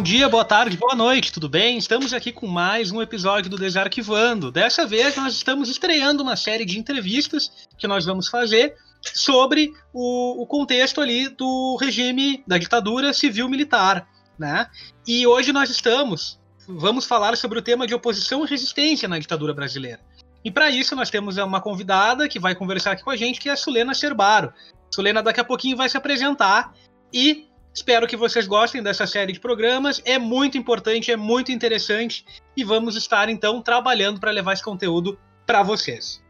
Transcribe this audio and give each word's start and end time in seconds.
Bom 0.00 0.04
dia, 0.04 0.30
boa 0.30 0.46
tarde, 0.46 0.78
boa 0.78 0.94
noite, 0.94 1.30
tudo 1.30 1.46
bem? 1.46 1.76
Estamos 1.76 2.14
aqui 2.14 2.32
com 2.32 2.46
mais 2.46 2.90
um 2.90 3.02
episódio 3.02 3.50
do 3.50 3.58
Desarquivando. 3.58 4.50
Dessa 4.50 4.86
vez 4.86 5.14
nós 5.14 5.34
estamos 5.34 5.68
estreando 5.68 6.22
uma 6.22 6.36
série 6.36 6.64
de 6.64 6.78
entrevistas 6.78 7.68
que 7.76 7.86
nós 7.86 8.06
vamos 8.06 8.26
fazer 8.26 8.74
sobre 9.02 9.74
o, 9.92 10.42
o 10.42 10.46
contexto 10.46 11.02
ali 11.02 11.28
do 11.28 11.76
regime 11.78 12.42
da 12.46 12.56
ditadura 12.56 13.12
civil-militar, 13.12 14.08
né? 14.38 14.70
E 15.06 15.26
hoje 15.26 15.52
nós 15.52 15.68
estamos, 15.68 16.40
vamos 16.66 17.04
falar 17.04 17.36
sobre 17.36 17.58
o 17.58 17.62
tema 17.62 17.86
de 17.86 17.94
oposição 17.94 18.42
e 18.42 18.48
resistência 18.48 19.06
na 19.06 19.18
ditadura 19.18 19.52
brasileira. 19.52 20.00
E 20.42 20.50
para 20.50 20.70
isso 20.70 20.96
nós 20.96 21.10
temos 21.10 21.36
uma 21.36 21.60
convidada 21.60 22.26
que 22.26 22.40
vai 22.40 22.54
conversar 22.54 22.92
aqui 22.92 23.04
com 23.04 23.10
a 23.10 23.16
gente, 23.16 23.38
que 23.38 23.50
é 23.50 23.52
a 23.52 23.56
Sulena 23.56 23.92
Cerbaro. 23.92 24.50
Sulena 24.90 25.22
daqui 25.22 25.40
a 25.40 25.44
pouquinho 25.44 25.76
vai 25.76 25.90
se 25.90 25.96
apresentar 25.98 26.72
e 27.12 27.49
Espero 27.72 28.06
que 28.06 28.16
vocês 28.16 28.46
gostem 28.46 28.82
dessa 28.82 29.06
série 29.06 29.32
de 29.32 29.40
programas. 29.40 30.02
É 30.04 30.18
muito 30.18 30.58
importante, 30.58 31.12
é 31.12 31.16
muito 31.16 31.52
interessante 31.52 32.24
e 32.56 32.64
vamos 32.64 32.96
estar 32.96 33.28
então 33.28 33.62
trabalhando 33.62 34.18
para 34.18 34.30
levar 34.30 34.52
esse 34.52 34.62
conteúdo 34.62 35.18
para 35.46 35.62
vocês. 35.62 36.22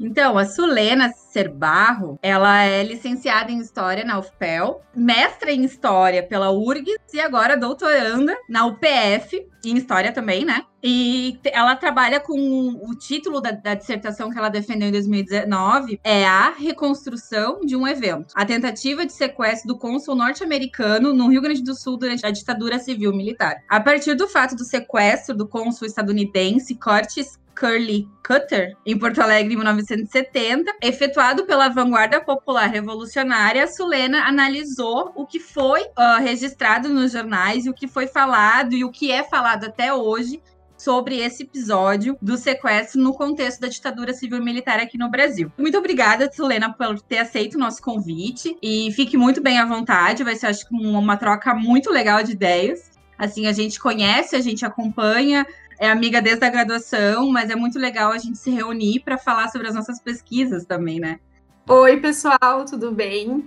Então, 0.00 0.38
a 0.38 0.44
Sulena 0.44 1.12
Serbarro, 1.12 2.18
ela 2.22 2.62
é 2.62 2.82
licenciada 2.82 3.50
em 3.50 3.58
História 3.58 4.04
na 4.04 4.18
UFPEL, 4.18 4.80
mestra 4.94 5.50
em 5.50 5.64
História 5.64 6.22
pela 6.22 6.50
URGS 6.50 6.98
e 7.12 7.20
agora 7.20 7.56
doutoranda 7.56 8.36
na 8.48 8.66
UPF, 8.66 9.46
em 9.64 9.76
História 9.76 10.12
também, 10.12 10.44
né? 10.44 10.62
E 10.82 11.38
ela 11.44 11.74
trabalha 11.74 12.20
com 12.20 12.34
o 12.34 12.94
título 12.94 13.40
da, 13.40 13.50
da, 13.50 13.74
dissertação 13.74 14.30
que 14.30 14.38
ela 14.38 14.48
defendeu 14.48 14.88
em 14.88 14.92
2019 14.92 16.00
é 16.04 16.24
a 16.24 16.50
reconstrução 16.50 17.60
de 17.62 17.74
um 17.74 17.86
evento, 17.86 18.32
a 18.36 18.44
tentativa 18.44 19.04
de 19.04 19.12
sequestro 19.12 19.66
do 19.66 19.78
cônsul 19.78 20.14
norte-americano 20.14 21.12
no 21.12 21.28
Rio 21.28 21.42
Grande 21.42 21.64
do 21.64 21.74
Sul 21.74 21.96
durante 21.96 22.24
a 22.24 22.30
ditadura 22.30 22.78
civil 22.78 23.12
militar. 23.12 23.56
A 23.68 23.80
partir 23.80 24.14
do 24.14 24.28
fato 24.28 24.54
do 24.54 24.64
sequestro 24.64 25.36
do 25.36 25.48
cônsul 25.48 25.86
estadunidense 25.86 26.76
Curtis 26.76 27.38
Curly 27.58 28.08
Cutter, 28.24 28.76
em 28.86 28.96
Porto 28.96 29.20
Alegre, 29.20 29.52
em 29.52 29.56
1970, 29.56 30.76
efetuado 30.80 31.44
pela 31.44 31.68
Vanguarda 31.68 32.20
Popular 32.20 32.68
Revolucionária, 32.68 33.66
Sulena 33.66 34.22
analisou 34.28 35.12
o 35.16 35.26
que 35.26 35.40
foi 35.40 35.82
uh, 35.82 36.20
registrado 36.20 36.88
nos 36.88 37.10
jornais 37.10 37.66
e 37.66 37.70
o 37.70 37.74
que 37.74 37.88
foi 37.88 38.06
falado 38.06 38.74
e 38.74 38.84
o 38.84 38.92
que 38.92 39.10
é 39.10 39.24
falado 39.24 39.64
até 39.64 39.92
hoje 39.92 40.40
sobre 40.76 41.18
esse 41.18 41.42
episódio 41.42 42.16
do 42.22 42.36
sequestro 42.36 43.00
no 43.00 43.12
contexto 43.12 43.60
da 43.60 43.66
ditadura 43.66 44.14
civil-militar 44.14 44.78
aqui 44.78 44.96
no 44.96 45.10
Brasil. 45.10 45.50
Muito 45.58 45.76
obrigada, 45.76 46.30
Sulena, 46.32 46.72
por 46.72 47.00
ter 47.00 47.18
aceito 47.18 47.56
o 47.56 47.58
nosso 47.58 47.82
convite 47.82 48.56
e 48.62 48.92
fique 48.92 49.16
muito 49.16 49.42
bem 49.42 49.58
à 49.58 49.66
vontade. 49.66 50.22
Vai 50.22 50.36
ser, 50.36 50.46
acho 50.46 50.68
que, 50.68 50.74
uma 50.76 51.16
troca 51.16 51.52
muito 51.52 51.90
legal 51.90 52.22
de 52.22 52.30
ideias. 52.30 52.92
Assim, 53.18 53.48
a 53.48 53.52
gente 53.52 53.80
conhece, 53.80 54.36
a 54.36 54.40
gente 54.40 54.64
acompanha 54.64 55.44
é 55.78 55.88
amiga 55.90 56.20
desde 56.22 56.44
a 56.44 56.50
graduação, 56.50 57.30
mas 57.30 57.50
é 57.50 57.56
muito 57.56 57.78
legal 57.78 58.12
a 58.12 58.18
gente 58.18 58.38
se 58.38 58.50
reunir 58.50 59.00
para 59.00 59.18
falar 59.18 59.48
sobre 59.48 59.68
as 59.68 59.74
nossas 59.74 60.00
pesquisas 60.00 60.64
também, 60.66 61.00
né? 61.00 61.20
Oi, 61.70 61.98
pessoal, 61.98 62.64
tudo 62.64 62.90
bem? 62.90 63.44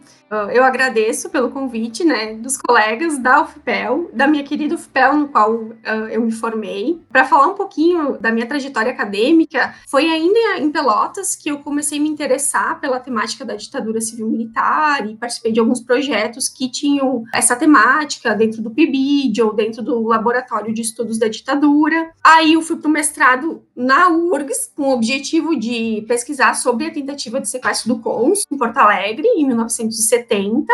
Eu 0.53 0.63
agradeço 0.63 1.29
pelo 1.29 1.49
convite, 1.49 2.05
né, 2.05 2.35
dos 2.35 2.55
colegas 2.55 3.17
da 3.17 3.41
UFPEL, 3.41 4.09
da 4.13 4.27
minha 4.27 4.43
querida 4.43 4.75
UFPEL, 4.75 5.17
no 5.17 5.27
qual 5.27 5.53
uh, 5.53 6.07
eu 6.09 6.21
me 6.21 6.31
formei. 6.31 7.01
Para 7.09 7.25
falar 7.25 7.47
um 7.47 7.55
pouquinho 7.55 8.17
da 8.17 8.31
minha 8.31 8.45
trajetória 8.45 8.93
acadêmica, 8.93 9.75
foi 9.89 10.05
ainda 10.05 10.59
em 10.59 10.71
Pelotas 10.71 11.35
que 11.35 11.49
eu 11.49 11.59
comecei 11.59 11.97
a 11.97 12.01
me 12.01 12.07
interessar 12.07 12.79
pela 12.79 12.97
temática 12.97 13.43
da 13.43 13.55
ditadura 13.55 13.99
civil-militar 13.99 15.05
e 15.09 15.17
participei 15.17 15.51
de 15.51 15.59
alguns 15.59 15.81
projetos 15.81 16.47
que 16.47 16.71
tinham 16.71 17.23
essa 17.33 17.55
temática 17.57 18.33
dentro 18.33 18.61
do 18.61 18.71
PIBID 18.71 19.41
ou 19.41 19.53
dentro 19.53 19.81
do 19.81 20.01
Laboratório 20.07 20.73
de 20.73 20.81
Estudos 20.81 21.19
da 21.19 21.27
Ditadura. 21.27 22.11
Aí 22.23 22.53
eu 22.53 22.61
fui 22.61 22.77
para 22.77 22.87
o 22.87 22.91
mestrado 22.91 23.63
na 23.81 24.09
URGS, 24.09 24.71
com 24.75 24.83
o 24.83 24.93
objetivo 24.93 25.59
de 25.59 26.05
pesquisar 26.07 26.53
sobre 26.53 26.85
a 26.85 26.93
tentativa 26.93 27.41
de 27.41 27.49
sequestro 27.49 27.95
do 27.95 27.99
Cons, 27.99 28.43
em 28.51 28.57
Porto 28.57 28.77
Alegre, 28.77 29.27
em 29.27 29.47
1970. 29.47 30.71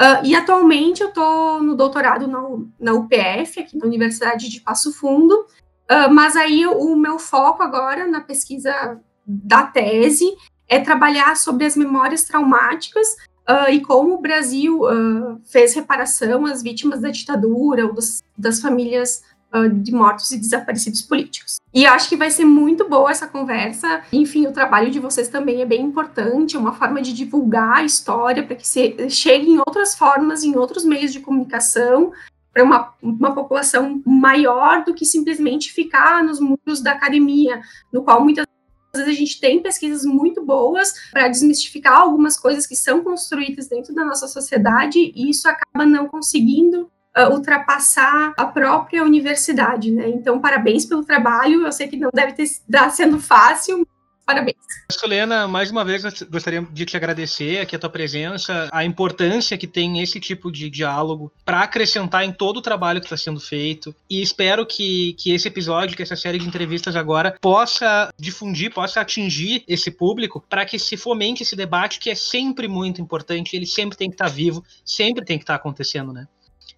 Uh, 0.00 0.24
e 0.24 0.34
atualmente 0.34 1.02
eu 1.02 1.08
estou 1.08 1.62
no 1.62 1.76
doutorado 1.76 2.26
na, 2.26 2.40
na 2.80 2.92
UPF, 2.94 3.60
aqui 3.60 3.76
na 3.76 3.86
Universidade 3.86 4.48
de 4.48 4.60
Passo 4.60 4.92
Fundo, 4.92 5.34
uh, 5.34 6.10
mas 6.10 6.34
aí 6.34 6.66
o 6.66 6.96
meu 6.96 7.18
foco 7.18 7.62
agora 7.62 8.06
na 8.06 8.20
pesquisa 8.22 8.98
da 9.26 9.64
tese 9.64 10.26
é 10.66 10.80
trabalhar 10.80 11.36
sobre 11.36 11.66
as 11.66 11.76
memórias 11.76 12.24
traumáticas 12.24 13.06
uh, 13.48 13.70
e 13.70 13.82
como 13.82 14.14
o 14.14 14.20
Brasil 14.20 14.80
fez 15.44 15.74
reparação 15.74 16.46
às 16.46 16.62
vítimas 16.62 17.02
da 17.02 17.10
ditadura 17.10 17.86
ou 17.86 17.92
dos, 17.92 18.22
das 18.36 18.60
famílias 18.60 19.22
de 19.62 19.92
mortos 19.92 20.30
e 20.30 20.38
desaparecidos 20.38 21.02
políticos. 21.02 21.56
E 21.72 21.86
acho 21.86 22.08
que 22.08 22.16
vai 22.16 22.30
ser 22.30 22.44
muito 22.44 22.88
boa 22.88 23.10
essa 23.10 23.26
conversa. 23.26 24.02
Enfim, 24.12 24.46
o 24.46 24.52
trabalho 24.52 24.90
de 24.90 25.00
vocês 25.00 25.28
também 25.28 25.60
é 25.60 25.66
bem 25.66 25.82
importante, 25.82 26.56
é 26.56 26.58
uma 26.58 26.72
forma 26.72 27.02
de 27.02 27.12
divulgar 27.12 27.78
a 27.78 27.84
história 27.84 28.42
para 28.42 28.56
que 28.56 28.66
se 28.66 29.10
chegue 29.10 29.50
em 29.50 29.58
outras 29.58 29.94
formas, 29.94 30.44
em 30.44 30.56
outros 30.56 30.84
meios 30.84 31.12
de 31.12 31.20
comunicação, 31.20 32.12
para 32.52 32.62
uma, 32.62 32.94
uma 33.02 33.34
população 33.34 34.00
maior 34.06 34.84
do 34.84 34.94
que 34.94 35.04
simplesmente 35.04 35.72
ficar 35.72 36.22
nos 36.22 36.38
muros 36.38 36.80
da 36.80 36.92
academia, 36.92 37.60
no 37.92 38.04
qual 38.04 38.22
muitas 38.22 38.46
vezes 38.94 39.08
a 39.08 39.18
gente 39.18 39.40
tem 39.40 39.60
pesquisas 39.60 40.04
muito 40.04 40.44
boas 40.44 40.92
para 41.10 41.26
desmistificar 41.26 42.00
algumas 42.00 42.38
coisas 42.38 42.66
que 42.66 42.76
são 42.76 43.02
construídas 43.02 43.66
dentro 43.66 43.92
da 43.92 44.04
nossa 44.04 44.28
sociedade 44.28 45.12
e 45.14 45.28
isso 45.28 45.48
acaba 45.48 45.84
não 45.84 46.06
conseguindo 46.06 46.88
uh, 47.16 47.32
ultrapassar 47.32 48.32
a 48.36 48.46
própria 48.46 49.02
universidade, 49.02 49.90
né? 49.90 50.08
Então, 50.08 50.40
parabéns 50.40 50.84
pelo 50.84 51.04
trabalho. 51.04 51.64
Eu 51.64 51.72
sei 51.72 51.88
que 51.88 51.96
não 51.96 52.10
deve 52.12 52.42
estar 52.42 52.90
sendo 52.90 53.18
fácil, 53.18 53.86
Parabéns. 54.24 54.56
Solena, 54.90 55.46
mais 55.46 55.70
uma 55.70 55.84
vez 55.84 56.02
gostaria 56.24 56.62
de 56.62 56.86
te 56.86 56.96
agradecer 56.96 57.60
aqui 57.60 57.76
a 57.76 57.78
tua 57.78 57.90
presença, 57.90 58.70
a 58.72 58.82
importância 58.82 59.58
que 59.58 59.66
tem 59.66 60.00
esse 60.00 60.18
tipo 60.18 60.50
de 60.50 60.70
diálogo 60.70 61.30
para 61.44 61.60
acrescentar 61.60 62.24
em 62.24 62.32
todo 62.32 62.56
o 62.56 62.62
trabalho 62.62 63.00
que 63.00 63.06
está 63.06 63.18
sendo 63.18 63.38
feito. 63.38 63.94
E 64.08 64.22
espero 64.22 64.64
que, 64.64 65.14
que 65.14 65.34
esse 65.34 65.48
episódio, 65.48 65.94
que 65.94 66.02
essa 66.02 66.16
série 66.16 66.38
de 66.38 66.46
entrevistas 66.46 66.96
agora, 66.96 67.36
possa 67.38 68.10
difundir, 68.18 68.72
possa 68.72 69.00
atingir 69.00 69.62
esse 69.68 69.90
público 69.90 70.42
para 70.48 70.64
que 70.64 70.78
se 70.78 70.96
fomente 70.96 71.42
esse 71.42 71.54
debate 71.54 71.98
que 71.98 72.08
é 72.08 72.14
sempre 72.14 72.66
muito 72.66 73.02
importante, 73.02 73.54
ele 73.54 73.66
sempre 73.66 73.96
tem 73.96 74.08
que 74.08 74.14
estar 74.14 74.26
tá 74.26 74.30
vivo, 74.30 74.64
sempre 74.84 75.24
tem 75.24 75.36
que 75.36 75.44
estar 75.44 75.54
tá 75.54 75.60
acontecendo, 75.60 76.14
né? 76.14 76.26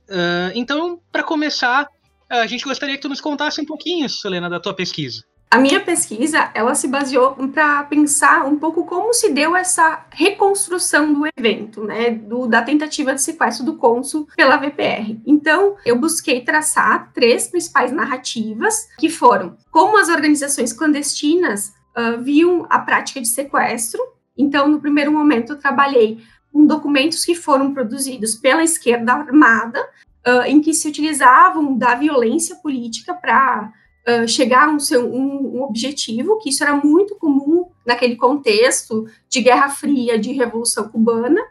Uh, 0.08 0.52
então, 0.54 1.00
para 1.10 1.22
começar, 1.22 1.88
a 2.28 2.46
gente 2.46 2.64
gostaria 2.64 2.96
que 2.96 3.02
tu 3.02 3.08
nos 3.08 3.20
contasse 3.20 3.60
um 3.60 3.64
pouquinho, 3.64 4.08
Selena, 4.08 4.50
da 4.50 4.60
tua 4.60 4.74
pesquisa. 4.74 5.22
A 5.48 5.58
minha 5.58 5.80
pesquisa, 5.80 6.50
ela 6.54 6.74
se 6.74 6.88
baseou 6.88 7.32
para 7.48 7.84
pensar 7.84 8.44
um 8.44 8.58
pouco 8.58 8.84
como 8.84 9.14
se 9.14 9.32
deu 9.32 9.54
essa 9.54 10.04
reconstrução 10.10 11.14
do 11.14 11.22
evento, 11.38 11.84
né, 11.84 12.10
do, 12.10 12.48
da 12.48 12.62
tentativa 12.62 13.14
de 13.14 13.22
sequestro 13.22 13.64
do 13.64 13.76
cônsul 13.76 14.26
pela 14.36 14.56
VPR. 14.56 15.20
Então, 15.24 15.76
eu 15.86 15.98
busquei 15.98 16.40
traçar 16.40 17.12
três 17.12 17.46
principais 17.46 17.92
narrativas, 17.92 18.88
que 18.98 19.08
foram 19.08 19.56
como 19.70 19.96
as 19.96 20.08
organizações 20.08 20.72
clandestinas 20.72 21.72
uh, 21.96 22.20
viam 22.22 22.66
a 22.68 22.80
prática 22.80 23.20
de 23.20 23.28
sequestro. 23.28 24.02
Então, 24.36 24.66
no 24.66 24.80
primeiro 24.80 25.12
momento, 25.12 25.52
eu 25.52 25.58
trabalhei 25.58 26.18
com 26.56 26.64
documentos 26.64 27.22
que 27.22 27.34
foram 27.34 27.74
produzidos 27.74 28.34
pela 28.34 28.64
esquerda 28.64 29.12
armada, 29.12 29.78
uh, 30.26 30.40
em 30.46 30.58
que 30.58 30.72
se 30.72 30.88
utilizavam 30.88 31.76
da 31.76 31.94
violência 31.94 32.56
política 32.56 33.12
para 33.12 33.70
uh, 34.08 34.26
chegar 34.26 34.66
a 34.66 34.70
um, 34.70 34.80
seu, 34.80 35.06
um, 35.06 35.58
um, 35.58 35.62
objetivo, 35.62 36.38
que 36.38 36.48
isso 36.48 36.64
era 36.64 36.74
muito 36.74 37.14
comum 37.16 37.66
naquele 37.84 38.16
contexto 38.16 39.06
de 39.28 39.42
Guerra 39.42 39.68
Fria, 39.68 40.18
de 40.18 40.32
Revolução 40.32 40.88
Cubana. 40.88 41.42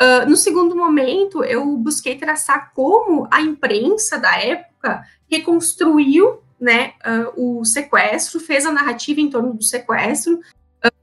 Uh, 0.00 0.30
no 0.30 0.36
segundo 0.36 0.76
momento, 0.76 1.42
eu 1.42 1.76
busquei 1.76 2.14
traçar 2.14 2.72
como 2.72 3.26
a 3.32 3.40
imprensa 3.40 4.20
da 4.20 4.40
época 4.40 5.02
reconstruiu 5.28 6.38
né, 6.60 6.94
o 7.36 7.64
sequestro, 7.64 8.40
fez 8.40 8.66
a 8.66 8.72
narrativa 8.72 9.20
em 9.20 9.30
torno 9.30 9.54
do 9.54 9.62
sequestro. 9.62 10.40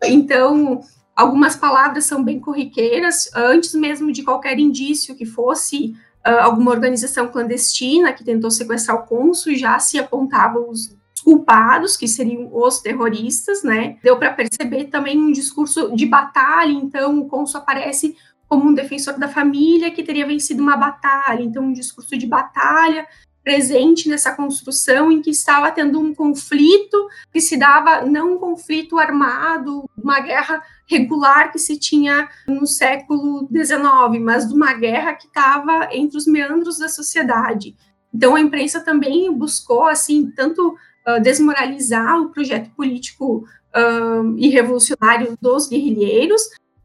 então, 0.03 0.81
Algumas 1.15 1.55
palavras 1.55 2.05
são 2.05 2.21
bem 2.21 2.39
corriqueiras, 2.39 3.29
antes 3.33 3.73
mesmo 3.73 4.11
de 4.11 4.21
qualquer 4.21 4.59
indício 4.59 5.15
que 5.15 5.25
fosse 5.25 5.95
uh, 6.27 6.41
alguma 6.41 6.71
organização 6.71 7.29
clandestina 7.29 8.11
que 8.11 8.23
tentou 8.23 8.51
sequestrar 8.51 8.97
o 8.97 9.05
cônsul, 9.07 9.55
já 9.55 9.79
se 9.79 9.97
apontavam 9.97 10.69
os 10.69 10.93
culpados, 11.23 11.95
que 11.95 12.07
seriam 12.07 12.49
os 12.53 12.79
terroristas, 12.79 13.63
né? 13.63 13.97
Deu 14.03 14.17
para 14.17 14.33
perceber 14.33 14.85
também 14.85 15.17
um 15.17 15.31
discurso 15.31 15.95
de 15.95 16.05
batalha, 16.05 16.71
então 16.71 17.19
o 17.19 17.27
cônsul 17.27 17.61
aparece 17.61 18.15
como 18.47 18.69
um 18.69 18.73
defensor 18.73 19.17
da 19.17 19.27
família 19.27 19.91
que 19.91 20.03
teria 20.03 20.27
vencido 20.27 20.61
uma 20.61 20.77
batalha, 20.77 21.41
então 21.41 21.63
um 21.63 21.73
discurso 21.73 22.17
de 22.17 22.27
batalha 22.27 23.07
presente 23.43 24.09
nessa 24.09 24.35
construção 24.35 25.11
em 25.11 25.21
que 25.21 25.29
estava 25.29 25.71
tendo 25.71 25.99
um 25.99 26.13
conflito 26.13 27.07
que 27.31 27.39
se 27.39 27.55
dava 27.55 28.01
não 28.01 28.33
um 28.33 28.37
conflito 28.37 28.97
armado, 28.97 29.87
uma 29.95 30.19
guerra 30.19 30.61
regular 30.87 31.51
que 31.51 31.59
se 31.59 31.77
tinha 31.77 32.29
no 32.47 32.65
século 32.67 33.47
XIX, 33.51 34.21
mas 34.21 34.47
de 34.47 34.53
uma 34.53 34.73
guerra 34.73 35.13
que 35.13 35.27
estava 35.27 35.89
entre 35.91 36.17
os 36.17 36.27
meandros 36.27 36.77
da 36.77 36.87
sociedade. 36.87 37.75
Então 38.13 38.35
a 38.35 38.41
imprensa 38.41 38.79
também 38.79 39.31
buscou 39.33 39.85
assim 39.85 40.31
tanto 40.31 40.69
uh, 41.07 41.21
desmoralizar 41.21 42.19
o 42.21 42.29
projeto 42.29 42.69
político 42.71 43.45
uh, 43.75 44.37
e 44.37 44.47
revolucionário 44.49 45.37
dos 45.41 45.67
guerrilheiros, 45.67 46.41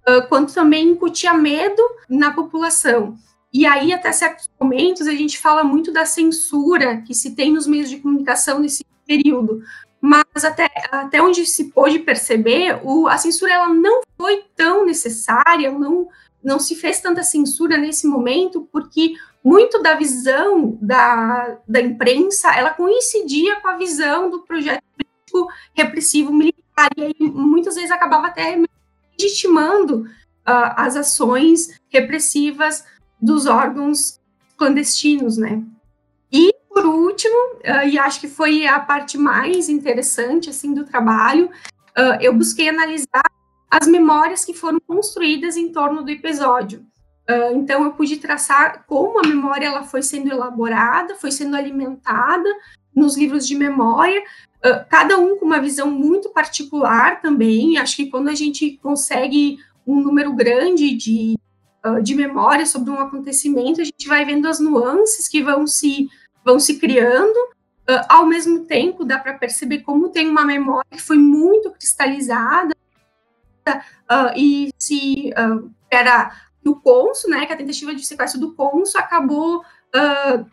uh, 0.09 0.27
quanto 0.29 0.53
também 0.53 0.91
incutia 0.91 1.33
medo 1.35 1.83
na 2.09 2.33
população. 2.33 3.17
E 3.53 3.67
aí, 3.67 3.93
até 3.93 4.13
certos 4.13 4.49
momentos, 4.61 5.09
a 5.09 5.13
gente 5.13 5.37
fala 5.37 5.65
muito 5.65 5.93
da 5.93 6.05
censura 6.05 7.03
que 7.03 7.13
se 7.13 7.35
tem 7.35 7.53
nos 7.53 7.67
meios 7.67 7.91
de 7.91 7.99
comunicação 7.99 8.61
nesse 8.61 8.85
período. 9.05 9.61
Mas 10.01 10.45
até, 10.45 10.71
até 10.91 11.21
onde 11.21 11.45
se 11.45 11.65
pôde 11.65 11.99
perceber, 11.99 12.81
o, 12.83 13.07
a 13.07 13.19
censura 13.19 13.53
ela 13.53 13.69
não 13.69 14.01
foi 14.17 14.45
tão 14.57 14.87
necessária, 14.87 15.71
não, 15.71 16.09
não 16.43 16.59
se 16.59 16.75
fez 16.75 17.01
tanta 17.01 17.23
censura 17.23 17.77
nesse 17.77 18.07
momento, 18.07 18.67
porque 18.73 19.15
muito 19.45 19.83
da 19.83 19.95
visão 19.95 20.79
da, 20.81 21.59
da 21.69 21.81
imprensa 21.81 22.55
ela 22.55 22.71
coincidia 22.71 23.61
com 23.61 23.69
a 23.69 23.77
visão 23.77 24.31
do 24.31 24.41
projeto 24.41 24.83
repressivo 25.75 26.33
militar, 26.33 26.91
e 26.97 27.03
aí 27.03 27.15
muitas 27.21 27.75
vezes 27.75 27.91
acabava 27.91 28.29
até 28.29 28.59
legitimando 29.19 30.03
uh, 30.03 30.73
as 30.77 30.97
ações 30.97 31.79
repressivas 31.89 32.85
dos 33.21 33.47
órgãos 33.47 34.19
clandestinos, 34.57 35.37
né? 35.37 35.63
E 36.33 36.55
por 36.81 36.87
último, 36.87 37.37
uh, 37.57 37.87
e 37.87 37.99
acho 37.99 38.21
que 38.21 38.29
foi 38.29 38.67
a 38.67 38.81
parte 38.81 39.19
mais 39.19 39.69
interessante 39.69 40.49
assim 40.49 40.73
do 40.73 40.85
trabalho, 40.85 41.51
uh, 41.99 42.17
eu 42.23 42.33
busquei 42.35 42.71
analisar 42.71 43.23
as 43.71 43.87
memórias 43.87 44.47
que 44.47 44.55
foram 44.55 44.81
construídas 44.81 45.59
em 45.59 45.71
torno 45.73 46.03
do 46.03 46.11
episódio. 46.11 46.81
Uh, 47.29 47.55
então 47.57 47.85
eu 47.85 47.93
pude 47.93 48.17
traçar 48.17 48.85
como 48.87 49.19
a 49.19 49.29
memória 49.29 49.67
ela 49.67 49.83
foi 49.83 50.03
sendo 50.03 50.31
elaborada, 50.31 51.17
foi 51.17 51.31
sendo 51.31 51.55
alimentada 51.55 52.49
nos 52.97 53.17
livros 53.17 53.47
de 53.47 53.55
memória, 53.55 54.23
cada 54.91 55.17
um 55.17 55.39
com 55.39 55.47
uma 55.47 55.61
visão 55.61 55.91
muito 55.91 56.31
particular 56.31 57.23
também. 57.23 57.79
Acho 57.79 57.97
que 57.97 58.11
quando 58.11 58.29
a 58.29 58.35
gente 58.35 58.79
consegue 58.83 59.59
um 59.87 60.01
número 60.01 60.35
grande 60.35 60.95
de 60.95 61.37
de 62.03 62.15
memória 62.15 62.67
sobre 62.67 62.91
um 62.91 63.01
acontecimento, 63.01 63.81
a 63.81 63.85
gente 63.85 64.07
vai 64.07 64.23
vendo 64.23 64.47
as 64.47 64.61
nuances 64.61 65.27
que 65.27 65.43
vão 65.43 65.67
se, 65.67 66.11
vão 66.45 66.59
se 66.59 66.79
criando. 66.79 67.37
Uh, 67.89 68.05
ao 68.09 68.27
mesmo 68.27 68.65
tempo, 68.67 69.05
dá 69.05 69.19
para 69.19 69.35
perceber 69.35 69.81
como 69.81 70.11
tem 70.11 70.29
uma 70.29 70.45
memória 70.45 70.89
que 70.91 71.03
foi 71.03 71.19
muito 71.19 71.71
cristalizada 71.73 72.75
uh, 73.69 74.33
e 74.37 74.71
se 74.79 75.33
era 75.91 76.31
do 76.63 76.77
Conso, 76.77 77.29
né, 77.29 77.47
que 77.47 77.53
a 77.53 77.57
tentativa 77.57 77.95
de 77.95 78.07
sequestro 78.07 78.39
do 78.39 78.55
Conso 78.55 78.99
acabou 78.99 79.65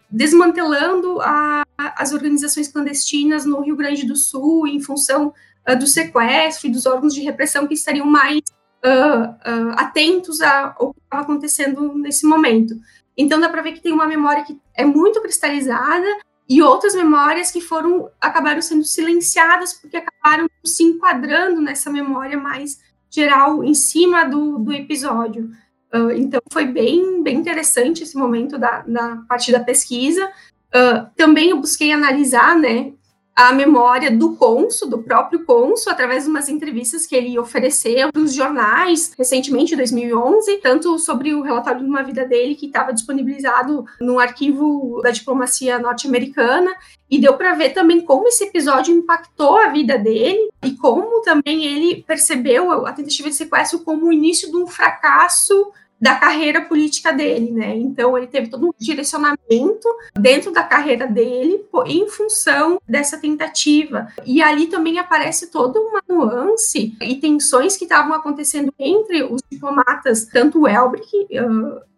desmantelando 0.10 1.22
a, 1.22 1.64
as 1.78 2.12
organizações 2.12 2.70
clandestinas 2.70 3.46
no 3.46 3.62
Rio 3.62 3.76
Grande 3.76 4.04
do 4.04 4.16
Sul 4.16 4.66
em 4.66 4.82
função 4.82 5.32
do 5.78 5.86
sequestro 5.86 6.68
e 6.68 6.72
dos 6.72 6.88
órgãos 6.88 7.14
de 7.14 7.22
repressão 7.22 7.68
que 7.68 7.76
estariam 7.76 8.08
mais 8.08 8.42
uh, 8.86 9.30
uh, 9.30 9.74
atentos 9.78 10.42
ao 10.42 10.94
que 10.94 11.00
estava 11.02 11.24
acontecendo 11.24 11.94
nesse 11.96 12.26
momento. 12.26 12.76
Então 13.18 13.40
dá 13.40 13.50
para 13.50 13.62
ver 13.62 13.74
que 13.74 13.82
tem 13.82 13.92
uma 13.92 14.08
memória 14.08 14.44
que 14.44 14.60
é 14.78 14.86
muito 14.86 15.22
cristalizada 15.22 16.08
e 16.48 16.62
outras 16.62 16.96
memórias 16.96 17.52
que 17.52 17.60
foram 17.60 18.10
acabaram 18.22 18.62
sendo 18.62 18.86
silenciadas 18.86 19.74
porque 19.74 19.98
acabaram 19.98 20.48
se 20.64 20.84
enquadrando 20.84 21.60
nessa 21.60 21.92
memória 21.92 22.38
mais 22.38 22.80
geral 23.10 23.64
em 23.64 23.74
cima 23.74 24.24
do, 24.24 24.60
do 24.60 24.72
episódio. 24.72 25.50
Uh, 25.94 26.12
então 26.12 26.40
foi 26.52 26.66
bem 26.66 27.24
bem 27.24 27.38
interessante 27.38 28.04
esse 28.04 28.16
momento 28.16 28.58
da, 28.58 28.82
da 28.82 29.18
parte 29.28 29.52
da 29.52 29.60
pesquisa. 29.60 30.26
Uh, 30.68 31.10
também 31.16 31.50
eu 31.50 31.60
busquei 31.60 31.92
analisar, 31.92 32.56
né, 32.58 32.94
a 33.38 33.54
memória 33.54 34.10
do 34.10 34.36
Conso, 34.36 34.90
do 34.90 34.98
próprio 34.98 35.46
Conso, 35.46 35.92
através 35.92 36.24
de 36.24 36.30
umas 36.32 36.50
entrevistas 36.50 37.06
que 37.06 37.16
ele 37.16 37.38
ofereceu 37.38 38.12
para 38.12 38.20
os 38.20 38.34
jornais 38.34 39.14
recentemente, 39.16 39.76
em 39.76 39.78
2011, 39.78 40.58
tanto 40.58 40.98
sobre 40.98 41.36
o 41.36 41.44
relatório 41.44 41.82
de 41.82 41.86
uma 41.86 42.02
vida 42.02 42.26
dele 42.26 42.56
que 42.56 42.66
estava 42.66 42.92
disponibilizado 42.92 43.86
no 44.02 44.18
arquivo 44.18 45.00
da 45.04 45.12
diplomacia 45.12 45.78
norte-americana, 45.78 46.74
e 47.08 47.20
deu 47.20 47.36
para 47.36 47.54
ver 47.54 47.70
também 47.70 48.02
como 48.02 48.28
esse 48.28 48.44
episódio 48.44 48.94
impactou 48.94 49.56
a 49.58 49.70
vida 49.70 50.00
dele 50.00 50.50
e 50.66 50.72
como 50.72 51.22
também 51.22 51.64
ele 51.64 52.04
percebeu 52.08 52.88
a 52.88 52.92
tentativa 52.92 53.30
de 53.30 53.36
sequestro 53.36 53.80
como 53.80 54.08
o 54.08 54.12
início 54.12 54.50
de 54.50 54.58
um 54.58 54.66
fracasso 54.66 55.72
da 56.00 56.16
carreira 56.16 56.62
política 56.62 57.12
dele, 57.12 57.52
né? 57.52 57.76
Então 57.76 58.18
ele 58.18 58.28
teve 58.28 58.50
todo 58.50 58.68
um 58.68 58.72
direcionamento 58.78 59.88
dentro 60.18 60.52
da 60.52 60.64
carreira 60.64 61.08
dele 61.08 61.66
em 61.88 62.08
função 62.08 62.80
dessa 62.88 63.18
tentativa. 63.18 64.08
E 64.26 64.42
ali 64.42 64.68
também 64.68 65.00
aparece 65.00 65.48
toda 65.48 65.80
uma 65.80 66.02
nuance 66.08 66.96
e 67.02 67.16
tensões 67.16 67.76
que 67.76 67.86
estavam 67.86 68.14
acontecendo 68.14 68.74
entre 68.78 69.24
os 69.24 69.42
diplomatas, 69.52 70.26
tanto 70.26 70.62
o 70.62 70.68
Elbrick, 70.68 71.08
que 71.28 71.38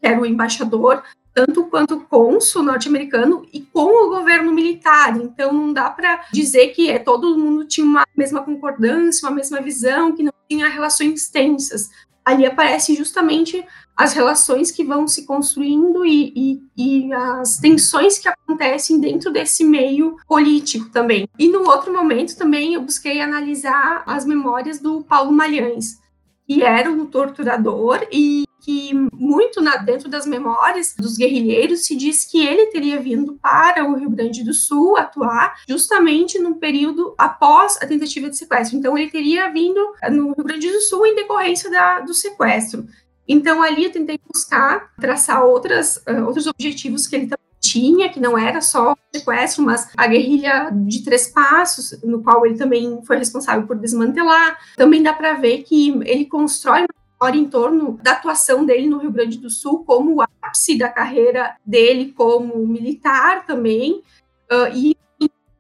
era 0.01 0.19
o 0.19 0.25
embaixador, 0.25 1.04
tanto 1.34 1.66
quanto 1.66 2.01
cônsul 2.01 2.63
norte-americano 2.63 3.46
e 3.54 3.62
com 3.62 4.06
o 4.06 4.10
governo 4.10 4.51
militar. 4.51 5.16
Então 5.18 5.54
não 5.54 5.72
dá 5.72 5.90
para 5.90 6.25
dizer 6.34 6.69
que 6.69 6.90
é, 6.90 7.00
todo 7.00 7.38
mundo 7.38 7.66
tinha 7.66 7.86
uma 7.86 8.06
mesma 8.16 8.42
concordância, 8.42 9.28
uma 9.28 9.36
mesma 9.36 9.62
visão, 9.62 10.13
que 10.13 10.24
não 10.24 10.34
tinha 10.50 10.68
relações 10.68 11.30
tensas. 11.30 11.90
Ali 12.30 12.46
aparece 12.46 12.94
justamente 12.94 13.66
as 13.98 14.14
relações 14.14 14.70
que 14.70 14.84
vão 14.84 15.08
se 15.08 15.26
construindo 15.26 16.06
e, 16.06 16.31
e, 16.36 16.62
e, 16.78 17.12
as 17.12 17.58
tensões 17.58 18.20
que 18.20 18.30
acontecem 18.30 19.00
dentro 19.00 19.31
desse 19.31 19.64
meio 19.64 20.16
político 20.28 20.90
também. 20.90 21.28
E 21.40 21.50
no 21.50 21.68
outro 21.68 21.92
momento 21.92 22.38
também 22.38 22.76
eu 22.76 22.81
busquei 22.81 23.20
analisar 23.20 24.04
as 24.06 24.26
memórias 24.26 24.80
do 24.80 25.02
Paulo 25.02 25.31
Malhães, 25.31 26.00
que 26.46 26.62
era 26.62 26.92
um 26.92 27.08
torturador 27.08 28.06
e 28.12 28.44
que 28.62 28.94
muito 29.14 29.62
na, 29.62 29.78
dentro 29.78 30.10
das 30.10 30.26
memórias 30.26 30.96
dos 30.98 31.18
guerrilheiros 31.18 31.86
se 31.86 31.96
diz 31.96 32.26
que 32.26 32.46
ele 32.46 32.68
teria 32.68 33.00
vindo 33.00 33.38
para 33.42 33.86
o 33.86 33.96
Rio 33.96 34.10
Grande 34.10 34.44
do 34.44 34.54
Sul 34.54 34.98
atuar 34.98 35.56
justamente 35.68 36.38
no 36.39 36.56
período 36.56 37.13
após 37.18 37.78
a 37.82 37.88
tentativa 37.88 38.30
de 38.30 38.38
sequestro. 38.38 38.78
Então 38.78 38.98
ele 38.98 39.10
teria 39.10 39.50
vindo 39.51 39.80
no 40.12 40.34
Rio 40.34 40.44
Grande 40.44 40.72
do 40.72 40.82
Sul 40.82 41.06
em 41.06 41.16
decorrência 41.16 41.70
da, 41.70 42.00
do 42.00 42.13
sequestro. 42.13 42.86
Então, 43.32 43.62
ali 43.62 43.84
eu 43.84 43.92
tentei 43.92 44.20
buscar, 44.28 44.92
traçar 45.00 45.46
outras, 45.46 45.98
uh, 45.98 46.25
outros 46.25 46.48
objetivos 46.48 47.06
que 47.06 47.16
ele 47.16 47.28
também 47.28 47.46
tinha, 47.62 48.10
que 48.10 48.20
não 48.20 48.36
era 48.36 48.60
só 48.60 48.94
o 48.94 48.98
sequestro, 49.13 49.63
mas 49.63 49.88
a 49.96 50.08
guerrilha 50.08 50.72
de 50.72 51.04
três 51.04 51.28
passos, 51.28 52.01
no 52.01 52.24
qual 52.24 52.44
ele 52.44 52.58
também 52.58 53.00
foi 53.06 53.18
responsável 53.18 53.68
por 53.68 53.78
desmantelar. 53.78 54.58
Também 54.75 55.04
dá 55.04 55.13
para 55.13 55.34
ver 55.34 55.62
que 55.62 55.89
ele 56.06 56.25
constrói 56.25 56.80
uma 56.80 56.88
história 57.20 57.38
em 57.38 57.50
torno 57.50 58.00
da 58.02 58.14
atuação 58.14 58.66
dele 58.66 58.88
no 58.88 59.00
Rio 59.00 59.12
Grande 59.12 59.38
do 59.38 59.50
Sul 59.50 59.84
como 59.84 60.16
o 60.16 60.22
ápice 60.22 60.78
da 60.78 60.88
carreira 60.88 61.58
dele 61.66 62.14
como 62.14 62.66
militar 62.66 63.46
também, 63.46 64.02
uh, 64.50 64.74
e 64.74 64.96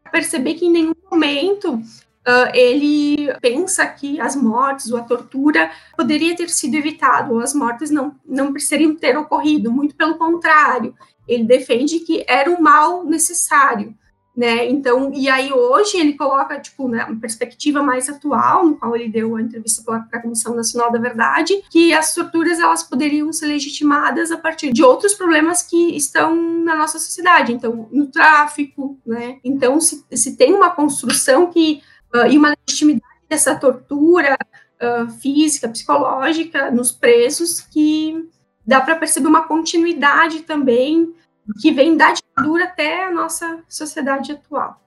perceber 0.09 0.53
que 0.53 0.65
em 0.65 0.71
nenhum 0.71 0.95
momento 1.11 1.81
Uh, 2.27 2.51
ele 2.53 3.33
pensa 3.41 3.87
que 3.87 4.19
as 4.19 4.35
mortes 4.35 4.91
ou 4.91 4.99
a 4.99 5.03
tortura 5.03 5.71
poderia 5.97 6.35
ter 6.35 6.49
sido 6.49 6.75
evitado, 6.75 7.33
ou 7.33 7.39
as 7.39 7.55
mortes 7.55 7.89
não, 7.89 8.13
não 8.23 8.51
precisariam 8.51 8.93
ter 8.93 9.17
ocorrido, 9.17 9.71
muito 9.71 9.95
pelo 9.95 10.15
contrário, 10.15 10.93
ele 11.27 11.45
defende 11.45 12.01
que 12.01 12.23
era 12.27 12.51
um 12.51 12.61
mal 12.61 13.03
necessário, 13.03 13.95
né, 14.39 14.69
então, 14.69 15.11
e 15.13 15.27
aí 15.27 15.51
hoje 15.51 15.97
ele 15.97 16.13
coloca, 16.13 16.57
tipo, 16.61 16.87
né, 16.87 17.03
uma 17.03 17.19
perspectiva 17.19 17.83
mais 17.83 18.07
atual, 18.07 18.65
no 18.65 18.77
qual 18.77 18.95
ele 18.95 19.09
deu 19.09 19.35
a 19.35 19.41
entrevista 19.41 19.83
para 19.83 20.05
a 20.13 20.21
Comissão 20.21 20.55
Nacional 20.55 20.89
da 20.89 20.97
Verdade, 20.97 21.61
que 21.69 21.91
as 21.93 22.13
torturas, 22.13 22.57
elas 22.57 22.81
poderiam 22.81 23.33
ser 23.33 23.47
legitimadas 23.47 24.31
a 24.31 24.37
partir 24.37 24.71
de 24.71 24.81
outros 24.81 25.13
problemas 25.13 25.61
que 25.61 25.93
estão 25.93 26.33
na 26.63 26.73
nossa 26.73 26.97
sociedade, 26.99 27.51
então, 27.51 27.89
no 27.91 28.07
tráfico, 28.07 28.97
né, 29.05 29.39
então 29.43 29.81
se, 29.81 30.05
se 30.13 30.37
tem 30.37 30.53
uma 30.53 30.69
construção 30.69 31.47
que 31.47 31.81
uh, 32.15 32.25
e 32.31 32.37
uma 32.37 32.55
legitimidade 32.65 33.03
dessa 33.27 33.53
tortura 33.55 34.37
uh, 34.81 35.09
física, 35.19 35.67
psicológica 35.67 36.71
nos 36.71 36.93
presos 36.93 37.59
que 37.59 38.25
dá 38.65 38.79
para 38.79 38.95
perceber 38.95 39.27
uma 39.27 39.45
continuidade 39.45 40.43
também 40.43 41.13
que 41.59 41.71
vem 41.71 41.97
da 41.97 42.13
ditadura 42.39 42.63
até 42.65 43.05
a 43.05 43.11
nossa 43.11 43.63
sociedade 43.67 44.31
atual. 44.31 44.81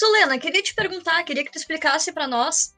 Solena, 0.00 0.38
queria 0.38 0.62
te 0.62 0.74
perguntar, 0.74 1.22
queria 1.24 1.44
que 1.44 1.52
tu 1.52 1.58
explicasse 1.58 2.12
para 2.12 2.26
nós 2.26 2.74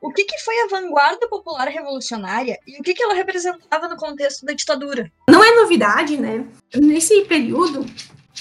o 0.00 0.12
que, 0.12 0.24
que, 0.24 0.38
foi 0.44 0.54
a 0.60 0.68
vanguarda 0.68 1.26
popular 1.28 1.68
revolucionária 1.68 2.58
e 2.66 2.78
o 2.78 2.82
que, 2.82 2.94
que 2.94 3.02
ela 3.02 3.14
representava 3.14 3.88
no 3.88 3.96
contexto 3.96 4.44
da 4.44 4.52
ditadura? 4.52 5.10
Não 5.28 5.42
é 5.42 5.54
novidade, 5.54 6.16
né? 6.16 6.46
Nesse 6.74 7.22
período, 7.22 7.86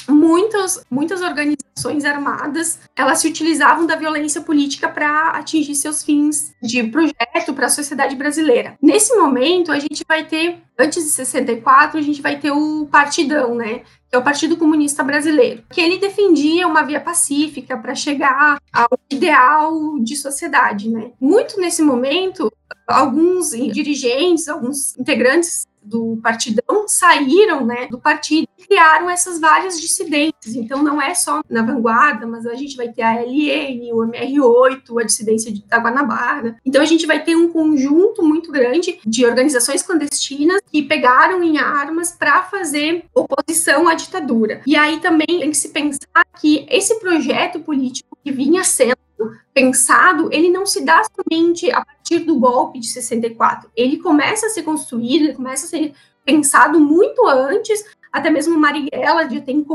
muitas, 0.07 0.83
muitas 0.89 1.21
organizações 1.21 1.64
organizações 1.75 2.05
armadas, 2.05 2.79
elas 2.95 3.19
se 3.19 3.27
utilizavam 3.27 3.85
da 3.85 3.95
violência 3.95 4.41
política 4.41 4.87
para 4.87 5.31
atingir 5.31 5.75
seus 5.75 6.03
fins 6.03 6.53
de 6.61 6.83
projeto 6.83 7.53
para 7.53 7.65
a 7.65 7.69
sociedade 7.69 8.15
brasileira. 8.15 8.77
Nesse 8.81 9.15
momento, 9.15 9.71
a 9.71 9.79
gente 9.79 10.03
vai 10.07 10.25
ter, 10.25 10.59
antes 10.79 11.03
de 11.03 11.09
64, 11.09 11.99
a 11.99 12.01
gente 12.01 12.21
vai 12.21 12.39
ter 12.39 12.51
o 12.51 12.87
Partidão, 12.89 13.55
né? 13.55 13.81
Que 14.09 14.15
é 14.15 14.17
o 14.17 14.23
Partido 14.23 14.55
Comunista 14.55 15.03
Brasileiro, 15.03 15.63
que 15.69 15.81
ele 15.81 15.99
defendia 15.99 16.67
uma 16.67 16.83
via 16.83 17.01
pacífica 17.01 17.77
para 17.77 17.93
chegar 17.93 18.57
ao 18.71 18.97
ideal 19.09 19.99
de 19.99 20.15
sociedade, 20.15 20.89
né? 20.89 21.11
Muito 21.19 21.59
nesse 21.59 21.81
momento, 21.81 22.51
alguns 22.87 23.51
dirigentes, 23.51 24.47
alguns 24.47 24.97
integrantes 24.97 25.67
do 25.85 26.19
partidão 26.21 26.87
saíram 26.87 27.65
né, 27.65 27.87
do 27.87 27.99
partido 27.99 28.47
e 28.57 28.65
criaram 28.65 29.09
essas 29.09 29.39
várias 29.39 29.79
dissidências. 29.79 30.55
Então, 30.55 30.83
não 30.83 31.01
é 31.01 31.13
só 31.13 31.41
na 31.49 31.61
vanguarda, 31.61 32.25
mas 32.25 32.45
a 32.45 32.55
gente 32.55 32.75
vai 32.75 32.89
ter 32.89 33.01
a 33.01 33.21
LN, 33.21 33.93
o 33.93 33.97
MR8, 34.07 35.01
a 35.01 35.03
dissidência 35.03 35.53
da 35.67 35.77
Guanabara. 35.77 36.57
Então, 36.65 36.81
a 36.81 36.85
gente 36.85 37.05
vai 37.05 37.23
ter 37.23 37.35
um 37.35 37.49
conjunto 37.49 38.23
muito 38.23 38.51
grande 38.51 38.99
de 39.05 39.25
organizações 39.25 39.83
clandestinas 39.83 40.61
que 40.71 40.83
pegaram 40.83 41.43
em 41.43 41.57
armas 41.57 42.11
para 42.11 42.43
fazer 42.43 43.05
oposição 43.13 43.87
à 43.87 43.93
ditadura. 43.93 44.61
E 44.65 44.75
aí 44.75 44.99
também 44.99 45.25
tem 45.27 45.51
que 45.51 45.57
se 45.57 45.69
pensar 45.69 46.25
que 46.39 46.65
esse 46.69 46.99
projeto 46.99 47.59
político 47.59 48.17
que 48.23 48.31
vinha 48.31 48.63
sendo 48.63 49.04
pensado, 49.53 50.29
ele 50.31 50.49
não 50.49 50.65
se 50.65 50.83
dá 50.83 51.01
somente 51.03 51.71
a 51.71 51.83
partir 51.83 52.19
do 52.19 52.39
golpe 52.39 52.79
de 52.79 52.87
64. 52.87 53.69
Ele 53.75 53.97
começa 53.97 54.47
a 54.47 54.49
ser 54.49 54.63
construído, 54.63 55.23
ele 55.23 55.33
começa 55.33 55.65
a 55.65 55.69
ser 55.69 55.93
pensado 56.25 56.79
muito 56.79 57.25
antes, 57.27 57.85
até 58.11 58.29
mesmo 58.29 58.57
Marighella 58.57 59.29
já 59.29 59.41
tem 59.41 59.65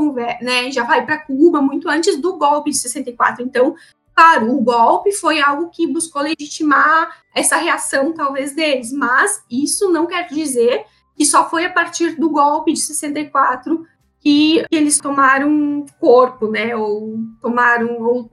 né, 0.41 0.71
já 0.71 0.83
vai 0.83 1.05
para 1.05 1.19
Cuba 1.19 1.61
muito 1.61 1.87
antes 1.89 2.19
do 2.19 2.37
golpe 2.37 2.71
de 2.71 2.77
64. 2.77 3.43
Então, 3.43 3.75
claro, 4.15 4.51
o 4.51 4.61
golpe 4.61 5.11
foi 5.11 5.39
algo 5.39 5.69
que 5.69 5.87
buscou 5.87 6.21
legitimar 6.21 7.23
essa 7.33 7.55
reação 7.55 8.13
talvez 8.13 8.53
deles, 8.53 8.91
mas 8.91 9.43
isso 9.49 9.89
não 9.89 10.05
quer 10.05 10.27
dizer 10.27 10.85
que 11.15 11.25
só 11.25 11.49
foi 11.49 11.65
a 11.65 11.71
partir 11.71 12.15
do 12.15 12.29
golpe 12.29 12.73
de 12.73 12.81
64 12.81 13.85
que 14.21 14.63
eles 14.71 14.99
tomaram 14.99 15.85
corpo, 15.99 16.49
né? 16.49 16.75
Ou 16.75 17.19
tomaram, 17.41 18.01
ou 18.01 18.31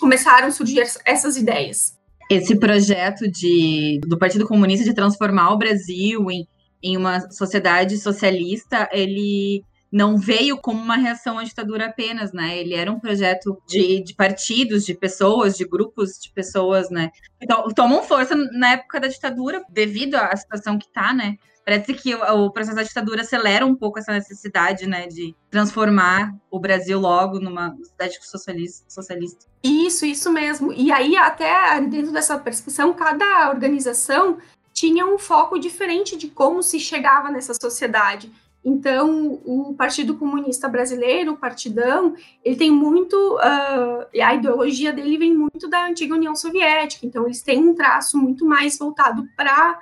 começaram 0.00 0.48
a 0.48 0.50
surgir 0.50 0.82
essas 1.04 1.36
ideias. 1.36 1.98
Esse 2.30 2.58
projeto 2.58 3.30
de, 3.30 4.00
do 4.06 4.18
Partido 4.18 4.46
Comunista 4.46 4.84
de 4.84 4.94
transformar 4.94 5.52
o 5.52 5.58
Brasil 5.58 6.30
em, 6.30 6.46
em 6.82 6.96
uma 6.96 7.20
sociedade 7.30 7.98
socialista, 7.98 8.88
ele 8.92 9.62
não 9.92 10.16
veio 10.16 10.56
como 10.56 10.80
uma 10.80 10.96
reação 10.96 11.38
à 11.38 11.44
ditadura 11.44 11.86
apenas, 11.86 12.32
né? 12.32 12.56
Ele 12.56 12.74
era 12.74 12.90
um 12.90 13.00
projeto 13.00 13.60
de, 13.66 14.02
de 14.02 14.14
partidos, 14.14 14.86
de 14.86 14.94
pessoas, 14.94 15.56
de 15.56 15.64
grupos 15.64 16.12
de 16.22 16.32
pessoas, 16.32 16.88
né? 16.88 17.10
Então, 17.42 17.68
tomam 17.74 18.02
força 18.04 18.36
na 18.36 18.72
época 18.72 19.00
da 19.00 19.08
ditadura, 19.08 19.62
devido 19.68 20.14
à 20.14 20.34
situação 20.36 20.78
que 20.78 20.86
está, 20.86 21.12
né? 21.12 21.36
Parece 21.64 21.94
que 21.94 22.14
o, 22.14 22.50
processo 22.50 22.76
da 22.76 22.82
ditadura 22.82 23.22
acelera 23.22 23.64
um 23.64 23.74
pouco 23.74 23.98
essa 23.98 24.12
necessidade, 24.12 24.86
né, 24.86 25.06
de 25.06 25.34
transformar 25.50 26.34
o 26.50 26.58
Brasil 26.58 26.98
logo 26.98 27.38
numa 27.38 27.76
socialista. 28.22 28.84
socialista. 28.88 29.46
Isso, 29.62 30.06
isso 30.06 30.32
mesmo. 30.32 30.72
E 30.72 30.90
aí, 30.90 31.16
até 31.16 31.80
dentro 31.80 32.12
dessa 32.12 32.38
percepção, 32.38 32.94
cada 32.94 33.50
organização 33.50 34.38
tinha 34.72 35.06
um 35.06 35.18
foco 35.18 35.58
diferente 35.58 36.16
de 36.16 36.28
como 36.28 36.62
se 36.62 36.80
chegava 36.80 37.30
nessa 37.30 37.52
sociedade. 37.54 38.32
Então, 38.64 39.40
o 39.44 39.74
Partido 39.74 40.16
Comunista 40.16 40.68
Brasileiro, 40.68 41.32
o 41.32 41.36
Partidão, 41.36 42.14
ele 42.44 42.56
tem 42.56 42.70
muito. 42.70 43.14
Uh, 43.36 44.06
a 44.22 44.34
ideologia 44.34 44.92
dele 44.92 45.16
vem 45.16 45.34
muito 45.34 45.68
da 45.68 45.86
antiga 45.86 46.14
União 46.14 46.34
Soviética. 46.34 47.06
Então, 47.06 47.24
eles 47.24 47.42
têm 47.42 47.68
um 47.68 47.74
traço 47.74 48.18
muito 48.18 48.44
mais 48.44 48.78
voltado 48.78 49.26
para 49.34 49.78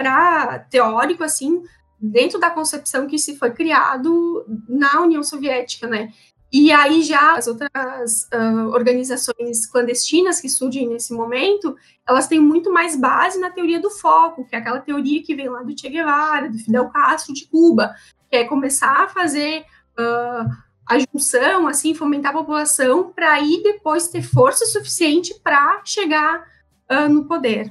para 0.00 0.60
teórico 0.60 1.22
assim 1.22 1.62
dentro 2.00 2.40
da 2.40 2.48
concepção 2.48 3.06
que 3.06 3.18
se 3.18 3.36
foi 3.36 3.50
criado 3.50 4.46
na 4.66 5.02
União 5.02 5.22
Soviética, 5.22 5.86
né? 5.86 6.10
E 6.50 6.72
aí 6.72 7.02
já 7.02 7.36
as 7.36 7.46
outras 7.46 8.26
uh, 8.34 8.68
organizações 8.70 9.66
clandestinas 9.66 10.40
que 10.40 10.48
surgem 10.48 10.88
nesse 10.88 11.12
momento, 11.12 11.76
elas 12.08 12.26
têm 12.26 12.40
muito 12.40 12.72
mais 12.72 12.96
base 12.96 13.38
na 13.38 13.50
teoria 13.50 13.78
do 13.78 13.90
foco, 13.90 14.46
que 14.46 14.56
é 14.56 14.58
aquela 14.58 14.80
teoria 14.80 15.22
que 15.22 15.34
vem 15.34 15.50
lá 15.50 15.62
do 15.62 15.78
Che 15.78 15.90
Guevara, 15.90 16.48
do 16.48 16.58
Fidel 16.58 16.88
Castro, 16.88 17.34
de 17.34 17.46
Cuba, 17.46 17.94
que 18.30 18.36
é 18.36 18.44
começar 18.44 19.04
a 19.04 19.08
fazer 19.08 19.60
uh, 19.98 20.50
a 20.88 20.98
junção, 20.98 21.68
assim, 21.68 21.94
fomentar 21.94 22.32
a 22.32 22.38
população 22.38 23.12
para 23.12 23.32
aí 23.32 23.60
depois 23.62 24.08
ter 24.08 24.22
força 24.22 24.64
suficiente 24.64 25.38
para 25.44 25.82
chegar 25.84 26.42
uh, 26.90 27.08
no 27.08 27.26
poder. 27.26 27.70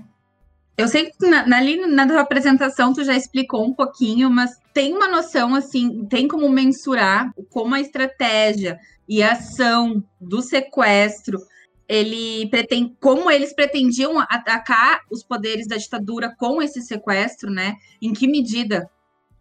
Eu 0.80 0.88
sei 0.88 1.12
que 1.12 1.28
na, 1.28 1.58
ali 1.58 1.86
na 1.88 2.08
tua 2.08 2.22
apresentação 2.22 2.94
tu 2.94 3.04
já 3.04 3.14
explicou 3.14 3.66
um 3.66 3.74
pouquinho, 3.74 4.30
mas 4.30 4.58
tem 4.74 4.96
uma 4.96 5.10
noção 5.10 5.54
assim, 5.54 6.06
tem 6.06 6.26
como 6.26 6.48
mensurar 6.48 7.34
como 7.50 7.76
a 7.76 7.82
estratégia 7.82 8.80
e 9.06 9.22
a 9.22 9.34
ação 9.34 10.02
do 10.22 10.42
sequestro, 10.42 11.38
ele 11.86 12.48
pretende, 12.50 12.96
como 13.02 13.30
eles 13.30 13.52
pretendiam 13.52 14.22
atacar 14.22 15.02
os 15.12 15.22
poderes 15.22 15.68
da 15.68 15.76
ditadura 15.76 16.34
com 16.40 16.62
esse 16.62 16.82
sequestro, 16.82 17.52
né? 17.52 17.76
Em 18.02 18.14
que 18.14 18.26
medida? 18.26 18.90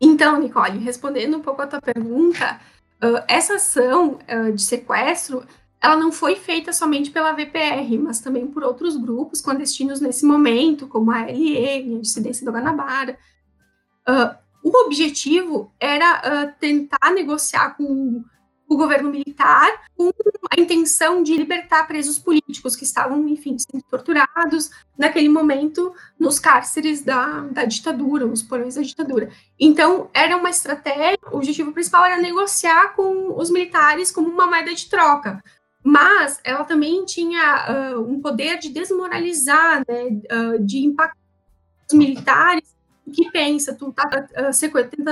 Então, 0.00 0.40
Nicole, 0.40 0.78
respondendo 0.78 1.36
um 1.36 1.40
pouco 1.40 1.62
a 1.62 1.68
tua 1.68 1.80
pergunta, 1.80 2.60
uh, 3.00 3.22
essa 3.28 3.54
ação 3.54 4.18
uh, 4.28 4.52
de 4.52 4.62
sequestro 4.62 5.46
ela 5.80 5.96
não 5.96 6.10
foi 6.10 6.34
feita 6.34 6.72
somente 6.72 7.10
pela 7.10 7.32
VPR, 7.32 7.98
mas 7.98 8.20
também 8.20 8.46
por 8.46 8.64
outros 8.64 8.96
grupos 8.96 9.40
clandestinos 9.40 10.00
nesse 10.00 10.26
momento, 10.26 10.88
como 10.88 11.10
a 11.10 11.20
LN, 11.20 11.96
a 11.96 12.00
Dissidência 12.00 12.44
do 12.44 12.52
Guanabara. 12.52 13.16
Uh, 14.08 14.36
o 14.64 14.86
objetivo 14.86 15.72
era 15.78 16.20
uh, 16.20 16.60
tentar 16.60 17.12
negociar 17.12 17.76
com 17.76 18.24
o 18.68 18.76
governo 18.76 19.10
militar 19.10 19.82
com 19.96 20.10
a 20.50 20.60
intenção 20.60 21.22
de 21.22 21.34
libertar 21.34 21.86
presos 21.86 22.18
políticos 22.18 22.76
que 22.76 22.84
estavam, 22.84 23.26
enfim, 23.26 23.56
sendo 23.58 23.82
torturados 23.90 24.70
naquele 24.96 25.28
momento 25.28 25.94
nos 26.18 26.38
cárceres 26.38 27.02
da, 27.02 27.40
da 27.50 27.64
ditadura, 27.64 28.26
nos 28.26 28.42
porões 28.42 28.74
da 28.74 28.82
ditadura. 28.82 29.30
Então, 29.58 30.10
era 30.12 30.36
uma 30.36 30.50
estratégia, 30.50 31.18
o 31.32 31.38
objetivo 31.38 31.72
principal 31.72 32.04
era 32.04 32.20
negociar 32.20 32.94
com 32.94 33.38
os 33.38 33.50
militares 33.50 34.10
como 34.10 34.28
uma 34.28 34.46
moeda 34.46 34.74
de 34.74 34.88
troca, 34.88 35.42
mas 35.88 36.38
ela 36.44 36.64
também 36.64 37.02
tinha 37.06 37.96
uh, 37.96 38.00
um 38.02 38.20
poder 38.20 38.58
de 38.58 38.68
desmoralizar, 38.68 39.82
né, 39.88 40.20
uh, 40.30 40.62
de 40.62 40.84
impactar 40.84 41.16
os 41.90 41.96
militares. 41.96 42.76
Que 43.10 43.30
pensa, 43.30 43.72
tu 43.72 43.90
tá 43.90 44.06
uh, 44.06 44.52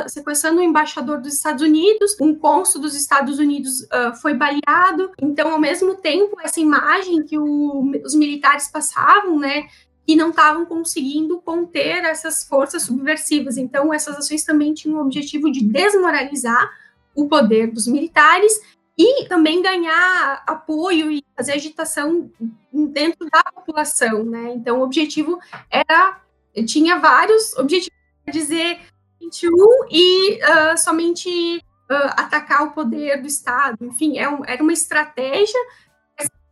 sequestrando 0.06 0.60
o 0.60 0.62
embaixador 0.62 1.18
dos 1.18 1.32
Estados 1.32 1.62
Unidos, 1.62 2.14
um 2.20 2.34
cônsul 2.34 2.82
dos 2.82 2.94
Estados 2.94 3.38
Unidos 3.38 3.84
uh, 3.84 4.14
foi 4.20 4.34
baleado, 4.34 5.12
então, 5.18 5.50
ao 5.50 5.58
mesmo 5.58 5.94
tempo, 5.94 6.36
essa 6.42 6.60
imagem 6.60 7.22
que 7.22 7.38
o, 7.38 7.90
os 8.04 8.14
militares 8.14 8.68
passavam, 8.68 9.38
né, 9.38 9.66
e 10.06 10.14
não 10.14 10.28
estavam 10.28 10.66
conseguindo 10.66 11.40
conter 11.40 12.04
essas 12.04 12.44
forças 12.46 12.82
subversivas. 12.82 13.56
Então, 13.56 13.94
essas 13.94 14.18
ações 14.18 14.44
também 14.44 14.74
tinham 14.74 14.98
o 14.98 15.00
objetivo 15.00 15.50
de 15.50 15.64
desmoralizar 15.64 16.70
o 17.14 17.26
poder 17.26 17.72
dos 17.72 17.86
militares 17.86 18.60
e 18.98 19.26
também 19.28 19.60
ganhar 19.60 20.42
apoio 20.46 21.10
e 21.10 21.22
fazer 21.36 21.52
agitação 21.52 22.30
dentro 22.72 23.28
da 23.30 23.44
população, 23.44 24.24
né? 24.24 24.54
Então, 24.54 24.80
o 24.80 24.82
objetivo 24.82 25.38
era 25.70 26.20
tinha 26.64 26.98
vários 26.98 27.52
objetivos, 27.58 27.98
dizer 28.32 28.80
21 29.20 29.50
e 29.90 30.38
uh, 30.42 30.78
somente 30.78 31.58
uh, 31.90 32.12
atacar 32.16 32.62
o 32.62 32.72
poder 32.72 33.20
do 33.20 33.26
Estado, 33.26 33.84
enfim, 33.84 34.18
é 34.18 34.28
um, 34.28 34.42
era 34.44 34.62
uma 34.62 34.72
estratégia 34.72 35.60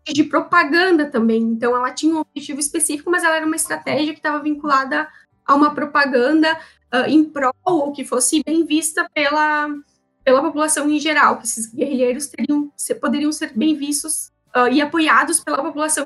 de 0.07 0.25
propaganda 0.25 1.07
também. 1.11 1.41
Então, 1.41 1.75
ela 1.75 1.91
tinha 1.91 2.15
um 2.15 2.21
objetivo 2.21 2.61
específico, 2.61 3.11
mas 3.11 3.25
ela 3.25 3.37
era 3.37 3.47
uma 3.47 3.57
estratégia 3.57 4.13
que 4.13 4.19
estava 4.19 4.43
vinculada 4.43 5.09
a 5.47 5.55
uma 5.55 5.75
propaganda 5.75 6.53
uh, 6.93 7.09
em 7.09 7.25
prol 7.25 7.55
ou 7.65 7.93
que 7.93 8.05
fosse 8.05 8.43
bem 8.45 8.67
vista 8.67 9.09
pela 9.15 9.69
pela 10.25 10.43
população 10.43 10.91
em 10.91 10.99
geral, 10.99 11.39
que 11.39 11.45
esses 11.45 11.67
guerrilheiros 11.67 12.29
teriam, 12.29 12.73
poderiam 13.01 13.31
ser 13.31 13.53
bem 13.55 13.77
vistos 13.77 14.33
uh, 14.57 14.69
e 14.73 14.81
apoiados 14.81 15.41
pela 15.41 15.63
população. 15.63 16.05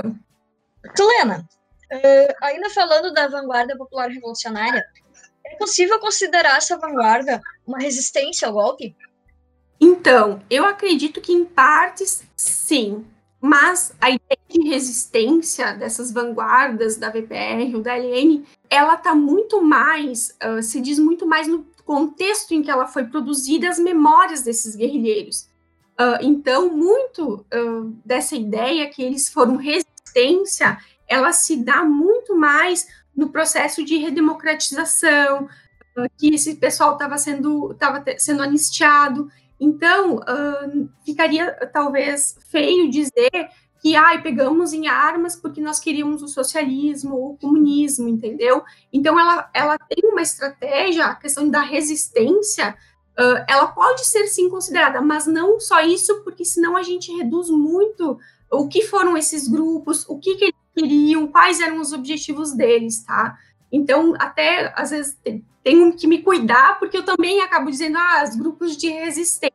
Tulena, 0.96 1.48
uh, 1.92 2.34
ainda 2.42 2.68
falando 2.70 3.12
da 3.12 3.28
vanguarda 3.28 3.76
popular 3.76 4.08
revolucionária, 4.10 4.84
é 5.46 5.56
possível 5.56 5.98
considerar 6.00 6.56
essa 6.58 6.76
vanguarda 6.76 7.40
uma 7.66 7.78
resistência 7.78 8.48
ao 8.48 8.54
golpe? 8.54 8.94
Então, 9.80 10.42
eu 10.50 10.64
acredito 10.64 11.20
que 11.20 11.32
em 11.32 11.44
partes 11.44 12.24
sim, 12.36 13.06
mas 13.40 13.94
a 14.00 14.10
ideia 14.10 14.38
de 14.48 14.68
resistência 14.68 15.72
dessas 15.72 16.10
vanguardas 16.10 16.96
da 16.96 17.10
VPR 17.10 17.72
ou 17.74 17.80
da 17.80 17.96
LN, 17.96 18.44
ela 18.68 18.94
está 18.94 19.14
muito 19.14 19.62
mais, 19.62 20.36
uh, 20.44 20.60
se 20.60 20.80
diz 20.80 20.98
muito 20.98 21.24
mais 21.24 21.46
no 21.46 21.64
contexto 21.88 22.52
em 22.52 22.60
que 22.60 22.70
ela 22.70 22.86
foi 22.86 23.04
produzida, 23.04 23.66
as 23.66 23.78
memórias 23.78 24.42
desses 24.42 24.76
guerrilheiros. 24.76 25.48
Uh, 25.98 26.20
então, 26.20 26.68
muito 26.68 27.46
uh, 27.50 27.96
dessa 28.04 28.36
ideia 28.36 28.90
que 28.90 29.02
eles 29.02 29.30
foram 29.30 29.56
resistência, 29.56 30.76
ela 31.08 31.32
se 31.32 31.56
dá 31.56 31.82
muito 31.86 32.36
mais 32.36 32.86
no 33.16 33.30
processo 33.30 33.82
de 33.82 33.96
redemocratização, 33.96 35.44
uh, 35.44 36.10
que 36.18 36.34
esse 36.34 36.56
pessoal 36.56 36.92
estava 36.92 37.16
sendo, 37.16 37.74
sendo 38.18 38.42
anistiado. 38.42 39.30
Então, 39.58 40.20
ficaria 41.04 41.50
talvez 41.72 42.36
feio 42.48 42.88
dizer 42.90 43.48
que 43.80 43.94
ai, 43.94 44.20
pegamos 44.22 44.72
em 44.72 44.88
armas 44.88 45.36
porque 45.36 45.60
nós 45.60 45.78
queríamos 45.78 46.22
o 46.22 46.28
socialismo 46.28 47.14
ou 47.14 47.32
o 47.32 47.36
comunismo, 47.36 48.08
entendeu? 48.08 48.62
Então 48.92 49.18
ela, 49.18 49.48
ela 49.54 49.78
tem 49.78 50.10
uma 50.10 50.22
estratégia, 50.22 51.06
a 51.06 51.14
questão 51.14 51.48
da 51.48 51.60
resistência, 51.60 52.76
uh, 53.18 53.44
ela 53.48 53.68
pode 53.68 54.04
ser 54.06 54.26
sim 54.26 54.48
considerada, 54.48 55.00
mas 55.00 55.26
não 55.26 55.60
só 55.60 55.80
isso, 55.80 56.22
porque 56.22 56.44
senão 56.44 56.76
a 56.76 56.82
gente 56.82 57.12
reduz 57.16 57.48
muito 57.50 58.18
o 58.50 58.66
que 58.66 58.82
foram 58.82 59.16
esses 59.16 59.46
grupos, 59.46 60.08
o 60.08 60.18
que, 60.18 60.36
que 60.36 60.44
eles 60.46 60.56
queriam, 60.74 61.26
quais 61.26 61.60
eram 61.60 61.80
os 61.80 61.92
objetivos 61.92 62.52
deles, 62.52 63.04
tá? 63.04 63.38
Então, 63.70 64.14
até 64.18 64.72
às 64.74 64.90
vezes 64.90 65.18
tenho 65.62 65.94
que 65.94 66.06
me 66.06 66.22
cuidar, 66.22 66.78
porque 66.78 66.96
eu 66.96 67.04
também 67.04 67.42
acabo 67.42 67.70
dizendo, 67.70 67.98
ah, 67.98 68.24
os 68.26 68.34
grupos 68.34 68.76
de 68.76 68.88
resistência 68.88 69.52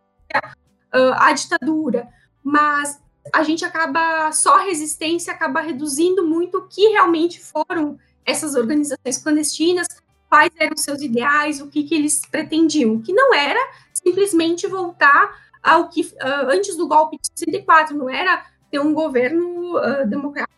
uh, 0.94 1.14
à 1.18 1.34
ditadura, 1.34 2.08
mas 2.44 3.02
a 3.32 3.44
gente 3.44 3.64
acaba, 3.64 4.32
só 4.32 4.60
a 4.60 4.64
resistência 4.64 5.32
acaba 5.32 5.62
reduzindo 5.62 6.26
muito 6.26 6.58
o 6.58 6.68
que 6.68 6.90
realmente 6.90 7.40
foram 7.40 7.98
essas 8.26 8.56
organizações 8.56 9.18
clandestinas, 9.18 9.88
quais 10.30 10.52
eram 10.58 10.76
seus 10.76 11.02
ideais, 11.02 11.62
o 11.62 11.68
que, 11.68 11.84
que 11.84 11.94
eles 11.94 12.22
pretendiam, 12.26 13.00
que 13.00 13.14
não 13.14 13.34
era 13.34 13.60
simplesmente 13.94 14.68
voltar 14.68 15.44
ao 15.62 15.90
que 15.90 16.02
uh, 16.02 16.50
antes 16.50 16.76
do 16.76 16.88
golpe 16.88 17.18
de 17.18 17.30
64, 17.40 17.96
não 17.96 18.10
era 18.10 18.46
ter 18.70 18.80
um 18.80 18.94
governo 18.94 19.78
uh, 19.78 20.08
democrático 20.08 20.54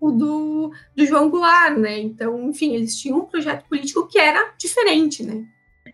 do, 0.00 0.72
do 0.94 1.06
João 1.06 1.30
Goulart, 1.30 1.76
né? 1.78 1.98
Então, 2.00 2.50
enfim, 2.50 2.74
eles 2.74 2.96
tinham 2.98 3.18
um 3.18 3.24
projeto 3.24 3.64
político 3.68 4.08
que 4.08 4.18
era 4.18 4.52
diferente, 4.58 5.22
né? 5.22 5.44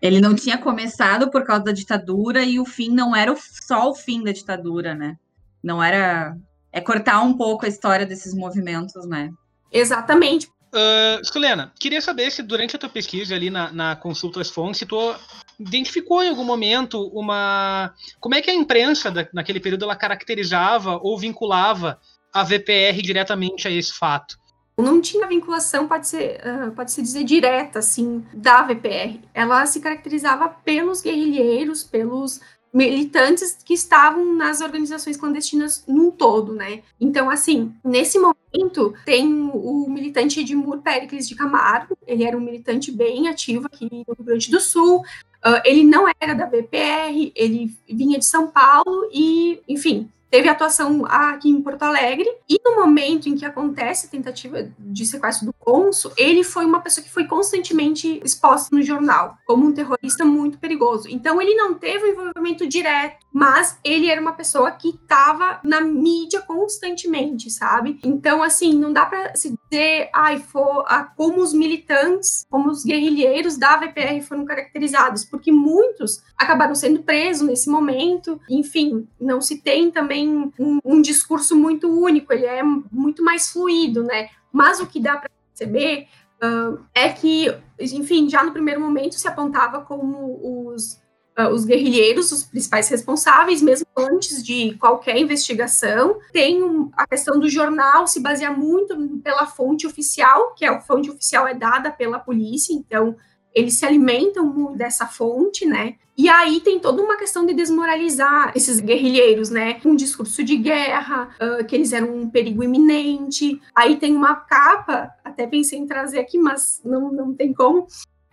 Ele 0.01 0.19
não 0.19 0.33
tinha 0.33 0.57
começado 0.57 1.29
por 1.29 1.43
causa 1.43 1.65
da 1.65 1.71
ditadura 1.71 2.43
e 2.43 2.59
o 2.59 2.65
fim 2.65 2.89
não 2.89 3.15
era 3.15 3.35
só 3.37 3.89
o 3.89 3.95
fim 3.95 4.23
da 4.23 4.31
ditadura, 4.31 4.95
né? 4.95 5.17
Não 5.63 5.81
era. 5.81 6.35
É 6.71 6.79
cortar 6.79 7.21
um 7.21 7.35
pouco 7.35 7.65
a 7.65 7.69
história 7.69 8.05
desses 8.05 8.33
movimentos, 8.33 9.05
né? 9.07 9.31
Exatamente. 9.71 10.47
Uh, 10.69 11.25
Sulena, 11.25 11.73
queria 11.79 11.99
saber 11.99 12.31
se 12.31 12.43
durante 12.43 12.75
a 12.75 12.79
tua 12.79 12.89
pesquisa 12.89 13.33
ali 13.33 13.49
na, 13.49 13.71
na 13.71 13.95
consulta 13.95 14.39
às 14.39 14.51
fontes, 14.51 14.87
tu 14.87 15.15
identificou 15.59 16.23
em 16.23 16.29
algum 16.29 16.43
momento 16.43 17.07
uma. 17.07 17.93
Como 18.19 18.35
é 18.35 18.41
que 18.41 18.51
a 18.51 18.53
imprensa 18.53 19.09
da, 19.09 19.27
naquele 19.33 19.59
período 19.59 19.85
ela 19.85 19.95
caracterizava 19.95 20.99
ou 21.01 21.17
vinculava 21.17 21.99
a 22.31 22.43
VPR 22.43 23.01
diretamente 23.01 23.67
a 23.67 23.71
esse 23.71 23.93
fato? 23.93 24.37
Não 24.77 25.01
tinha 25.01 25.27
vinculação, 25.27 25.87
pode 25.87 26.07
ser, 26.07 26.39
uh, 26.39 26.71
pode 26.71 26.91
se 26.91 27.01
dizer 27.01 27.23
direta, 27.23 27.79
assim, 27.79 28.23
da 28.33 28.61
VPR. 28.61 29.19
Ela 29.33 29.65
se 29.65 29.81
caracterizava 29.81 30.47
pelos 30.47 31.01
guerrilheiros, 31.01 31.83
pelos 31.83 32.39
militantes 32.73 33.57
que 33.63 33.73
estavam 33.73 34.33
nas 34.35 34.61
organizações 34.61 35.17
clandestinas 35.17 35.83
num 35.87 36.11
todo, 36.11 36.53
né? 36.53 36.81
Então, 36.99 37.29
assim, 37.29 37.73
nesse 37.83 38.19
momento, 38.19 38.93
tem 39.05 39.49
o 39.53 39.89
militante 39.89 40.39
Edmur 40.39 40.79
Pericles 40.81 41.27
de 41.27 41.35
Camargo, 41.35 41.97
ele 42.05 42.23
era 42.23 42.37
um 42.37 42.41
militante 42.41 42.91
bem 42.91 43.27
ativo 43.27 43.65
aqui 43.65 43.85
no 43.85 44.13
Rio 44.15 44.23
Grande 44.23 44.51
do 44.51 44.59
Sul, 44.59 44.99
uh, 44.99 45.61
ele 45.65 45.83
não 45.83 46.05
era 46.19 46.33
da 46.33 46.45
BPR, 46.45 47.31
ele 47.35 47.75
vinha 47.87 48.19
de 48.19 48.25
São 48.25 48.47
Paulo 48.47 49.09
e, 49.11 49.61
enfim, 49.67 50.09
teve 50.29 50.47
atuação 50.47 51.05
aqui 51.05 51.49
em 51.49 51.61
Porto 51.61 51.83
Alegre, 51.83 52.29
e 52.47 52.59
no 52.63 52.75
momento 52.75 53.27
em 53.27 53.35
que 53.35 53.45
acontece 53.45 54.07
a 54.07 54.09
tentativa 54.09 54.69
de 54.77 55.05
sequestro 55.05 55.47
do 55.47 55.53
cônsul, 55.53 56.11
ele 56.17 56.43
foi 56.43 56.65
uma 56.65 56.81
pessoa 56.81 57.03
que 57.03 57.11
foi 57.11 57.25
constantemente 57.25 58.21
exposta 58.23 58.75
no 58.75 58.81
jornal 58.81 59.37
como 59.45 59.65
um 59.65 59.73
terrorista 59.73 60.23
muito 60.25 60.57
perigoso. 60.57 61.07
Então 61.09 61.41
ele 61.41 61.55
não 61.55 61.73
teve 61.73 62.05
um 62.05 62.11
envolvimento 62.11 62.67
direto, 62.67 63.25
mas 63.31 63.77
ele 63.83 64.07
era 64.07 64.21
uma 64.21 64.33
pessoa 64.33 64.71
que 64.71 64.89
estava 64.89 65.59
na 65.63 65.81
mídia 65.81 66.41
constantemente, 66.41 67.49
sabe? 67.49 67.99
Então, 68.03 68.41
assim, 68.41 68.73
não 68.73 68.91
dá 68.91 69.05
para 69.05 69.35
se 69.35 69.55
dizer, 69.69 70.09
ai, 70.13 70.39
for, 70.39 70.85
ah, 70.87 71.03
como 71.03 71.41
os 71.41 71.53
militantes, 71.53 72.45
como 72.49 72.69
os 72.69 72.83
guerrilheiros 72.83 73.57
da 73.57 73.77
VPR 73.77 74.21
foram 74.21 74.45
caracterizados, 74.45 75.23
porque 75.25 75.51
muitos 75.51 76.23
acabaram 76.37 76.73
sendo 76.75 77.03
presos 77.03 77.47
nesse 77.47 77.69
momento, 77.69 78.39
enfim, 78.49 79.07
não 79.19 79.41
se 79.41 79.61
tem 79.61 79.91
também 79.91 80.18
tem 80.19 80.51
um, 80.59 80.79
um 80.83 81.01
discurso 81.01 81.55
muito 81.55 81.89
único, 81.89 82.33
ele 82.33 82.45
é 82.45 82.61
muito 82.63 83.23
mais 83.23 83.49
fluido, 83.49 84.03
né? 84.03 84.29
Mas 84.51 84.79
o 84.79 84.87
que 84.87 84.99
dá 84.99 85.17
para 85.17 85.29
perceber 85.47 86.07
uh, 86.43 86.79
é 86.93 87.09
que, 87.09 87.53
enfim, 87.79 88.29
já 88.29 88.43
no 88.43 88.51
primeiro 88.51 88.81
momento 88.81 89.15
se 89.15 89.27
apontava 89.27 89.81
como 89.81 90.67
os, 90.73 90.99
uh, 91.39 91.47
os 91.53 91.63
guerrilheiros, 91.63 92.31
os 92.31 92.43
principais 92.43 92.89
responsáveis, 92.89 93.61
mesmo 93.61 93.87
antes 93.97 94.43
de 94.43 94.75
qualquer 94.77 95.17
investigação. 95.17 96.19
Tem 96.33 96.61
um, 96.61 96.91
a 96.97 97.07
questão 97.07 97.39
do 97.39 97.49
jornal 97.49 98.05
se 98.05 98.19
baseia 98.19 98.51
muito 98.51 98.97
pela 99.23 99.45
fonte 99.45 99.87
oficial, 99.87 100.53
que 100.53 100.65
é 100.65 100.69
a 100.69 100.81
fonte 100.81 101.09
oficial 101.09 101.47
é 101.47 101.53
dada 101.53 101.91
pela 101.91 102.19
polícia, 102.19 102.73
então 102.73 103.15
eles 103.53 103.75
se 103.75 103.85
alimentam 103.85 104.73
dessa 104.75 105.07
fonte, 105.07 105.65
né? 105.65 105.95
E 106.17 106.27
aí 106.27 106.59
tem 106.59 106.79
toda 106.79 107.01
uma 107.01 107.17
questão 107.17 107.45
de 107.45 107.53
desmoralizar 107.53 108.51
esses 108.53 108.79
guerrilheiros, 108.79 109.49
né? 109.49 109.79
Um 109.85 109.95
discurso 109.95 110.43
de 110.43 110.57
guerra, 110.57 111.29
uh, 111.41 111.65
que 111.65 111.75
eles 111.75 111.93
eram 111.93 112.13
um 112.13 112.29
perigo 112.29 112.61
iminente. 112.61 113.61
Aí 113.73 113.95
tem 113.95 114.15
uma 114.15 114.35
capa, 114.35 115.11
até 115.23 115.47
pensei 115.47 115.79
em 115.79 115.87
trazer 115.87 116.19
aqui, 116.19 116.37
mas 116.37 116.81
não, 116.83 117.11
não 117.11 117.33
tem 117.33 117.53
como, 117.53 117.87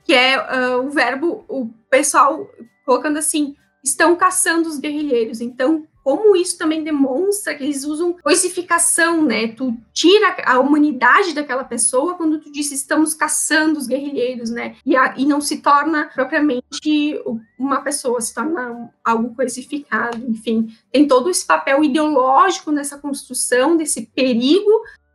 que 0.05 0.13
é 0.13 0.37
uh, 0.37 0.87
o 0.87 0.91
verbo, 0.91 1.45
o 1.49 1.71
pessoal 1.89 2.51
colocando 2.85 3.19
assim, 3.19 3.55
estão 3.85 4.17
caçando 4.17 4.69
os 4.69 4.79
guerrilheiros. 4.79 5.41
Então, 5.41 5.87
como 6.07 6.37
isso 6.37 6.57
também 6.57 6.85
demonstra 6.85 7.53
que 7.57 7.65
eles 7.65 7.83
usam 7.83 8.13
coisificação, 8.13 9.25
né? 9.25 9.49
Tu 9.49 9.77
tira 9.93 10.37
a 10.45 10.61
humanidade 10.61 11.35
daquela 11.35 11.65
pessoa 11.65 12.15
quando 12.15 12.39
tu 12.39 12.49
diz 12.49 12.71
estamos 12.71 13.13
caçando 13.13 13.77
os 13.77 13.89
guerrilheiros, 13.89 14.49
né? 14.49 14.77
E, 14.87 14.95
a, 14.95 15.15
e 15.17 15.27
não 15.27 15.41
se 15.41 15.57
torna 15.57 16.09
propriamente 16.15 17.21
uma 17.59 17.81
pessoa, 17.81 18.21
se 18.21 18.33
torna 18.33 18.89
algo 19.05 19.35
coisificado, 19.35 20.25
enfim. 20.31 20.73
Tem 20.93 21.09
todo 21.09 21.29
esse 21.29 21.45
papel 21.45 21.83
ideológico 21.83 22.71
nessa 22.71 22.97
construção 22.99 23.77
desse 23.77 24.07
perigo 24.15 24.71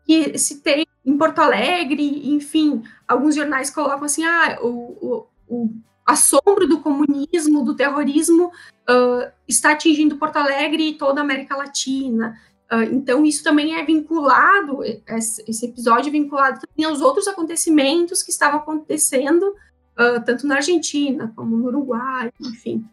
que 0.05 0.37
se 0.37 0.59
tem 0.59 0.85
em 1.05 1.17
Porto 1.17 1.39
Alegre, 1.39 2.33
enfim, 2.33 2.83
alguns 3.07 3.33
jornais 3.33 3.69
colocam 3.69 4.03
assim, 4.03 4.25
ah, 4.25 4.59
o, 4.61 4.67
o, 4.67 5.27
o 5.47 5.69
assombro 6.11 6.67
do 6.67 6.79
comunismo, 6.79 7.63
do 7.63 7.75
terrorismo, 7.75 8.47
uh, 8.89 9.31
está 9.47 9.71
atingindo 9.71 10.17
Porto 10.17 10.37
Alegre 10.37 10.89
e 10.89 10.93
toda 10.93 11.21
a 11.21 11.23
América 11.23 11.55
Latina. 11.55 12.37
Uh, 12.71 12.83
então, 12.93 13.25
isso 13.25 13.43
também 13.43 13.75
é 13.75 13.83
vinculado, 13.83 14.79
esse 14.83 15.65
episódio 15.65 16.09
é 16.09 16.11
vinculado 16.11 16.59
também 16.59 16.89
aos 16.89 17.01
outros 17.01 17.27
acontecimentos 17.27 18.23
que 18.23 18.31
estavam 18.31 18.59
acontecendo, 18.59 19.43
uh, 19.43 20.23
tanto 20.25 20.47
na 20.47 20.55
Argentina 20.55 21.31
como 21.35 21.57
no 21.57 21.65
Uruguai, 21.65 22.31
enfim. 22.39 22.85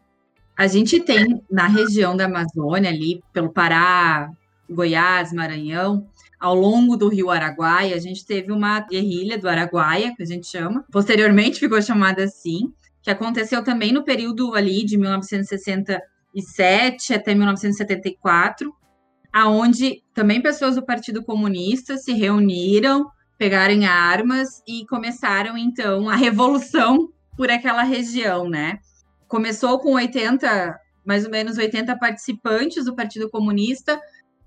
A 0.57 0.67
gente 0.67 0.99
tem 0.99 1.41
na 1.49 1.69
região 1.69 2.17
da 2.17 2.25
Amazônia, 2.25 2.91
ali 2.91 3.23
pelo 3.33 3.51
Pará, 3.51 4.29
Goiás, 4.69 5.33
Maranhão, 5.33 6.07
ao 6.39 6.55
longo 6.55 6.97
do 6.97 7.09
rio 7.09 7.31
Araguaia, 7.31 7.97
a 7.97 7.99
gente 7.99 8.25
teve 8.25 8.53
uma 8.53 8.81
guerrilha 8.81 9.37
do 9.37 9.49
Araguaia, 9.49 10.15
que 10.15 10.23
a 10.23 10.27
gente 10.27 10.47
chama, 10.47 10.85
posteriormente 10.91 11.59
ficou 11.59 11.81
chamada 11.83 12.23
assim, 12.25 12.73
que 13.03 13.11
aconteceu 13.11 13.65
também 13.65 13.93
no 13.93 14.05
período 14.05 14.55
ali 14.55 14.85
de 14.85 14.97
1967 14.97 17.15
até 17.15 17.35
1974, 17.35 18.73
aonde 19.33 20.03
também 20.15 20.43
pessoas 20.43 20.77
do 20.77 20.85
Partido 20.85 21.25
Comunista 21.25 21.97
se 21.97 22.13
reuniram, 22.13 23.07
pegaram 23.37 23.85
armas 23.85 24.63
e 24.67 24.87
começaram 24.87 25.57
então 25.57 26.09
a 26.09 26.17
revolução 26.17 27.09
por 27.37 27.51
aquela 27.51 27.83
região, 27.83 28.49
né? 28.49 28.79
Começou 29.29 29.79
com 29.79 29.93
80, 29.93 30.77
mais 31.07 31.25
ou 31.25 31.31
menos 31.31 31.57
80 31.57 31.97
participantes 31.99 32.85
do 32.85 32.97
Partido 32.97 33.31
Comunista, 33.31 34.01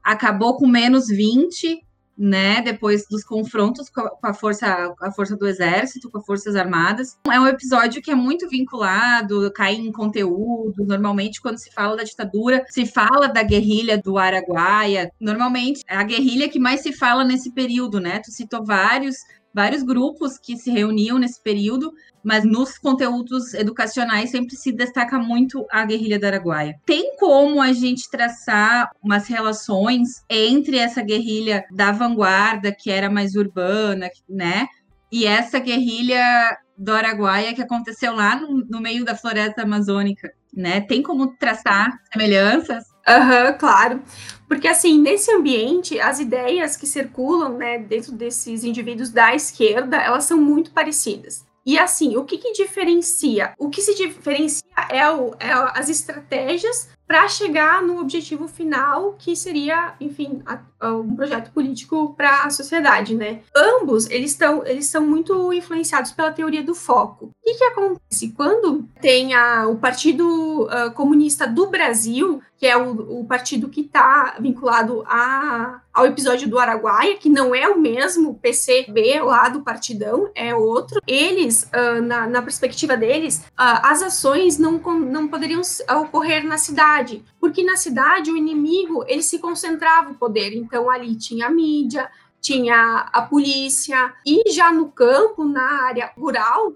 acabou 0.03 0.57
com 0.57 0.67
menos 0.67 1.07
20 1.07 1.79
né, 2.21 2.61
depois 2.61 3.07
dos 3.09 3.23
confrontos 3.23 3.89
com 3.89 4.07
a 4.21 4.33
força, 4.33 4.93
a 5.01 5.11
força 5.11 5.35
do 5.35 5.47
exército, 5.47 6.09
com 6.09 6.19
as 6.19 6.25
forças 6.25 6.55
armadas. 6.55 7.17
É 7.25 7.39
um 7.39 7.47
episódio 7.47 7.99
que 7.99 8.11
é 8.11 8.15
muito 8.15 8.47
vinculado, 8.47 9.51
cai 9.53 9.73
em 9.73 9.91
conteúdo. 9.91 10.85
Normalmente, 10.85 11.41
quando 11.41 11.57
se 11.57 11.71
fala 11.71 11.97
da 11.97 12.03
ditadura, 12.03 12.63
se 12.69 12.85
fala 12.85 13.27
da 13.27 13.41
guerrilha 13.41 13.97
do 13.97 14.19
Araguaia. 14.19 15.11
Normalmente, 15.19 15.81
é 15.89 15.95
a 15.95 16.03
guerrilha 16.03 16.47
que 16.47 16.59
mais 16.59 16.81
se 16.81 16.93
fala 16.93 17.23
nesse 17.23 17.51
período, 17.51 17.99
né? 17.99 18.21
Tu 18.23 18.31
citou 18.31 18.63
vários 18.63 19.15
vários 19.53 19.83
grupos 19.83 20.37
que 20.37 20.55
se 20.57 20.71
reuniam 20.71 21.17
nesse 21.17 21.41
período, 21.41 21.91
mas 22.23 22.43
nos 22.43 22.77
conteúdos 22.77 23.53
educacionais 23.53 24.29
sempre 24.29 24.55
se 24.55 24.71
destaca 24.71 25.17
muito 25.17 25.65
a 25.71 25.85
guerrilha 25.85 26.19
do 26.19 26.25
Araguaia. 26.25 26.75
Tem 26.85 27.15
como 27.17 27.61
a 27.61 27.73
gente 27.73 28.09
traçar 28.09 28.89
umas 29.03 29.27
relações 29.27 30.23
entre 30.29 30.77
essa 30.77 31.01
guerrilha 31.01 31.65
da 31.71 31.91
vanguarda, 31.91 32.71
que 32.71 32.91
era 32.91 33.09
mais 33.09 33.35
urbana, 33.35 34.09
né? 34.29 34.67
E 35.11 35.25
essa 35.25 35.59
guerrilha 35.59 36.57
do 36.77 36.93
Araguaia 36.93 37.53
que 37.53 37.61
aconteceu 37.61 38.15
lá 38.15 38.39
no, 38.39 38.65
no 38.65 38.79
meio 38.79 39.03
da 39.03 39.15
floresta 39.15 39.63
amazônica, 39.63 40.31
né? 40.53 40.81
Tem 40.81 41.01
como 41.01 41.35
traçar 41.37 41.91
semelhanças? 42.11 42.90
Aham, 43.07 43.47
uhum, 43.47 43.57
claro. 43.57 44.01
Porque, 44.47 44.67
assim, 44.67 44.99
nesse 44.99 45.31
ambiente, 45.31 45.99
as 45.99 46.19
ideias 46.19 46.75
que 46.75 46.85
circulam, 46.85 47.57
né, 47.57 47.79
dentro 47.79 48.11
desses 48.11 48.63
indivíduos 48.63 49.09
da 49.09 49.33
esquerda, 49.33 49.97
elas 49.97 50.25
são 50.25 50.37
muito 50.37 50.71
parecidas. 50.71 51.45
E 51.65 51.77
assim, 51.77 52.17
o 52.17 52.25
que, 52.25 52.37
que 52.37 52.51
diferencia? 52.53 53.53
O 53.57 53.69
que 53.69 53.81
se 53.81 53.93
diferencia 53.95 54.63
é, 54.89 55.07
o, 55.09 55.35
é 55.39 55.51
as 55.51 55.89
estratégias 55.89 56.89
para 57.11 57.27
chegar 57.27 57.83
no 57.83 57.99
objetivo 57.99 58.47
final, 58.47 59.17
que 59.19 59.35
seria, 59.35 59.95
enfim, 59.99 60.41
a, 60.45 60.61
a 60.79 60.95
um 60.95 61.13
projeto 61.13 61.51
político 61.51 62.13
para 62.15 62.45
a 62.45 62.49
sociedade, 62.49 63.15
né? 63.15 63.41
Ambos, 63.53 64.09
eles 64.09 64.31
estão 64.31 64.65
eles 64.65 64.85
são 64.85 65.05
muito 65.05 65.51
influenciados 65.51 66.13
pela 66.13 66.31
teoria 66.31 66.63
do 66.63 66.73
foco. 66.73 67.25
O 67.25 67.31
que, 67.43 67.55
que 67.55 67.63
acontece? 67.65 68.29
Quando 68.29 68.87
tem 69.01 69.33
a, 69.33 69.67
o 69.67 69.75
Partido 69.75 70.63
uh, 70.63 70.91
Comunista 70.93 71.45
do 71.45 71.67
Brasil, 71.67 72.41
que 72.57 72.65
é 72.65 72.77
o, 72.77 73.19
o 73.19 73.25
partido 73.25 73.67
que 73.67 73.81
está 73.81 74.37
vinculado 74.39 75.03
a, 75.05 75.81
ao 75.93 76.05
episódio 76.05 76.49
do 76.49 76.57
Araguaia, 76.57 77.17
que 77.17 77.29
não 77.29 77.53
é 77.53 77.67
o 77.67 77.79
mesmo 77.79 78.35
PCB 78.35 79.21
lá 79.21 79.49
do 79.49 79.61
Partidão, 79.61 80.29
é 80.33 80.55
outro. 80.55 81.01
Eles, 81.05 81.63
uh, 81.63 82.01
na, 82.01 82.27
na, 82.27 82.41
perspectiva 82.41 82.95
deles, 82.95 83.39
uh, 83.51 83.81
as 83.83 84.01
ações 84.01 84.57
não, 84.57 84.73
não 84.73 85.27
poderiam 85.27 85.61
ocorrer 86.01 86.45
na 86.45 86.57
cidade, 86.57 87.23
porque 87.39 87.63
na 87.63 87.75
cidade 87.75 88.31
o 88.31 88.37
inimigo 88.37 89.03
ele 89.07 89.21
se 89.21 89.39
concentrava 89.39 90.11
o 90.11 90.15
poder. 90.15 90.53
Então 90.55 90.89
ali 90.89 91.15
tinha 91.15 91.47
a 91.47 91.51
mídia, 91.51 92.09
tinha 92.41 93.07
a 93.13 93.21
polícia, 93.21 94.13
e 94.25 94.51
já 94.51 94.73
no 94.73 94.91
campo, 94.91 95.45
na 95.45 95.83
área 95.83 96.11
rural, 96.17 96.73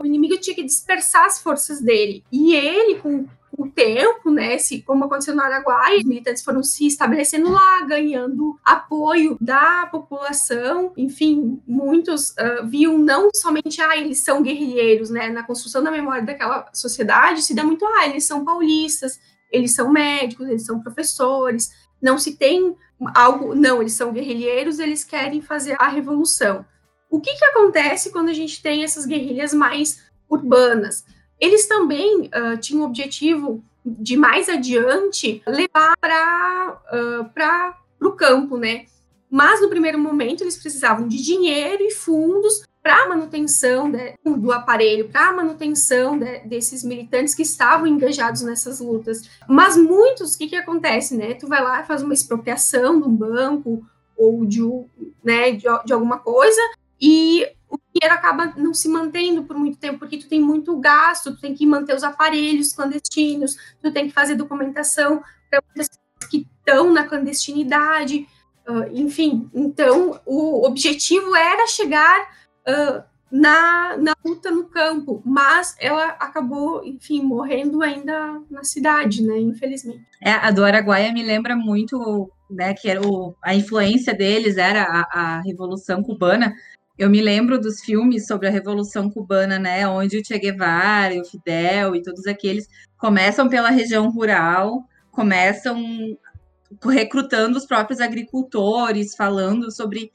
o 0.00 0.06
inimigo 0.06 0.38
tinha 0.38 0.54
que 0.54 0.62
dispersar 0.62 1.24
as 1.24 1.40
forças 1.40 1.80
dele. 1.80 2.22
E 2.30 2.54
ele, 2.54 2.96
com 2.96 3.26
o 3.58 3.68
tempo, 3.68 4.30
né, 4.30 4.56
se, 4.56 4.82
como 4.82 5.04
aconteceu 5.04 5.34
no 5.34 5.42
Araguaia, 5.42 5.98
os 5.98 6.04
militantes 6.04 6.44
foram 6.44 6.62
se 6.62 6.86
estabelecendo 6.86 7.50
lá, 7.50 7.82
ganhando 7.82 8.56
apoio 8.64 9.36
da 9.40 9.84
população, 9.90 10.92
enfim, 10.96 11.60
muitos 11.66 12.30
uh, 12.30 12.64
viam 12.68 12.96
não 12.96 13.30
somente, 13.34 13.82
ah, 13.82 13.96
eles 13.96 14.22
são 14.22 14.42
guerrilheiros, 14.42 15.10
né, 15.10 15.28
na 15.28 15.42
construção 15.42 15.82
da 15.82 15.90
memória 15.90 16.22
daquela 16.22 16.70
sociedade, 16.72 17.42
se 17.42 17.52
dá 17.52 17.64
muito, 17.64 17.84
ah, 17.84 18.06
eles 18.06 18.24
são 18.24 18.44
paulistas, 18.44 19.18
eles 19.50 19.74
são 19.74 19.90
médicos, 19.90 20.46
eles 20.46 20.64
são 20.64 20.80
professores, 20.80 21.70
não 22.00 22.16
se 22.16 22.36
tem 22.36 22.76
algo, 23.12 23.56
não, 23.56 23.80
eles 23.80 23.94
são 23.94 24.12
guerrilheiros, 24.12 24.78
eles 24.78 25.02
querem 25.02 25.42
fazer 25.42 25.76
a 25.80 25.88
revolução. 25.88 26.64
O 27.10 27.20
que 27.20 27.34
que 27.34 27.44
acontece 27.46 28.12
quando 28.12 28.28
a 28.28 28.34
gente 28.34 28.62
tem 28.62 28.84
essas 28.84 29.04
guerrilhas 29.04 29.52
mais 29.52 30.00
urbanas? 30.30 31.04
Eles 31.40 31.66
também 31.66 32.22
uh, 32.26 32.58
tinham 32.60 32.82
o 32.82 32.86
objetivo 32.86 33.62
de 33.84 34.16
mais 34.16 34.48
adiante 34.48 35.42
levar 35.46 35.96
para 36.00 36.80
uh, 36.92 38.06
o 38.06 38.12
campo, 38.12 38.56
né? 38.56 38.86
Mas 39.30 39.60
no 39.60 39.68
primeiro 39.68 39.98
momento 39.98 40.42
eles 40.42 40.56
precisavam 40.56 41.06
de 41.06 41.22
dinheiro 41.22 41.82
e 41.82 41.90
fundos 41.90 42.62
para 42.82 43.08
manutenção 43.08 43.90
de, 43.90 44.14
do 44.24 44.50
aparelho, 44.50 45.10
para 45.10 45.32
manutenção 45.32 46.18
de, 46.18 46.38
desses 46.40 46.82
militantes 46.82 47.34
que 47.34 47.42
estavam 47.42 47.86
engajados 47.86 48.42
nessas 48.42 48.80
lutas. 48.80 49.28
Mas 49.46 49.76
muitos, 49.76 50.34
o 50.34 50.38
que, 50.38 50.48
que 50.48 50.56
acontece, 50.56 51.16
né? 51.16 51.34
Tu 51.34 51.46
vai 51.46 51.62
lá 51.62 51.82
e 51.82 51.86
faz 51.86 52.02
uma 52.02 52.14
expropriação 52.14 52.98
de 53.00 53.06
um 53.06 53.14
banco 53.14 53.86
ou 54.16 54.44
de, 54.46 54.60
né, 55.22 55.52
de, 55.52 55.66
de 55.84 55.92
alguma 55.92 56.18
coisa 56.18 56.60
e 57.00 57.46
o 57.68 57.78
dinheiro 57.92 58.14
acaba 58.14 58.52
não 58.56 58.72
se 58.72 58.88
mantendo 58.88 59.44
por 59.44 59.56
muito 59.56 59.78
tempo, 59.78 59.98
porque 59.98 60.18
tu 60.18 60.28
tem 60.28 60.40
muito 60.40 60.76
gasto, 60.78 61.34
tu 61.34 61.40
tem 61.40 61.54
que 61.54 61.66
manter 61.66 61.94
os 61.94 62.02
aparelhos 62.02 62.72
clandestinos, 62.72 63.56
tu 63.82 63.92
tem 63.92 64.08
que 64.08 64.14
fazer 64.14 64.34
documentação 64.34 65.22
para 65.50 65.62
pessoas 65.62 65.98
que 66.30 66.46
estão 66.58 66.92
na 66.92 67.06
clandestinidade, 67.06 68.26
uh, 68.68 68.88
enfim. 68.92 69.50
Então, 69.54 70.20
o 70.24 70.66
objetivo 70.66 71.34
era 71.34 71.66
chegar 71.66 72.28
uh, 72.68 73.02
na, 73.30 73.96
na 73.98 74.14
luta 74.24 74.50
no 74.50 74.64
campo, 74.64 75.22
mas 75.24 75.76
ela 75.78 76.06
acabou, 76.18 76.84
enfim, 76.84 77.22
morrendo 77.22 77.82
ainda 77.82 78.40
na 78.50 78.64
cidade, 78.64 79.22
né, 79.22 79.38
infelizmente. 79.38 80.06
É, 80.22 80.32
a 80.32 80.50
do 80.50 80.64
Araguaia 80.64 81.12
me 81.12 81.22
lembra 81.22 81.54
muito, 81.54 82.30
né, 82.50 82.72
que 82.74 82.88
era 82.88 83.06
o, 83.06 83.34
a 83.42 83.54
influência 83.54 84.14
deles 84.14 84.56
era 84.56 84.82
a, 84.82 85.20
a 85.20 85.40
Revolução 85.42 86.02
Cubana, 86.02 86.54
eu 86.98 87.08
me 87.08 87.22
lembro 87.22 87.60
dos 87.60 87.80
filmes 87.80 88.26
sobre 88.26 88.48
a 88.48 88.50
Revolução 88.50 89.08
Cubana, 89.08 89.58
né, 89.58 89.86
onde 89.86 90.18
o 90.18 90.24
Che 90.24 90.36
Guevara, 90.38 91.14
o 91.20 91.24
Fidel 91.24 91.94
e 91.94 92.02
todos 92.02 92.26
aqueles 92.26 92.66
começam 92.96 93.48
pela 93.48 93.70
região 93.70 94.10
rural, 94.10 94.84
começam 95.12 95.80
recrutando 96.84 97.56
os 97.56 97.64
próprios 97.64 98.00
agricultores, 98.00 99.14
falando 99.14 99.70
sobre 99.70 100.10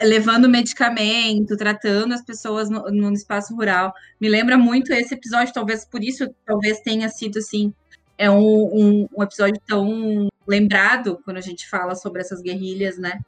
levando 0.00 0.48
medicamento, 0.48 1.56
tratando 1.56 2.14
as 2.14 2.22
pessoas 2.22 2.70
no, 2.70 2.84
no, 2.90 3.12
espaço 3.12 3.54
rural. 3.54 3.92
Me 4.18 4.28
lembra 4.28 4.56
muito 4.56 4.92
esse 4.92 5.14
episódio, 5.14 5.52
talvez 5.52 5.84
por 5.84 6.02
isso 6.02 6.26
talvez 6.46 6.80
tenha 6.80 7.08
sido 7.08 7.38
assim, 7.38 7.74
é 8.16 8.30
um, 8.30 8.38
um, 8.38 9.08
um 9.18 9.22
episódio 9.22 9.60
tão 9.66 10.28
lembrado 10.46 11.20
quando 11.24 11.36
a 11.36 11.42
gente 11.42 11.68
fala 11.68 11.94
sobre 11.94 12.20
essas 12.22 12.40
guerrilhas, 12.40 12.96
né? 12.96 13.20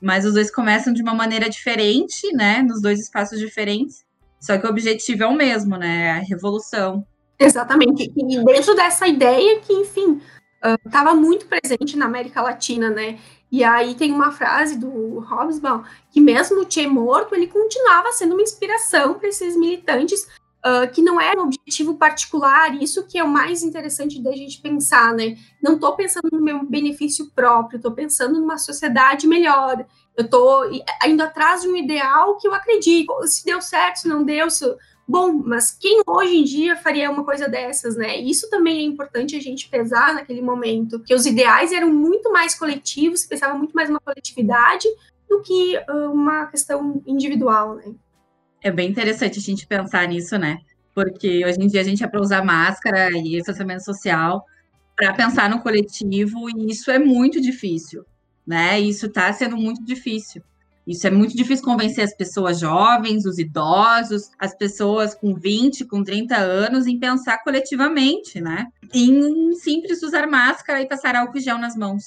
Mas 0.00 0.24
os 0.24 0.34
dois 0.34 0.50
começam 0.50 0.92
de 0.92 1.02
uma 1.02 1.14
maneira 1.14 1.48
diferente, 1.48 2.32
né? 2.32 2.62
Nos 2.62 2.80
dois 2.80 2.98
espaços 3.00 3.38
diferentes. 3.38 4.04
Só 4.40 4.56
que 4.56 4.66
o 4.66 4.70
objetivo 4.70 5.24
é 5.24 5.26
o 5.26 5.34
mesmo, 5.34 5.76
né? 5.76 6.12
A 6.12 6.18
revolução. 6.18 7.06
Exatamente. 7.38 8.12
E 8.16 8.44
dentro 8.44 8.74
dessa 8.74 9.06
ideia 9.06 9.60
que, 9.60 9.72
enfim, 9.72 10.20
estava 10.84 11.12
uh, 11.12 11.16
muito 11.16 11.46
presente 11.46 11.96
na 11.96 12.06
América 12.06 12.42
Latina, 12.42 12.90
né? 12.90 13.18
E 13.50 13.64
aí 13.64 13.94
tem 13.94 14.12
uma 14.12 14.30
frase 14.30 14.78
do 14.78 15.18
Hobsbawm 15.18 15.82
que 16.10 16.20
mesmo 16.20 16.62
o 16.62 16.70
Che 16.70 16.86
morto, 16.86 17.34
ele 17.34 17.48
continuava 17.48 18.12
sendo 18.12 18.34
uma 18.34 18.42
inspiração 18.42 19.14
para 19.14 19.28
esses 19.28 19.56
militantes 19.56 20.28
uh, 20.64 20.90
que 20.92 21.02
não 21.02 21.20
era 21.20 21.40
um 21.40 21.44
objetivo 21.44 21.96
particular, 21.96 22.74
isso 22.82 23.06
que 23.06 23.18
é 23.18 23.24
o 23.24 23.28
mais 23.28 23.62
interessante 23.62 24.20
da 24.20 24.32
gente 24.32 24.60
pensar, 24.60 25.14
né? 25.14 25.36
Não 25.62 25.74
estou 25.74 25.94
pensando 25.96 26.28
no 26.32 26.40
meu 26.40 26.64
benefício 26.64 27.30
próprio, 27.34 27.76
estou 27.76 27.92
pensando 27.92 28.40
numa 28.40 28.58
sociedade 28.58 29.26
melhor, 29.26 29.84
eu 30.16 30.24
estou 30.24 30.70
indo 31.06 31.22
atrás 31.22 31.62
de 31.62 31.68
um 31.68 31.76
ideal 31.76 32.36
que 32.36 32.46
eu 32.46 32.54
acredito, 32.54 33.12
se 33.26 33.44
deu 33.44 33.60
certo, 33.60 34.00
se 34.00 34.08
não 34.08 34.22
deu, 34.22 34.50
se... 34.50 34.64
Bom, 35.08 35.32
mas 35.32 35.72
quem 35.72 36.02
hoje 36.06 36.36
em 36.36 36.44
dia 36.44 36.76
faria 36.76 37.10
uma 37.10 37.24
coisa 37.24 37.48
dessas, 37.48 37.96
né? 37.96 38.16
Isso 38.16 38.48
também 38.48 38.78
é 38.78 38.82
importante 38.82 39.34
a 39.34 39.40
gente 39.40 39.68
pesar 39.68 40.14
naquele 40.14 40.40
momento, 40.40 41.00
que 41.00 41.12
os 41.12 41.26
ideais 41.26 41.72
eram 41.72 41.92
muito 41.92 42.30
mais 42.30 42.56
coletivos, 42.56 43.20
se 43.20 43.28
pensava 43.28 43.58
muito 43.58 43.74
mais 43.74 43.90
uma 43.90 43.98
coletividade 43.98 44.86
do 45.28 45.42
que 45.42 45.80
uma 46.12 46.46
questão 46.46 47.02
individual, 47.04 47.74
né? 47.74 47.92
É 48.62 48.70
bem 48.70 48.90
interessante 48.90 49.38
a 49.38 49.42
gente 49.42 49.66
pensar 49.66 50.06
nisso, 50.08 50.38
né? 50.38 50.58
Porque 50.94 51.44
hoje 51.44 51.58
em 51.60 51.66
dia 51.66 51.80
a 51.80 51.84
gente 51.84 52.04
é 52.04 52.06
para 52.06 52.20
usar 52.20 52.44
máscara 52.44 53.10
e 53.16 53.22
distanciamento 53.22 53.84
social 53.84 54.44
para 54.96 55.14
pensar 55.14 55.48
no 55.48 55.60
coletivo 55.60 56.50
e 56.50 56.70
isso 56.70 56.90
é 56.90 56.98
muito 56.98 57.40
difícil, 57.40 58.04
né? 58.46 58.78
Isso 58.78 59.06
está 59.06 59.32
sendo 59.32 59.56
muito 59.56 59.82
difícil. 59.84 60.42
Isso 60.86 61.06
é 61.06 61.10
muito 61.10 61.36
difícil 61.36 61.64
convencer 61.64 62.04
as 62.04 62.14
pessoas 62.14 62.58
jovens, 62.58 63.24
os 63.24 63.38
idosos, 63.38 64.30
as 64.38 64.54
pessoas 64.56 65.14
com 65.14 65.34
20, 65.34 65.84
com 65.84 66.02
30 66.02 66.36
anos 66.36 66.86
em 66.86 66.98
pensar 66.98 67.38
coletivamente, 67.44 68.40
né? 68.40 68.66
Em 68.92 69.54
simples 69.54 70.02
usar 70.02 70.26
máscara 70.26 70.82
e 70.82 70.88
passar 70.88 71.14
álcool 71.14 71.38
gel 71.38 71.58
nas 71.58 71.76
mãos, 71.76 72.04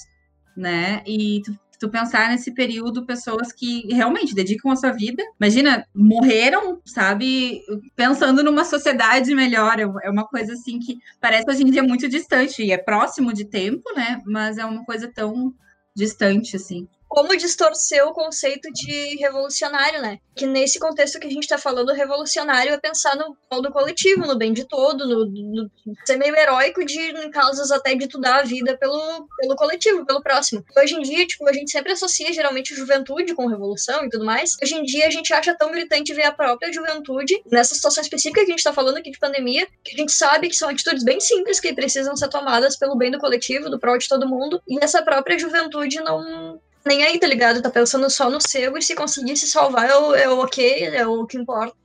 né? 0.56 1.02
E 1.06 1.40
tu 1.44 1.58
tu 1.78 1.88
pensar 1.88 2.30
nesse 2.30 2.52
período, 2.52 3.06
pessoas 3.06 3.52
que 3.52 3.86
realmente 3.92 4.34
dedicam 4.34 4.70
a 4.70 4.76
sua 4.76 4.90
vida, 4.90 5.22
imagina, 5.40 5.86
morreram, 5.94 6.80
sabe, 6.84 7.60
pensando 7.96 8.42
numa 8.42 8.64
sociedade 8.64 9.34
melhor, 9.34 9.78
é, 9.78 9.82
é 9.82 10.10
uma 10.10 10.26
coisa 10.26 10.52
assim 10.52 10.78
que 10.78 10.98
parece 11.20 11.50
hoje 11.50 11.62
em 11.62 11.70
dia 11.70 11.82
muito 11.82 12.08
distante, 12.08 12.62
e 12.62 12.72
é 12.72 12.78
próximo 12.78 13.32
de 13.32 13.44
tempo, 13.44 13.82
né, 13.94 14.20
mas 14.26 14.58
é 14.58 14.64
uma 14.64 14.84
coisa 14.84 15.10
tão 15.12 15.54
distante, 15.94 16.56
assim. 16.56 16.88
Como 17.14 17.36
distorcer 17.36 18.04
o 18.04 18.12
conceito 18.12 18.68
de 18.72 19.16
revolucionário, 19.18 20.02
né? 20.02 20.18
Que 20.34 20.46
nesse 20.46 20.80
contexto 20.80 21.20
que 21.20 21.28
a 21.28 21.30
gente 21.30 21.46
tá 21.46 21.56
falando, 21.56 21.92
revolucionário 21.92 22.72
é 22.72 22.76
pensar 22.78 23.14
no 23.16 23.36
do 23.62 23.70
coletivo, 23.70 24.26
no 24.26 24.36
bem 24.36 24.52
de 24.52 24.66
todo, 24.66 25.06
no, 25.06 25.24
no, 25.26 25.70
ser 26.04 26.16
meio 26.16 26.36
heróico 26.36 26.84
de, 26.84 26.98
em 26.98 27.30
casos 27.30 27.70
até 27.70 27.94
de 27.94 28.08
tu 28.08 28.20
dar 28.20 28.40
a 28.40 28.42
vida 28.42 28.76
pelo, 28.76 29.28
pelo 29.38 29.54
coletivo, 29.54 30.04
pelo 30.04 30.20
próximo. 30.20 30.64
Hoje 30.76 30.96
em 30.96 31.02
dia, 31.02 31.24
tipo, 31.24 31.48
a 31.48 31.52
gente 31.52 31.70
sempre 31.70 31.92
associa 31.92 32.32
geralmente 32.32 32.74
juventude 32.74 33.32
com 33.32 33.46
revolução 33.46 34.04
e 34.04 34.10
tudo 34.10 34.24
mais. 34.24 34.56
Hoje 34.60 34.74
em 34.74 34.82
dia 34.82 35.06
a 35.06 35.10
gente 35.10 35.32
acha 35.32 35.54
tão 35.56 35.70
gritante 35.70 36.12
ver 36.12 36.24
a 36.24 36.32
própria 36.32 36.72
juventude, 36.72 37.40
nessa 37.48 37.76
situação 37.76 38.02
específica 38.02 38.44
que 38.44 38.50
a 38.50 38.54
gente 38.54 38.64
tá 38.64 38.72
falando 38.72 38.96
aqui 38.96 39.12
de 39.12 39.20
pandemia, 39.20 39.68
que 39.84 39.94
a 39.94 39.98
gente 39.98 40.12
sabe 40.12 40.48
que 40.48 40.56
são 40.56 40.68
atitudes 40.68 41.04
bem 41.04 41.20
simples 41.20 41.60
que 41.60 41.72
precisam 41.72 42.16
ser 42.16 42.28
tomadas 42.28 42.76
pelo 42.76 42.96
bem 42.96 43.12
do 43.12 43.20
coletivo, 43.20 43.70
do 43.70 43.78
prol 43.78 43.98
de 43.98 44.08
todo 44.08 44.28
mundo, 44.28 44.60
e 44.68 44.82
essa 44.82 45.00
própria 45.00 45.38
juventude 45.38 46.00
não 46.00 46.60
nem 46.86 47.02
aí, 47.04 47.18
tá 47.18 47.26
ligado? 47.26 47.62
Tá 47.62 47.70
pensando 47.70 48.08
só 48.10 48.30
no 48.30 48.40
seu 48.40 48.76
e 48.76 48.82
se 48.82 48.94
conseguir 48.94 49.36
se 49.36 49.46
salvar 49.48 49.88
é 49.88 50.28
o 50.28 50.40
ok, 50.40 50.84
é 50.84 51.06
o 51.06 51.26
que 51.26 51.38
importa. 51.38 51.83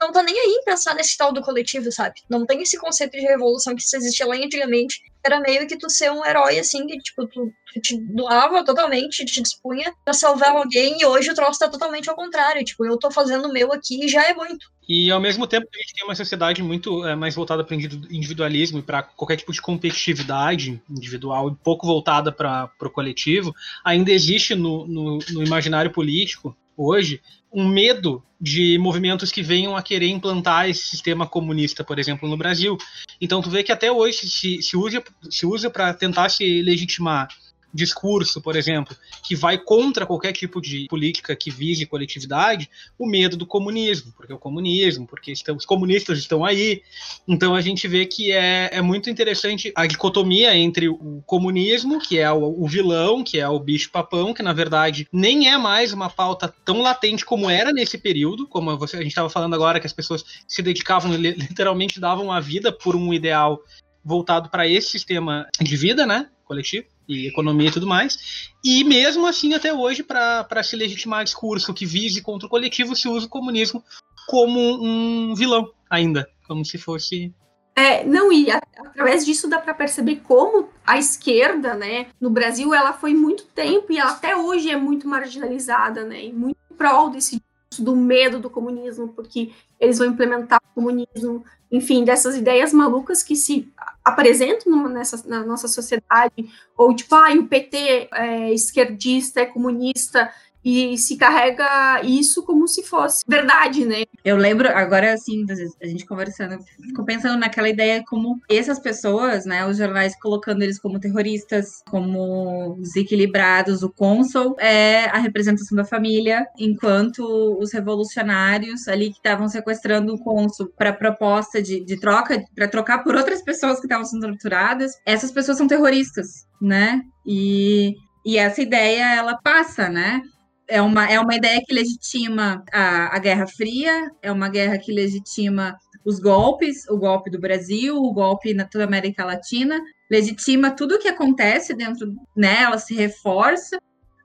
Não 0.00 0.12
tá 0.12 0.22
nem 0.22 0.38
aí 0.38 0.58
em 0.60 0.64
pensar 0.64 0.94
nesse 0.94 1.16
tal 1.16 1.32
do 1.32 1.42
coletivo, 1.42 1.90
sabe? 1.90 2.22
Não 2.28 2.46
tem 2.46 2.62
esse 2.62 2.78
conceito 2.78 3.12
de 3.12 3.20
revolução 3.20 3.74
que 3.74 3.82
existia 3.82 4.26
lá 4.26 4.36
antigamente. 4.36 5.00
Era 5.24 5.40
meio 5.40 5.66
que 5.66 5.76
tu 5.76 5.90
ser 5.90 6.10
um 6.12 6.24
herói, 6.24 6.58
assim, 6.58 6.86
que, 6.86 6.98
tipo, 6.98 7.26
tu, 7.26 7.52
tu 7.72 7.80
te 7.80 7.98
doava 8.00 8.64
totalmente, 8.64 9.24
te 9.24 9.42
dispunha 9.42 9.92
pra 10.04 10.14
salvar 10.14 10.50
alguém, 10.50 10.98
e 11.00 11.06
hoje 11.06 11.30
o 11.30 11.34
troço 11.34 11.58
tá 11.58 11.68
totalmente 11.68 12.08
ao 12.08 12.16
contrário. 12.16 12.64
Tipo, 12.64 12.86
eu 12.86 12.96
tô 12.96 13.10
fazendo 13.10 13.48
o 13.48 13.52
meu 13.52 13.72
aqui 13.72 14.04
e 14.04 14.08
já 14.08 14.24
é 14.24 14.34
muito. 14.34 14.70
E 14.88 15.10
ao 15.10 15.20
mesmo 15.20 15.46
tempo 15.46 15.66
a 15.72 15.78
gente 15.78 15.92
tem 15.92 16.04
uma 16.04 16.14
sociedade 16.14 16.62
muito 16.62 17.06
é, 17.06 17.14
mais 17.14 17.34
voltada 17.34 17.62
para 17.62 17.76
individualismo 17.76 18.78
e 18.78 18.82
para 18.82 19.02
qualquer 19.02 19.36
tipo 19.36 19.52
de 19.52 19.60
competitividade 19.60 20.80
individual 20.88 21.50
e 21.50 21.54
pouco 21.56 21.86
voltada 21.86 22.32
para 22.32 22.70
o 22.80 22.90
coletivo, 22.90 23.54
ainda 23.84 24.10
existe 24.10 24.54
no, 24.54 24.86
no, 24.86 25.18
no, 25.30 25.44
imaginário 25.44 25.90
político 25.90 26.56
hoje 26.74 27.20
um 27.52 27.66
medo 27.66 28.22
de 28.40 28.78
movimentos 28.78 29.32
que 29.32 29.42
venham 29.42 29.76
a 29.76 29.82
querer 29.82 30.08
implantar 30.08 30.68
esse 30.68 30.86
sistema 30.86 31.26
comunista, 31.26 31.82
por 31.82 31.98
exemplo, 31.98 32.28
no 32.28 32.36
Brasil. 32.36 32.76
Então 33.20 33.42
tu 33.42 33.50
vê 33.50 33.62
que 33.62 33.72
até 33.72 33.90
hoje 33.90 34.28
se, 34.28 34.62
se 34.62 34.76
usa 34.76 35.02
se 35.28 35.44
usa 35.44 35.68
para 35.68 35.92
tentar 35.92 36.28
se 36.28 36.62
legitimar 36.62 37.28
discurso, 37.72 38.40
por 38.40 38.56
exemplo, 38.56 38.96
que 39.22 39.34
vai 39.34 39.58
contra 39.58 40.06
qualquer 40.06 40.32
tipo 40.32 40.60
de 40.60 40.86
política 40.88 41.36
que 41.36 41.50
vise 41.50 41.86
coletividade, 41.86 42.70
o 42.98 43.06
medo 43.06 43.36
do 43.36 43.46
comunismo, 43.46 44.12
porque 44.16 44.32
o 44.32 44.38
comunismo, 44.38 45.06
porque 45.06 45.32
estão, 45.32 45.56
os 45.56 45.66
comunistas 45.66 46.18
estão 46.18 46.44
aí. 46.44 46.82
Então 47.26 47.54
a 47.54 47.60
gente 47.60 47.86
vê 47.86 48.06
que 48.06 48.32
é, 48.32 48.70
é 48.72 48.82
muito 48.82 49.10
interessante 49.10 49.72
a 49.74 49.86
dicotomia 49.86 50.56
entre 50.56 50.88
o 50.88 51.22
comunismo, 51.26 52.00
que 52.00 52.18
é 52.18 52.30
o, 52.32 52.62
o 52.62 52.66
vilão, 52.66 53.22
que 53.22 53.38
é 53.38 53.48
o 53.48 53.58
bicho-papão, 53.58 54.32
que 54.32 54.42
na 54.42 54.52
verdade 54.52 55.06
nem 55.12 55.50
é 55.50 55.58
mais 55.58 55.92
uma 55.92 56.08
pauta 56.08 56.52
tão 56.64 56.80
latente 56.80 57.24
como 57.24 57.50
era 57.50 57.72
nesse 57.72 57.98
período, 57.98 58.46
como 58.46 58.76
você, 58.78 58.96
a 58.96 59.00
gente 59.00 59.10
estava 59.10 59.28
falando 59.28 59.54
agora, 59.54 59.80
que 59.80 59.86
as 59.86 59.92
pessoas 59.92 60.24
se 60.46 60.62
dedicavam, 60.62 61.14
literalmente 61.14 62.00
davam 62.00 62.32
a 62.32 62.40
vida 62.40 62.72
por 62.72 62.96
um 62.96 63.12
ideal 63.12 63.60
voltado 64.04 64.48
para 64.48 64.66
esse 64.66 64.88
sistema 64.88 65.46
de 65.60 65.76
vida, 65.76 66.06
né, 66.06 66.30
coletivo 66.44 66.86
e 67.08 67.26
economia 67.26 67.68
e 67.68 67.72
tudo 67.72 67.86
mais. 67.86 68.50
E 68.62 68.84
mesmo 68.84 69.26
assim, 69.26 69.54
até 69.54 69.72
hoje, 69.72 70.02
para 70.02 70.62
se 70.62 70.76
legitimar 70.76 71.24
discurso 71.24 71.74
que 71.74 71.86
vise 71.86 72.20
contra 72.20 72.46
o 72.46 72.50
coletivo, 72.50 72.94
se 72.94 73.08
usa 73.08 73.26
o 73.26 73.30
comunismo 73.30 73.82
como 74.28 74.60
um 74.60 75.34
vilão 75.34 75.70
ainda, 75.88 76.28
como 76.46 76.64
se 76.64 76.76
fosse 76.76 77.32
é, 77.78 78.04
não, 78.04 78.32
e 78.32 78.50
a, 78.50 78.60
através 78.76 79.24
disso 79.24 79.46
dá 79.46 79.60
para 79.60 79.72
perceber 79.72 80.16
como 80.24 80.68
a 80.84 80.98
esquerda, 80.98 81.74
né, 81.74 82.08
no 82.20 82.28
Brasil, 82.28 82.74
ela 82.74 82.92
foi 82.92 83.14
muito 83.14 83.44
tempo 83.44 83.92
e 83.92 83.98
ela 83.98 84.10
até 84.10 84.36
hoje 84.36 84.68
é 84.68 84.76
muito 84.76 85.06
marginalizada, 85.06 86.02
né, 86.02 86.24
e 86.24 86.32
muito 86.32 86.58
prol 86.76 87.08
desse 87.08 87.40
do 87.78 87.94
medo 87.94 88.40
do 88.40 88.50
comunismo, 88.50 89.08
porque 89.08 89.52
eles 89.78 89.98
vão 89.98 90.08
implementar 90.08 90.58
o 90.58 90.74
comunismo, 90.74 91.44
enfim, 91.70 92.02
dessas 92.02 92.34
ideias 92.34 92.72
malucas 92.72 93.22
que 93.22 93.36
se 93.36 93.68
apresentam 94.08 94.72
numa, 94.72 94.88
nessa, 94.88 95.22
na 95.28 95.44
nossa 95.44 95.68
sociedade, 95.68 96.50
ou 96.76 96.94
tipo, 96.94 97.14
ah, 97.14 97.32
o 97.32 97.46
PT 97.46 98.08
é 98.12 98.52
esquerdista, 98.52 99.40
é 99.40 99.46
comunista, 99.46 100.30
e 100.68 100.98
se 100.98 101.16
carrega 101.16 102.02
isso 102.02 102.44
como 102.44 102.68
se 102.68 102.82
fosse 102.82 103.24
verdade, 103.26 103.86
né? 103.86 104.04
Eu 104.22 104.36
lembro, 104.36 104.68
agora 104.68 105.14
assim, 105.14 105.46
a 105.82 105.86
gente 105.86 106.04
conversando, 106.04 106.58
fico 106.82 107.04
pensando 107.06 107.38
naquela 107.38 107.70
ideia 107.70 108.04
como 108.06 108.38
essas 108.50 108.78
pessoas, 108.78 109.46
né, 109.46 109.66
os 109.66 109.78
jornais 109.78 110.14
colocando 110.20 110.62
eles 110.62 110.78
como 110.78 111.00
terroristas, 111.00 111.82
como 111.88 112.76
desequilibrados, 112.80 113.82
o 113.82 113.88
cônsul 113.88 114.56
é 114.58 115.06
a 115.06 115.18
representação 115.18 115.74
da 115.74 115.84
família, 115.84 116.46
enquanto 116.58 117.22
os 117.58 117.72
revolucionários 117.72 118.86
ali 118.88 119.10
que 119.10 119.16
estavam 119.16 119.48
sequestrando 119.48 120.14
o 120.14 120.22
cônsul 120.22 120.70
para 120.76 120.92
proposta 120.92 121.62
de, 121.62 121.82
de 121.82 121.98
troca, 121.98 122.44
para 122.54 122.68
trocar 122.68 123.02
por 123.02 123.14
outras 123.14 123.42
pessoas 123.42 123.80
que 123.80 123.86
estavam 123.86 124.04
sendo 124.04 124.28
torturadas, 124.28 124.92
essas 125.06 125.32
pessoas 125.32 125.56
são 125.56 125.66
terroristas, 125.66 126.46
né? 126.60 127.00
E 127.26 127.94
e 128.24 128.36
essa 128.36 128.60
ideia 128.60 129.14
ela 129.14 129.38
passa, 129.42 129.88
né? 129.88 130.20
É 130.68 130.82
uma, 130.82 131.10
é 131.10 131.18
uma 131.18 131.34
ideia 131.34 131.62
que 131.66 131.74
legitima 131.74 132.62
a, 132.72 133.16
a 133.16 133.18
Guerra 133.18 133.46
Fria, 133.46 134.10
é 134.22 134.30
uma 134.30 134.48
guerra 134.48 134.78
que 134.78 134.92
legitima 134.92 135.76
os 136.04 136.20
golpes, 136.20 136.88
o 136.88 136.96
golpe 136.96 137.30
do 137.30 137.40
Brasil, 137.40 137.96
o 137.96 138.12
golpe 138.12 138.54
na 138.54 138.64
toda 138.64 138.84
a 138.84 138.86
América 138.86 139.24
Latina, 139.24 139.80
legitima 140.10 140.70
tudo 140.70 140.94
o 140.94 140.98
que 140.98 141.08
acontece 141.08 141.74
dentro, 141.74 142.14
né? 142.36 142.62
Ela 142.62 142.78
se 142.78 142.94
reforça 142.94 143.78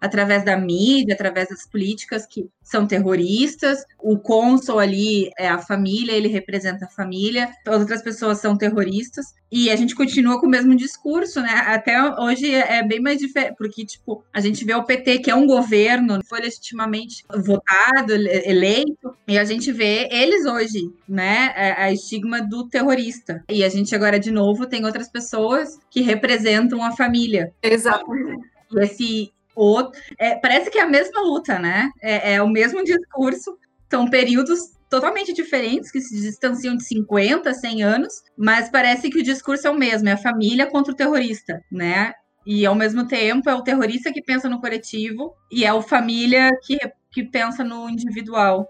através 0.04 0.44
da 0.44 0.58
mídia, 0.58 1.14
através 1.14 1.48
das 1.48 1.66
políticas 1.66 2.26
que 2.26 2.46
são 2.62 2.86
terroristas. 2.86 3.86
O 4.02 4.20
cônsul 4.20 4.78
ali 4.78 5.32
é 5.40 5.48
a 5.48 5.58
família, 5.58 6.12
ele 6.12 6.28
representa 6.28 6.84
a 6.84 6.90
família. 6.90 7.50
As 7.66 7.80
outras 7.80 8.02
pessoas 8.02 8.40
são 8.40 8.58
terroristas. 8.58 9.28
E 9.50 9.70
a 9.70 9.78
gente 9.78 9.96
continua 9.96 10.42
com 10.42 10.48
o 10.48 10.50
mesmo 10.50 10.76
discurso, 10.76 11.40
né? 11.40 11.52
Até 11.68 12.02
hoje 12.20 12.54
é 12.54 12.86
bem 12.86 13.00
mais 13.00 13.18
diferente, 13.18 13.56
porque, 13.58 13.86
tipo, 13.86 14.22
a 14.34 14.42
gente 14.42 14.66
vê 14.66 14.74
o 14.74 14.84
PT, 14.84 15.20
que 15.20 15.32
é 15.32 15.36
um 15.36 15.48
governo, 15.48 16.20
foi 16.28 16.42
legitimamente 16.42 17.24
votado, 17.30 18.14
eleito, 18.14 19.16
e 19.26 19.38
a 19.38 19.46
gente 19.46 19.72
vê 19.72 20.10
eles 20.12 20.46
hoje, 20.46 20.92
né? 21.08 21.54
É, 21.56 21.72
a 21.82 21.92
estigma 21.94 22.42
do 22.42 22.68
terrorista. 22.68 23.42
E 23.50 23.64
a 23.64 23.70
gente 23.70 23.96
agora, 23.96 24.20
de 24.20 24.32
novo, 24.32 24.66
tem 24.66 24.84
outras 24.84 25.10
pessoas 25.10 25.80
que 25.90 26.02
representam 26.02 26.84
a 26.84 26.92
família. 26.92 27.54
Exatamente. 27.62 28.52
E 28.74 28.80
esse 28.84 29.33
outro. 29.56 30.00
É, 30.18 30.36
parece 30.36 30.70
que 30.70 30.78
é 30.78 30.82
a 30.82 30.90
mesma 30.90 31.22
luta, 31.22 31.60
né? 31.60 31.90
É, 32.02 32.36
é, 32.36 32.42
o 32.42 32.48
mesmo 32.48 32.84
discurso. 32.84 33.58
São 33.90 34.10
períodos 34.10 34.74
totalmente 34.90 35.34
diferentes, 35.34 35.92
que 35.92 36.02
se 36.02 36.20
distanciam 36.20 36.76
de 36.76 36.84
50, 36.84 37.54
100 37.54 37.84
anos, 37.84 38.24
mas 38.38 38.70
parece 38.70 39.10
que 39.10 39.20
o 39.20 39.24
discurso 39.24 39.68
é 39.68 39.70
o 39.70 39.76
mesmo, 39.76 40.10
é 40.10 40.14
a 40.14 40.18
família 40.18 40.68
contra 40.68 40.92
o 40.92 40.96
terrorista, 40.96 41.64
né? 41.72 42.14
E 42.46 42.66
ao 42.66 42.76
mesmo 42.76 43.08
tempo 43.08 43.50
é 43.50 43.56
o 43.56 43.64
terrorista 43.64 44.12
que 44.12 44.22
pensa 44.22 44.50
no 44.50 44.60
coletivo 44.60 45.34
e 45.52 45.66
é 45.66 45.74
o 45.74 45.82
família 45.82 46.52
que, 46.64 46.78
que 47.12 47.24
pensa 47.24 47.64
no 47.64 47.90
individual. 47.90 48.68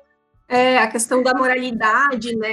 É, 0.48 0.78
a 0.78 0.88
questão 0.88 1.24
da 1.24 1.34
moralidade, 1.34 2.36
né? 2.36 2.52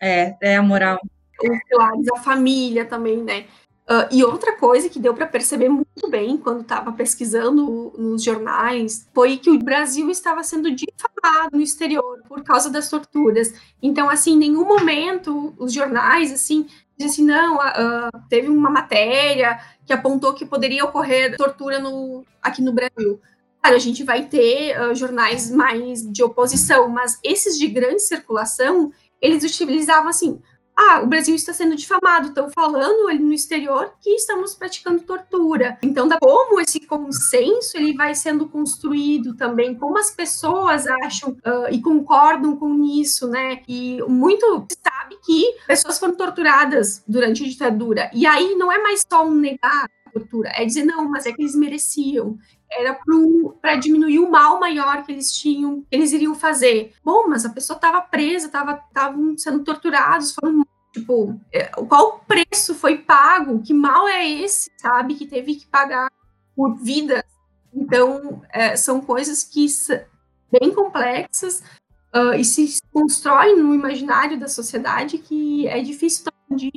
É, 0.00 0.34
é 0.40 0.56
a 0.56 0.62
moral. 0.62 0.98
Os 1.42 1.58
pilares, 1.68 2.06
a 2.16 2.20
família 2.20 2.84
também, 2.84 3.22
né? 3.22 3.44
Uh, 3.86 4.08
e 4.10 4.24
outra 4.24 4.56
coisa 4.56 4.88
que 4.88 4.98
deu 4.98 5.12
para 5.12 5.26
perceber 5.26 5.68
muito 5.68 6.08
bem 6.08 6.38
quando 6.38 6.62
estava 6.62 6.90
pesquisando 6.90 7.92
nos 7.98 8.22
jornais 8.22 9.06
foi 9.12 9.36
que 9.36 9.50
o 9.50 9.58
Brasil 9.58 10.08
estava 10.08 10.42
sendo 10.42 10.70
difamado 10.70 11.50
no 11.52 11.60
exterior 11.60 12.22
por 12.26 12.42
causa 12.42 12.70
das 12.70 12.88
torturas. 12.88 13.52
Então, 13.82 14.08
assim, 14.08 14.32
em 14.32 14.38
nenhum 14.38 14.64
momento 14.64 15.52
os 15.58 15.70
jornais, 15.70 16.32
assim, 16.32 16.66
dizem 16.96 17.10
assim, 17.10 17.24
não, 17.26 17.56
uh, 17.56 18.26
teve 18.30 18.48
uma 18.48 18.70
matéria 18.70 19.60
que 19.84 19.92
apontou 19.92 20.32
que 20.32 20.46
poderia 20.46 20.84
ocorrer 20.84 21.36
tortura 21.36 21.78
no, 21.78 22.24
aqui 22.42 22.62
no 22.62 22.72
Brasil. 22.72 23.20
Claro, 23.60 23.76
a 23.76 23.80
gente 23.80 24.02
vai 24.02 24.24
ter 24.24 24.80
uh, 24.80 24.94
jornais 24.94 25.50
mais 25.50 26.10
de 26.10 26.22
oposição, 26.22 26.88
mas 26.88 27.18
esses 27.22 27.58
de 27.58 27.66
grande 27.66 28.00
circulação, 28.00 28.90
eles 29.20 29.44
utilizavam 29.44 30.08
assim, 30.08 30.40
ah, 30.76 31.00
o 31.02 31.06
Brasil 31.06 31.34
está 31.34 31.52
sendo 31.52 31.76
difamado, 31.76 32.28
estão 32.28 32.50
falando 32.50 33.08
ali 33.08 33.20
no 33.20 33.32
exterior 33.32 33.92
que 34.00 34.10
estamos 34.10 34.54
praticando 34.54 35.02
tortura. 35.02 35.78
Então, 35.82 36.08
como 36.20 36.60
esse 36.60 36.80
consenso 36.80 37.76
ele 37.76 37.94
vai 37.94 38.14
sendo 38.14 38.48
construído 38.48 39.36
também, 39.36 39.74
como 39.74 39.98
as 39.98 40.10
pessoas 40.10 40.86
acham 40.86 41.30
uh, 41.30 41.70
e 41.70 41.80
concordam 41.80 42.56
com 42.56 42.82
isso, 42.82 43.28
né? 43.28 43.62
E 43.68 44.02
muito 44.08 44.66
se 44.70 44.78
sabe 44.82 45.16
que 45.24 45.56
pessoas 45.66 45.98
foram 45.98 46.16
torturadas 46.16 47.02
durante 47.06 47.44
a 47.44 47.48
ditadura. 47.48 48.10
E 48.12 48.26
aí 48.26 48.54
não 48.56 48.72
é 48.72 48.78
mais 48.82 49.04
só 49.08 49.24
um 49.24 49.34
negar 49.34 49.88
tortura, 50.12 50.52
é 50.54 50.64
dizer, 50.64 50.84
não, 50.84 51.10
mas 51.10 51.26
é 51.26 51.32
que 51.32 51.42
eles 51.42 51.56
mereciam 51.56 52.38
era 52.76 52.98
para 53.60 53.76
diminuir 53.76 54.18
o 54.18 54.30
mal 54.30 54.58
maior 54.60 55.04
que 55.04 55.12
eles 55.12 55.32
tinham, 55.32 55.82
que 55.82 55.96
eles 55.96 56.12
iriam 56.12 56.34
fazer. 56.34 56.92
Bom, 57.04 57.28
mas 57.28 57.44
a 57.44 57.50
pessoa 57.50 57.76
estava 57.76 58.00
presa, 58.00 58.46
estavam 58.46 59.36
sendo 59.36 59.64
torturados, 59.64 60.34
foram 60.34 60.64
tipo, 60.92 61.38
é, 61.52 61.64
qual 61.66 62.20
preço 62.20 62.74
foi 62.74 62.98
pago? 62.98 63.60
Que 63.62 63.74
mal 63.74 64.06
é 64.06 64.28
esse, 64.28 64.70
sabe? 64.76 65.14
Que 65.14 65.26
teve 65.26 65.56
que 65.56 65.66
pagar 65.66 66.10
por 66.54 66.76
vida 66.76 67.24
Então, 67.72 68.42
é, 68.52 68.76
são 68.76 69.00
coisas 69.00 69.42
que 69.42 69.66
bem 70.60 70.72
complexas 70.72 71.62
uh, 72.14 72.34
e 72.34 72.44
se 72.44 72.78
constroem 72.92 73.56
no 73.56 73.74
imaginário 73.74 74.38
da 74.38 74.46
sociedade 74.46 75.18
que 75.18 75.66
é 75.66 75.82
difícil 75.82 76.24
de 76.50 76.70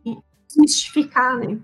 desmistificar, 0.48 1.38
né? 1.38 1.60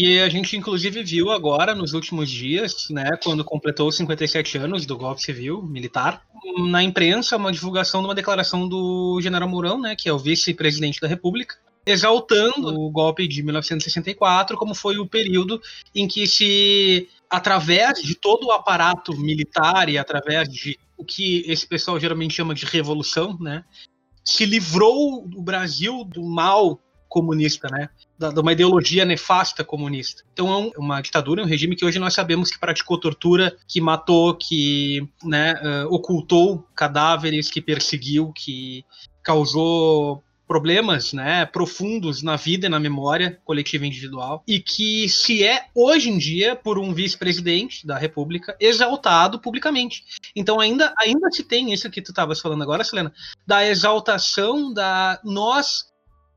E 0.00 0.20
a 0.20 0.28
gente, 0.28 0.56
inclusive, 0.56 1.02
viu 1.02 1.32
agora, 1.32 1.74
nos 1.74 1.92
últimos 1.92 2.30
dias, 2.30 2.86
né, 2.88 3.18
quando 3.20 3.44
completou 3.44 3.90
57 3.90 4.56
anos 4.56 4.86
do 4.86 4.96
golpe 4.96 5.20
civil 5.20 5.60
militar, 5.60 6.22
na 6.70 6.84
imprensa, 6.84 7.36
uma 7.36 7.50
divulgação 7.50 8.00
de 8.00 8.06
uma 8.06 8.14
declaração 8.14 8.68
do 8.68 9.20
general 9.20 9.48
Mourão, 9.48 9.80
né, 9.80 9.96
que 9.96 10.08
é 10.08 10.12
o 10.12 10.18
vice-presidente 10.18 11.00
da 11.00 11.08
República, 11.08 11.56
exaltando 11.84 12.80
o 12.80 12.88
golpe 12.92 13.26
de 13.26 13.42
1964 13.42 14.56
como 14.56 14.72
foi 14.72 14.98
o 14.98 15.06
período 15.08 15.60
em 15.92 16.06
que 16.06 16.28
se, 16.28 17.08
através 17.28 18.00
de 18.00 18.14
todo 18.14 18.46
o 18.46 18.52
aparato 18.52 19.16
militar 19.16 19.88
e 19.88 19.98
através 19.98 20.48
de 20.48 20.78
o 20.96 21.04
que 21.04 21.42
esse 21.48 21.66
pessoal 21.66 21.98
geralmente 21.98 22.34
chama 22.34 22.54
de 22.54 22.66
revolução, 22.66 23.36
né, 23.40 23.64
se 24.24 24.46
livrou 24.46 25.24
o 25.24 25.42
Brasil 25.42 26.04
do 26.04 26.22
mal 26.22 26.80
comunista, 27.08 27.68
né? 27.70 27.88
Da, 28.18 28.30
de 28.30 28.40
uma 28.40 28.52
ideologia 28.52 29.04
nefasta 29.04 29.64
comunista. 29.64 30.22
Então 30.32 30.72
é 30.74 30.78
uma 30.78 31.00
ditadura, 31.00 31.42
um 31.42 31.46
regime 31.46 31.76
que 31.76 31.84
hoje 31.84 31.98
nós 31.98 32.14
sabemos 32.14 32.50
que 32.50 32.58
praticou 32.58 32.98
tortura, 32.98 33.56
que 33.66 33.80
matou, 33.80 34.34
que 34.34 35.08
né, 35.24 35.54
uh, 35.54 35.94
ocultou 35.94 36.66
cadáveres, 36.74 37.50
que 37.50 37.60
perseguiu, 37.60 38.32
que 38.32 38.84
causou 39.22 40.22
problemas 40.48 41.12
né, 41.12 41.44
profundos 41.44 42.22
na 42.22 42.34
vida 42.34 42.66
e 42.66 42.70
na 42.70 42.80
memória 42.80 43.38
coletiva 43.44 43.84
e 43.84 43.88
individual, 43.88 44.42
e 44.48 44.58
que 44.58 45.06
se 45.06 45.44
é, 45.44 45.66
hoje 45.74 46.08
em 46.08 46.16
dia, 46.16 46.56
por 46.56 46.78
um 46.78 46.94
vice-presidente 46.94 47.86
da 47.86 47.98
República, 47.98 48.56
exaltado 48.58 49.38
publicamente. 49.38 50.02
Então 50.34 50.58
ainda, 50.58 50.94
ainda 50.98 51.30
se 51.30 51.44
tem 51.44 51.72
isso 51.72 51.90
que 51.90 52.00
tu 52.00 52.10
estavas 52.10 52.40
falando 52.40 52.62
agora, 52.62 52.82
Selena, 52.82 53.12
da 53.46 53.64
exaltação 53.66 54.72
da 54.72 55.20
nós 55.22 55.88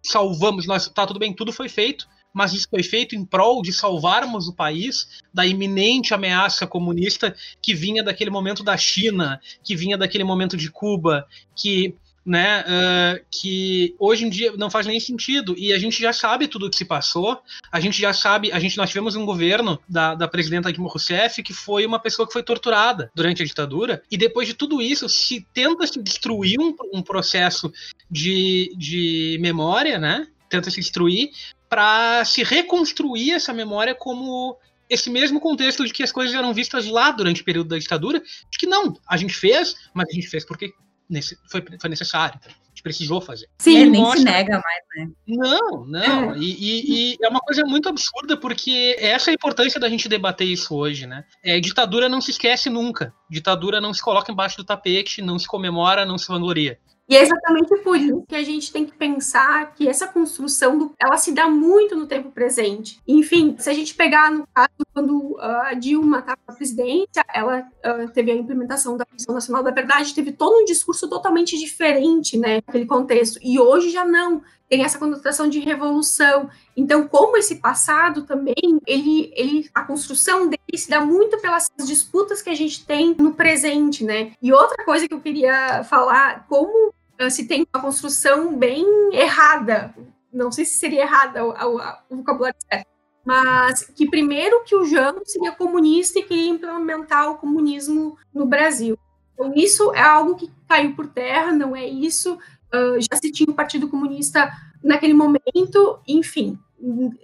salvamos, 0.03 0.65
nós, 0.65 0.87
tá 0.89 1.05
tudo 1.05 1.19
bem, 1.19 1.33
tudo 1.33 1.51
foi 1.51 1.69
feito, 1.69 2.07
mas 2.33 2.53
isso 2.53 2.67
foi 2.69 2.83
feito 2.83 3.15
em 3.15 3.25
prol 3.25 3.61
de 3.61 3.73
salvarmos 3.73 4.47
o 4.47 4.53
país 4.53 5.21
da 5.33 5.45
iminente 5.45 6.13
ameaça 6.13 6.65
comunista 6.65 7.35
que 7.61 7.73
vinha 7.73 8.03
daquele 8.03 8.29
momento 8.29 8.63
da 8.63 8.77
China, 8.77 9.39
que 9.63 9.75
vinha 9.75 9.97
daquele 9.97 10.23
momento 10.23 10.55
de 10.55 10.71
Cuba, 10.71 11.27
que 11.55 11.95
né, 12.25 12.62
uh, 12.62 13.25
que 13.31 13.95
hoje 13.99 14.25
em 14.25 14.29
dia 14.29 14.53
não 14.55 14.69
faz 14.69 14.86
nem 14.86 14.99
sentido. 14.99 15.55
E 15.57 15.73
a 15.73 15.79
gente 15.79 16.01
já 16.01 16.13
sabe 16.13 16.47
tudo 16.47 16.67
o 16.67 16.69
que 16.69 16.77
se 16.77 16.86
passou, 16.86 17.41
a 17.71 17.79
gente 17.79 17.99
já 17.99 18.13
sabe, 18.13 18.51
a 18.51 18.60
gente 18.60 18.77
nós 18.77 18.89
tivemos 18.89 19.15
um 19.15 19.25
governo 19.25 19.79
da, 19.88 20.15
da 20.15 20.27
presidenta 20.27 20.71
Dilma 20.71 20.89
Rousseff 20.89 21.41
que 21.41 21.53
foi 21.53 21.86
uma 21.86 21.99
pessoa 21.99 22.27
que 22.27 22.34
foi 22.34 22.43
torturada 22.43 23.12
durante 23.15 23.41
a 23.41 23.45
ditadura. 23.45 24.03
E 24.10 24.17
depois 24.17 24.47
de 24.47 24.53
tudo 24.53 24.81
isso 24.81 25.10
se 25.10 25.45
tenta 25.53 25.86
se 25.88 26.01
destruir 26.01 26.60
um, 26.60 26.75
um 26.93 27.01
processo 27.01 27.71
de, 28.10 28.73
de 28.77 29.38
memória, 29.41 29.97
né, 29.97 30.27
tenta 30.49 30.69
se 30.69 30.79
destruir 30.79 31.31
para 31.69 32.23
se 32.25 32.43
reconstruir 32.43 33.31
essa 33.31 33.53
memória 33.53 33.95
como 33.95 34.57
esse 34.89 35.10
mesmo 35.10 35.39
contexto 35.39 35.86
de 35.86 35.93
que 35.93 36.03
as 36.03 36.12
coisas 36.12 36.36
eram 36.36 36.53
vistas 36.53 36.86
lá 36.86 37.12
durante 37.12 37.41
o 37.41 37.45
período 37.45 37.69
da 37.69 37.77
ditadura, 37.77 38.19
de 38.19 38.57
que 38.60 38.67
não, 38.67 38.99
a 39.07 39.15
gente 39.15 39.34
fez, 39.34 39.73
mas 39.93 40.10
a 40.10 40.13
gente 40.13 40.27
fez 40.27 40.45
porque 40.45 40.73
nesse, 41.12 41.38
foi, 41.50 41.63
foi 41.80 41.89
necessário. 41.89 42.39
A 42.43 42.50
gente 42.69 42.82
precisou 42.82 43.19
fazer. 43.19 43.47
Sim, 43.60 43.78
ele 43.78 43.89
nem 43.91 44.02
mostra... 44.02 44.19
se 44.19 44.26
nega 44.26 44.54
mais, 44.54 44.84
né? 44.95 45.13
Não, 45.28 45.86
não. 45.86 46.34
É. 46.34 46.38
E, 46.38 46.52
e, 46.54 47.13
e, 47.13 47.17
é 47.21 47.28
uma 47.28 47.41
coisa 47.41 47.63
muito 47.65 47.89
absurda, 47.89 48.38
porque 48.38 48.95
essa 48.97 49.30
é 49.30 49.32
a 49.32 49.36
importância 49.36 49.80
da 49.80 49.89
gente 49.89 50.08
debater 50.08 50.47
isso 50.47 50.74
hoje, 50.74 51.06
né? 51.06 51.26
É, 51.43 51.60
ditadura 51.60 52.08
não 52.08 52.21
se 52.21 52.32
esquece 52.32 52.69
nunca. 52.69 53.13
Ditadura 53.30 53.82
não 53.82 53.93
se 53.93 54.02
coloca 54.02 54.32
embaixo 54.32 54.58
do 54.58 54.63
tapete, 54.63 55.21
não 55.21 55.38
se 55.38 55.47
comemora, 55.47 56.06
não 56.06 56.17
se 56.17 56.28
vangloria. 56.28 56.80
E 57.12 57.15
é 57.17 57.24
exatamente 57.24 57.76
por 57.84 57.97
isso 57.97 58.24
que 58.26 58.36
a 58.38 58.41
gente 58.41 58.71
tem 58.71 58.86
que 58.86 58.93
pensar 58.93 59.74
que 59.74 59.86
essa 59.86 60.08
construção, 60.08 60.78
do, 60.78 60.95
ela 60.97 61.17
se 61.17 61.34
dá 61.34 61.50
muito 61.50 61.93
no 61.93 62.08
tempo 62.08 62.32
presente. 62.32 63.02
Enfim, 63.06 63.54
se 63.60 63.69
a 63.69 63.74
gente 63.74 63.93
pegar 63.95 64.32
no 64.32 64.47
caso 64.47 64.69
quando 64.93 65.38
a 65.38 65.74
Dilma 65.74 66.19
estava 66.19 66.39
na 66.47 66.56
presidência, 66.56 67.26
ela 67.34 67.67
uh, 67.86 68.10
teve 68.13 68.32
a 68.32 68.36
implementação 68.36 68.95
da 68.95 69.06
Comissão 69.06 69.36
Nacional 69.36 69.62
da 69.62 69.71
Verdade, 69.71 70.15
teve 70.15 70.32
todo 70.32 70.62
um 70.62 70.63
discurso 70.63 71.10
totalmente 71.10 71.60
diferente, 71.60 72.38
né, 72.38 72.62
naquele 72.65 72.86
contexto. 72.86 73.39
E 73.43 73.60
hoje 73.60 73.89
já 73.89 74.06
não 74.06 74.41
tem 74.69 74.86
essa 74.86 74.97
conotação 74.97 75.50
de 75.50 75.60
revolução. 75.60 76.50
Então, 76.78 77.06
como 77.10 77.36
esse 77.36 77.58
passado 77.58 78.21
também, 78.21 78.80
ele, 78.88 79.34
ele, 79.36 79.69
a 79.76 79.84
construção 79.84 80.47
dele 80.47 80.78
se 80.78 80.89
dá 80.89 81.02
muito 81.02 81.38
pelas 81.39 81.69
disputas 81.86 82.41
que 82.41 82.50
a 82.50 82.56
gente 82.56 82.86
tem 82.86 83.13
no 83.19 83.34
presente, 83.34 84.06
né? 84.06 84.32
E 84.41 84.54
outra 84.54 84.86
coisa 84.86 85.10
que 85.10 85.13
eu 85.13 85.19
queria 85.19 85.84
falar, 85.84 86.47
como 86.47 86.93
se 87.29 87.47
tem 87.47 87.65
uma 87.73 87.81
construção 87.81 88.55
bem 88.57 88.86
errada, 89.13 89.93
não 90.31 90.51
sei 90.51 90.65
se 90.65 90.77
seria 90.77 91.01
errada 91.03 91.45
o, 91.45 91.51
o, 91.51 91.81
o 92.10 92.15
vocabulário 92.17 92.57
certo, 92.69 92.88
mas 93.25 93.84
que 93.84 94.10
primeiro 94.10 94.63
que 94.63 94.75
o 94.75 94.86
Jango 94.86 95.21
seria 95.25 95.51
comunista 95.51 96.19
e 96.19 96.23
queria 96.23 96.49
implementar 96.49 97.29
o 97.29 97.38
comunismo 97.38 98.17
no 98.34 98.45
Brasil. 98.45 98.97
Então 99.34 99.53
isso 99.55 99.93
é 99.93 100.01
algo 100.01 100.36
que 100.36 100.51
caiu 100.67 100.95
por 100.95 101.07
terra, 101.07 101.51
não 101.51 101.75
é 101.75 101.88
isso. 101.88 102.38
Uh, 102.73 102.99
já 102.99 103.17
se 103.17 103.31
tinha 103.31 103.51
o 103.51 103.55
Partido 103.55 103.88
Comunista 103.89 104.51
naquele 104.84 105.13
momento, 105.13 105.99
enfim, 106.07 106.57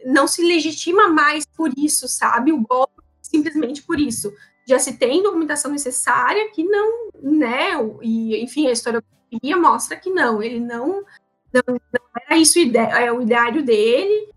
não 0.05 0.27
se 0.27 0.43
legitima 0.43 1.07
mais 1.07 1.45
por 1.45 1.71
isso, 1.77 2.07
sabe? 2.07 2.51
O 2.51 2.61
golpe 2.61 3.01
simplesmente 3.21 3.81
por 3.81 3.99
isso. 3.99 4.33
Já 4.67 4.77
se 4.79 4.97
tem 4.97 5.23
documentação 5.23 5.71
necessária 5.71 6.51
que 6.51 6.63
não, 6.63 7.09
né? 7.21 7.71
E 8.01 8.43
enfim, 8.43 8.67
a 8.67 8.71
história 8.71 9.03
Bia 9.41 9.57
mostra 9.57 9.97
que 9.97 10.09
não, 10.09 10.41
ele 10.41 10.59
não, 10.59 11.03
não, 11.53 11.63
não 11.67 12.01
era 12.25 12.37
isso 12.37 12.59
é 12.59 13.11
o 13.11 13.21
ideário 13.21 13.63
dele. 13.63 14.29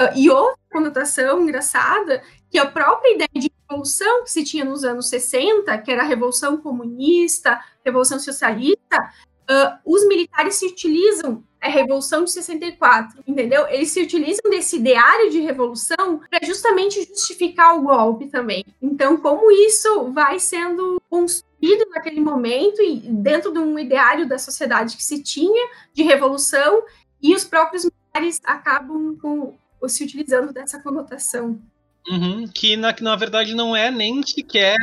Uh, 0.00 0.16
e 0.16 0.28
outra 0.28 0.58
conotação 0.72 1.40
engraçada, 1.40 2.22
que 2.50 2.58
a 2.58 2.66
própria 2.66 3.14
ideia 3.14 3.28
de 3.34 3.50
revolução 3.68 4.24
que 4.24 4.30
se 4.30 4.42
tinha 4.42 4.64
nos 4.64 4.84
anos 4.84 5.08
60, 5.08 5.78
que 5.78 5.90
era 5.90 6.02
a 6.02 6.06
revolução 6.06 6.56
comunista, 6.56 7.60
revolução 7.84 8.18
socialista, 8.18 9.12
uh, 9.48 9.78
os 9.84 10.06
militares 10.08 10.56
se 10.56 10.66
utilizam 10.66 11.44
a 11.64 11.70
Revolução 11.70 12.24
de 12.24 12.30
64, 12.30 13.22
entendeu? 13.26 13.66
Eles 13.68 13.90
se 13.90 14.02
utilizam 14.02 14.50
desse 14.50 14.76
ideário 14.76 15.30
de 15.30 15.40
revolução 15.40 16.20
para 16.30 16.46
justamente 16.46 17.02
justificar 17.06 17.74
o 17.78 17.82
golpe 17.82 18.26
também. 18.26 18.64
Então, 18.82 19.16
como 19.16 19.50
isso 19.50 20.12
vai 20.12 20.38
sendo 20.38 21.00
construído 21.08 21.88
naquele 21.88 22.20
momento 22.20 22.82
e 22.82 23.00
dentro 23.00 23.50
de 23.50 23.58
um 23.58 23.78
ideário 23.78 24.28
da 24.28 24.38
sociedade 24.38 24.94
que 24.94 25.02
se 25.02 25.22
tinha 25.22 25.70
de 25.94 26.02
revolução 26.02 26.82
e 27.22 27.34
os 27.34 27.44
próprios 27.44 27.84
militares 27.84 28.42
acabam 28.44 29.16
com, 29.16 29.54
se 29.88 30.04
utilizando 30.04 30.52
dessa 30.52 30.78
conotação. 30.82 31.58
Uhum, 32.06 32.46
que 32.46 32.76
na, 32.76 32.94
na 33.00 33.16
verdade 33.16 33.54
não 33.54 33.74
é 33.74 33.90
nem 33.90 34.22
sequer 34.22 34.76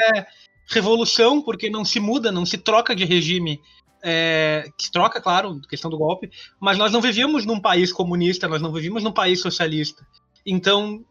revolução, 0.67 1.41
porque 1.44 1.70
não 1.70 1.86
se 1.86 2.00
muda, 2.00 2.32
não 2.32 2.46
se 2.46 2.58
troca 2.58 2.96
de 2.96 3.06
regime 3.06 3.62
é, 4.04 4.70
que 4.78 4.92
troca, 4.92 5.22
claro, 5.22 5.60
questão 5.70 5.90
do 5.90 5.98
golpe, 5.98 6.30
mas 6.60 6.78
nós 6.78 6.92
não 6.92 7.02
vivíamos 7.02 7.46
num 7.46 7.60
país 7.60 7.92
comunista, 7.92 8.48
nós 8.48 8.62
não 8.62 8.72
vivíamos 8.72 9.04
num 9.04 9.12
país 9.12 9.40
socialista. 9.40 10.06
Então, 10.46 11.06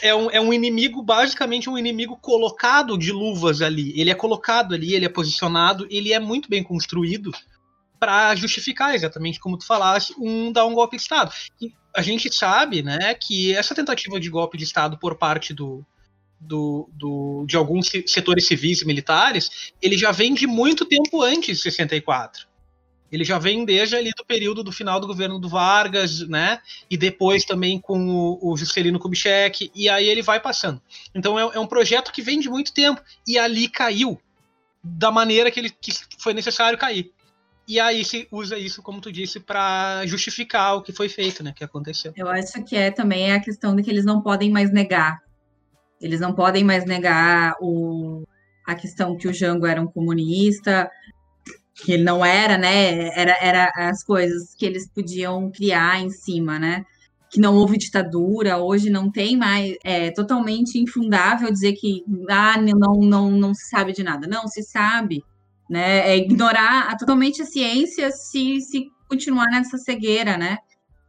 é 0.00 0.14
um, 0.14 0.30
é 0.30 0.40
um 0.40 0.52
inimigo, 0.52 1.02
basicamente 1.02 1.68
um 1.68 1.76
inimigo 1.76 2.16
colocado 2.16 2.96
de 2.96 3.12
luvas 3.12 3.60
ali. 3.60 3.98
Ele 3.98 4.10
é 4.10 4.14
colocado 4.14 4.74
ali, 4.74 4.94
ele 4.94 5.04
é 5.04 5.08
posicionado, 5.08 5.86
ele 5.90 6.12
é 6.12 6.18
muito 6.18 6.48
bem 6.48 6.62
construído 6.62 7.30
para 8.00 8.34
justificar, 8.34 8.94
exatamente 8.94 9.38
como 9.38 9.56
tu 9.56 9.66
falaste, 9.66 10.14
um 10.18 10.50
dar 10.50 10.66
um 10.66 10.74
golpe 10.74 10.96
de 10.96 11.02
Estado. 11.02 11.32
E 11.60 11.72
a 11.94 12.02
gente 12.02 12.34
sabe 12.34 12.82
né, 12.82 13.14
que 13.14 13.54
essa 13.54 13.74
tentativa 13.74 14.18
de 14.18 14.28
golpe 14.28 14.58
de 14.58 14.64
Estado 14.64 14.98
por 14.98 15.16
parte 15.16 15.52
do, 15.52 15.86
do, 16.46 16.88
do, 16.92 17.44
de 17.46 17.56
alguns 17.56 17.90
setores 18.06 18.46
civis 18.46 18.82
e 18.82 18.86
militares, 18.86 19.72
ele 19.80 19.96
já 19.96 20.10
vem 20.10 20.34
de 20.34 20.46
muito 20.46 20.84
tempo 20.84 21.22
antes 21.22 21.58
de 21.58 21.62
64. 21.62 22.46
Ele 23.10 23.24
já 23.24 23.38
vem 23.38 23.64
desde 23.64 23.94
ali 23.94 24.10
do 24.16 24.24
período 24.24 24.64
do 24.64 24.72
final 24.72 24.98
do 24.98 25.06
governo 25.06 25.38
do 25.38 25.48
Vargas, 25.48 26.26
né? 26.26 26.58
E 26.90 26.96
depois 26.96 27.44
também 27.44 27.78
com 27.78 28.08
o, 28.08 28.52
o 28.52 28.56
Juscelino 28.56 28.98
Kubitschek, 28.98 29.70
e 29.74 29.88
aí 29.88 30.08
ele 30.08 30.22
vai 30.22 30.40
passando. 30.40 30.80
Então 31.14 31.38
é, 31.38 31.42
é, 31.54 31.60
um 31.60 31.66
projeto 31.66 32.10
que 32.10 32.22
vem 32.22 32.40
de 32.40 32.48
muito 32.48 32.72
tempo, 32.72 33.02
e 33.28 33.38
ali 33.38 33.68
caiu 33.68 34.18
da 34.82 35.10
maneira 35.10 35.50
que, 35.50 35.60
ele, 35.60 35.70
que 35.70 35.92
foi 36.18 36.32
necessário 36.32 36.78
cair. 36.78 37.12
E 37.68 37.78
aí 37.78 38.04
se 38.04 38.26
usa 38.32 38.58
isso, 38.58 38.82
como 38.82 39.00
tu 39.00 39.12
disse, 39.12 39.38
para 39.38 40.04
justificar 40.06 40.76
o 40.76 40.82
que 40.82 40.92
foi 40.92 41.08
feito, 41.08 41.44
né? 41.44 41.52
Que 41.54 41.62
aconteceu. 41.62 42.12
Eu 42.16 42.28
acho 42.28 42.64
que 42.64 42.74
é 42.74 42.90
também 42.90 43.32
a 43.32 43.40
questão 43.40 43.76
de 43.76 43.82
que 43.82 43.90
eles 43.90 44.04
não 44.04 44.22
podem 44.22 44.50
mais 44.50 44.72
negar 44.72 45.21
eles 46.02 46.20
não 46.20 46.34
podem 46.34 46.64
mais 46.64 46.84
negar 46.84 47.54
o, 47.60 48.24
a 48.66 48.74
questão 48.74 49.16
que 49.16 49.28
o 49.28 49.32
Jango 49.32 49.66
era 49.66 49.80
um 49.80 49.86
comunista, 49.86 50.90
que 51.74 51.92
ele 51.92 52.02
não 52.02 52.24
era, 52.24 52.58
né? 52.58 53.08
Era, 53.18 53.36
era 53.40 53.72
as 53.76 54.04
coisas 54.04 54.54
que 54.54 54.66
eles 54.66 54.88
podiam 54.90 55.50
criar 55.50 56.00
em 56.00 56.10
cima, 56.10 56.58
né? 56.58 56.84
que 57.32 57.40
não 57.40 57.54
houve 57.54 57.78
ditadura, 57.78 58.58
hoje 58.58 58.90
não 58.90 59.10
tem 59.10 59.38
mais, 59.38 59.74
é 59.82 60.10
totalmente 60.10 60.78
infundável 60.78 61.50
dizer 61.50 61.72
que 61.72 62.04
ah, 62.28 62.60
não, 62.60 63.00
não, 63.00 63.30
não 63.30 63.54
se 63.54 63.70
sabe 63.70 63.94
de 63.94 64.02
nada. 64.02 64.26
Não, 64.26 64.46
se 64.46 64.62
sabe, 64.62 65.24
né? 65.68 66.10
É 66.10 66.16
ignorar 66.18 66.94
totalmente 66.98 67.40
a 67.40 67.46
ciência 67.46 68.10
se, 68.10 68.60
se 68.60 68.84
continuar 69.08 69.46
nessa 69.46 69.78
cegueira, 69.78 70.36
né? 70.36 70.58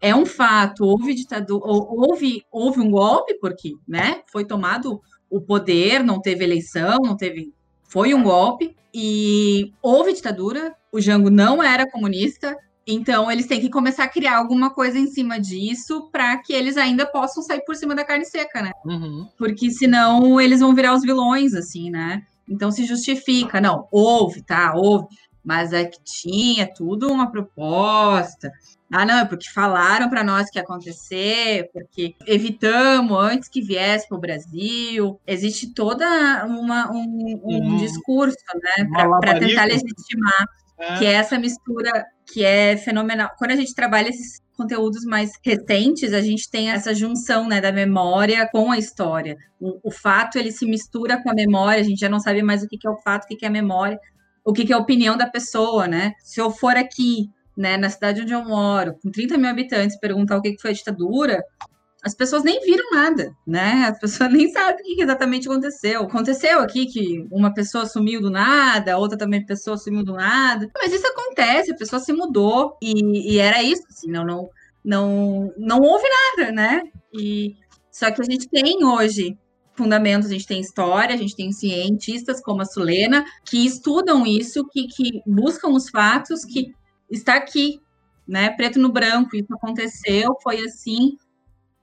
É 0.04 0.14
um 0.14 0.26
fato, 0.26 0.84
houve 0.84 1.14
ditadura, 1.14 1.64
houve, 1.66 2.44
houve 2.52 2.82
um 2.82 2.92
golpe, 2.92 3.36
porque 3.40 3.72
né, 3.88 4.22
foi 4.30 4.44
tomado 4.44 5.02
o 5.30 5.40
poder, 5.40 6.04
não 6.04 6.20
teve 6.20 6.44
eleição, 6.44 6.98
não 7.02 7.16
teve. 7.16 7.54
Foi 7.84 8.14
um 8.14 8.22
golpe, 8.22 8.76
e 8.94 9.72
houve 9.82 10.12
ditadura, 10.12 10.76
o 10.92 11.00
Jango 11.00 11.30
não 11.30 11.64
era 11.64 11.90
comunista, 11.90 12.54
então, 12.86 13.32
eles 13.32 13.48
têm 13.48 13.62
que 13.62 13.70
começar 13.70 14.04
a 14.04 14.10
criar 14.10 14.38
alguma 14.38 14.70
coisa 14.70 15.00
em 15.00 15.08
cima 15.08 15.40
disso 15.40 16.10
para 16.12 16.38
que 16.40 16.52
eles 16.52 16.76
ainda 16.76 17.06
possam 17.06 17.42
sair 17.42 17.64
por 17.64 17.76
cima 17.76 17.96
da 17.96 18.04
carne 18.04 18.26
seca, 18.26 18.62
né? 18.62 18.72
Uhum. 18.86 19.26
Porque 19.38 19.72
senão 19.72 20.40
eles 20.40 20.60
vão 20.60 20.76
virar 20.76 20.94
os 20.94 21.02
vilões, 21.02 21.54
assim, 21.54 21.90
né? 21.90 22.24
Então 22.48 22.72
se 22.72 22.84
justifica. 22.84 23.62
Não, 23.62 23.88
houve, 23.90 24.42
tá, 24.42 24.74
houve. 24.76 25.08
Mas 25.44 25.72
é 25.72 25.86
que 25.86 25.98
tinha 26.04 26.68
tudo 26.68 27.10
uma 27.10 27.32
proposta. 27.32 28.52
Ah, 28.94 29.06
não, 29.06 29.20
é 29.20 29.26
porque 29.26 29.50
falaram 29.50 30.10
para 30.10 30.24
nós 30.24 30.50
que 30.50 30.60
ia 30.60 30.64
acontecer, 30.64 31.70
porque 31.74 32.16
evitamos 32.28 33.18
antes 33.18 33.50
que 33.50 33.62
viesse 33.62 34.08
para 34.08 34.18
o 34.18 34.22
Brasil. 34.22 35.20
Existe 35.26 35.74
toda 35.74 36.06
uma, 36.46 36.92
um, 36.92 37.42
um 37.44 37.72
uhum. 37.72 37.78
discurso, 37.78 38.38
né, 38.56 38.88
para 39.20 39.40
tentar 39.40 39.66
legitimar 39.66 40.48
é. 40.78 40.98
que 40.98 41.06
é 41.06 41.14
essa 41.14 41.40
mistura 41.40 42.06
que 42.26 42.44
é 42.44 42.78
fenomenal. 42.78 43.32
Quando 43.38 43.52
a 43.52 43.56
gente 43.56 43.74
trabalha 43.74 44.10
esses 44.10 44.42
conteúdos 44.56 45.04
mais 45.06 45.32
recentes, 45.44 46.14
a 46.14 46.22
gente 46.22 46.50
tem 46.50 46.72
essa 46.72 46.94
junção 46.94 47.48
né, 47.48 47.60
da 47.60 47.72
memória 47.72 48.48
com 48.52 48.72
a 48.72 48.78
história. 48.78 49.38
O, 49.60 49.88
o, 49.88 49.92
fato 49.92 50.38
ele 50.38 50.52
se 50.52 50.66
mistura 50.66 51.22
com 51.22 51.30
a 51.30 51.34
memória, 51.34 51.82
a 51.82 51.86
gente 51.86 52.00
já 52.00 52.10
não 52.10 52.20
sabe 52.20 52.44
mais 52.44 52.64
o 52.64 52.68
que, 52.68 52.78
que 52.78 52.88
é 52.88 52.90
o 52.90 52.98
fato, 52.98 53.26
o 53.26 53.28
que, 53.28 53.36
que 53.36 53.46
é 53.46 53.48
a 53.48 53.52
memória, 53.52 54.00
o 54.46 54.54
que, 54.54 54.66
que 54.66 54.74
é 54.74 54.76
a 54.76 54.80
opinião 54.80 55.18
da 55.18 55.28
pessoa, 55.28 55.88
né? 55.88 56.14
Se 56.20 56.40
eu 56.40 56.52
for 56.52 56.76
aqui, 56.76 57.30
né, 57.56 57.78
na 57.78 57.90
cidade 57.90 58.22
onde 58.22 58.34
eu 58.34 58.44
moro, 58.44 58.96
com 59.02 59.12
30 59.12 59.38
mil 59.38 59.50
habitantes, 59.50 60.00
perguntar 60.00 60.38
o 60.38 60.42
que, 60.42 60.58
foi 60.60 60.72
a 60.72 60.74
ditadura, 60.74 61.44
as 62.04 62.14
pessoas 62.14 62.44
nem 62.44 62.60
viram 62.66 62.92
nada, 62.92 63.34
né? 63.48 63.86
As 63.90 63.98
pessoas 63.98 64.32
nem 64.32 64.52
sabem 64.52 64.76
o 64.76 64.96
que 64.96 65.02
exatamente 65.02 65.48
aconteceu. 65.48 66.02
Aconteceu 66.02 66.60
aqui 66.60 66.86
que 66.86 67.26
uma 67.32 67.54
pessoa 67.54 67.86
sumiu 67.86 68.20
do 68.20 68.30
nada, 68.30 68.98
outra 68.98 69.18
também 69.18 69.46
pessoa 69.46 69.78
sumiu 69.78 70.04
do 70.04 70.14
nada. 70.14 70.70
Mas 70.76 70.92
isso 70.92 71.08
acontece, 71.08 71.72
a 71.72 71.78
pessoa 71.78 72.02
se 72.02 72.12
mudou 72.12 72.78
e, 72.82 73.36
e 73.36 73.40
era 73.40 73.64
isso, 73.64 73.84
assim, 73.90 74.12
não, 74.12 74.26
não, 74.26 74.50
não, 74.84 75.54
não 75.58 75.80
houve 75.80 76.06
nada, 76.10 76.52
né? 76.52 76.82
E 77.14 77.56
só 77.90 78.12
que 78.12 78.22
a 78.22 78.26
gente 78.26 78.50
tem 78.50 78.84
hoje 78.84 79.38
fundamentos, 79.74 80.30
a 80.30 80.34
gente 80.34 80.48
tem 80.48 80.60
história, 80.60 81.16
a 81.16 81.18
gente 81.18 81.36
tem 81.36 81.52
cientistas 81.52 82.42
como 82.42 82.62
a 82.62 82.66
Sulena 82.66 83.26
que 83.46 83.66
estudam 83.66 84.26
isso, 84.26 84.68
que, 84.68 84.88
que 84.88 85.22
buscam 85.26 85.70
os 85.70 85.90
fatos, 85.90 86.44
que 86.44 86.74
está 87.10 87.36
aqui, 87.36 87.82
né? 88.28 88.50
Preto 88.52 88.80
no 88.80 88.92
branco, 88.92 89.36
isso 89.36 89.54
aconteceu, 89.54 90.36
foi 90.42 90.64
assim 90.64 91.18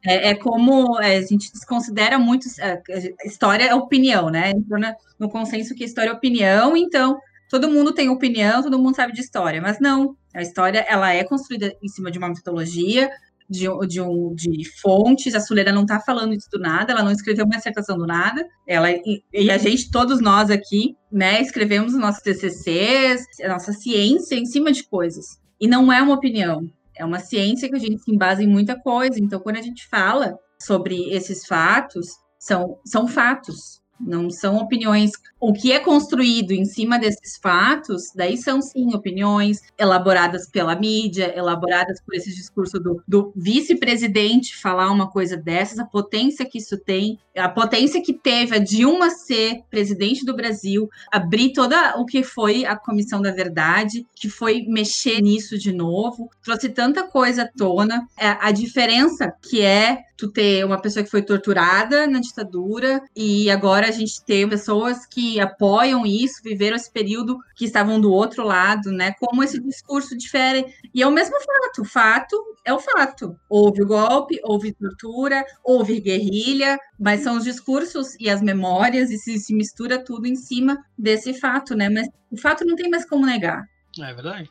é, 0.04 0.30
é 0.30 0.34
como 0.34 0.98
é, 1.00 1.16
a 1.16 1.22
gente 1.22 1.52
desconsidera 1.52 2.18
muito. 2.18 2.46
É, 2.58 2.82
história 3.24 3.64
é 3.64 3.74
opinião, 3.74 4.30
né? 4.30 4.50
Entrou 4.50 4.80
no 5.18 5.28
consenso 5.28 5.74
que 5.74 5.84
história 5.84 6.10
é 6.10 6.12
opinião, 6.12 6.76
então 6.76 7.18
todo 7.50 7.70
mundo 7.70 7.92
tem 7.92 8.08
opinião, 8.08 8.62
todo 8.62 8.78
mundo 8.78 8.96
sabe 8.96 9.12
de 9.12 9.20
história, 9.20 9.60
mas 9.60 9.78
não. 9.80 10.16
A 10.34 10.42
história 10.42 10.84
ela 10.88 11.12
é 11.12 11.24
construída 11.24 11.74
em 11.82 11.88
cima 11.88 12.10
de 12.10 12.18
uma 12.18 12.28
metodologia, 12.28 13.10
de, 13.50 13.66
de, 13.88 14.00
um, 14.00 14.32
de 14.34 14.64
fontes. 14.80 15.34
A 15.34 15.40
Suleira 15.40 15.72
não 15.72 15.82
está 15.82 15.98
falando 15.98 16.32
isso 16.32 16.48
do 16.50 16.58
nada, 16.60 16.92
ela 16.92 17.02
não 17.02 17.10
escreveu 17.10 17.44
uma 17.44 17.56
dissertação 17.56 17.98
do 17.98 18.06
nada. 18.06 18.46
Ela 18.66 18.90
e, 18.92 19.22
e, 19.32 19.50
a 19.50 19.58
gente, 19.58 19.90
todos 19.90 20.20
nós 20.20 20.50
aqui, 20.50 20.96
né, 21.10 21.42
escrevemos 21.42 21.94
nossos 21.94 22.22
TCCs, 22.22 23.24
a 23.42 23.48
nossa 23.48 23.72
ciência 23.72 24.36
em 24.36 24.46
cima 24.46 24.70
de 24.70 24.84
coisas. 24.84 25.26
E 25.60 25.66
não 25.66 25.92
é 25.92 26.00
uma 26.00 26.14
opinião, 26.14 26.70
é 26.96 27.04
uma 27.04 27.18
ciência 27.18 27.68
que 27.68 27.76
a 27.76 27.80
gente 27.80 28.00
se 28.02 28.12
embasa 28.12 28.42
em 28.42 28.46
muita 28.46 28.80
coisa. 28.80 29.18
Então, 29.18 29.40
quando 29.40 29.56
a 29.56 29.62
gente 29.62 29.86
fala 29.88 30.38
sobre 30.62 31.10
esses 31.10 31.44
fatos, 31.46 32.06
são, 32.38 32.78
são 32.86 33.08
fatos, 33.08 33.79
não 34.00 34.30
são 34.30 34.56
opiniões. 34.56 35.12
O 35.38 35.52
que 35.52 35.72
é 35.72 35.78
construído 35.78 36.52
em 36.52 36.64
cima 36.64 36.98
desses 36.98 37.38
fatos, 37.38 38.12
daí 38.14 38.36
são 38.36 38.60
sim 38.60 38.94
opiniões 38.94 39.60
elaboradas 39.78 40.48
pela 40.48 40.76
mídia, 40.76 41.32
elaboradas 41.36 42.00
por 42.00 42.14
esse 42.14 42.34
discurso 42.34 42.78
do, 42.78 43.02
do 43.06 43.32
vice-presidente 43.34 44.56
falar 44.56 44.90
uma 44.90 45.10
coisa 45.10 45.36
dessas, 45.36 45.78
a 45.78 45.84
potência 45.84 46.44
que 46.44 46.58
isso 46.58 46.76
tem, 46.78 47.18
a 47.36 47.48
potência 47.48 48.02
que 48.02 48.12
teve 48.12 48.56
a 48.56 48.58
Dilma 48.58 49.10
ser 49.10 49.62
presidente 49.70 50.24
do 50.24 50.36
Brasil, 50.36 50.88
abrir 51.10 51.52
toda 51.52 51.96
o 51.96 52.04
que 52.04 52.22
foi 52.22 52.64
a 52.64 52.76
Comissão 52.76 53.22
da 53.22 53.30
Verdade, 53.30 54.06
que 54.14 54.28
foi 54.28 54.62
mexer 54.68 55.20
nisso 55.22 55.58
de 55.58 55.72
novo, 55.72 56.28
trouxe 56.42 56.68
tanta 56.68 57.04
coisa 57.04 57.42
à 57.42 57.48
tona, 57.48 58.06
é, 58.18 58.36
a 58.40 58.50
diferença 58.50 59.32
que 59.42 59.62
é 59.62 59.98
tu 60.20 60.30
ter 60.30 60.64
uma 60.64 60.80
pessoa 60.80 61.02
que 61.02 61.10
foi 61.10 61.22
torturada 61.22 62.06
na 62.06 62.20
ditadura 62.20 63.02
e 63.16 63.50
agora 63.50 63.88
a 63.88 63.90
gente 63.90 64.22
ter 64.22 64.46
pessoas 64.48 65.06
que 65.06 65.40
apoiam 65.40 66.04
isso, 66.04 66.42
viveram 66.44 66.76
esse 66.76 66.92
período 66.92 67.38
que 67.56 67.64
estavam 67.64 67.98
do 67.98 68.12
outro 68.12 68.44
lado, 68.44 68.92
né? 68.92 69.14
Como 69.18 69.42
esse 69.42 69.58
discurso 69.58 70.16
difere. 70.16 70.66
E 70.94 71.02
é 71.02 71.06
o 71.06 71.10
mesmo 71.10 71.36
fato. 71.40 71.84
Fato 71.84 72.36
é 72.64 72.72
o 72.72 72.78
fato. 72.78 73.34
Houve 73.48 73.82
o 73.82 73.86
golpe, 73.86 74.38
houve 74.44 74.74
tortura, 74.74 75.42
houve 75.64 76.00
guerrilha, 76.00 76.78
mas 76.98 77.22
são 77.22 77.38
os 77.38 77.44
discursos 77.44 78.14
e 78.20 78.28
as 78.28 78.42
memórias, 78.42 79.10
e 79.10 79.16
se, 79.16 79.38
se 79.38 79.54
mistura 79.54 80.04
tudo 80.04 80.26
em 80.26 80.36
cima 80.36 80.78
desse 80.98 81.32
fato, 81.32 81.74
né? 81.74 81.88
Mas 81.88 82.08
o 82.30 82.36
fato 82.36 82.64
não 82.66 82.76
tem 82.76 82.90
mais 82.90 83.08
como 83.08 83.24
negar. 83.24 83.64
É 83.98 84.12
verdade. 84.12 84.50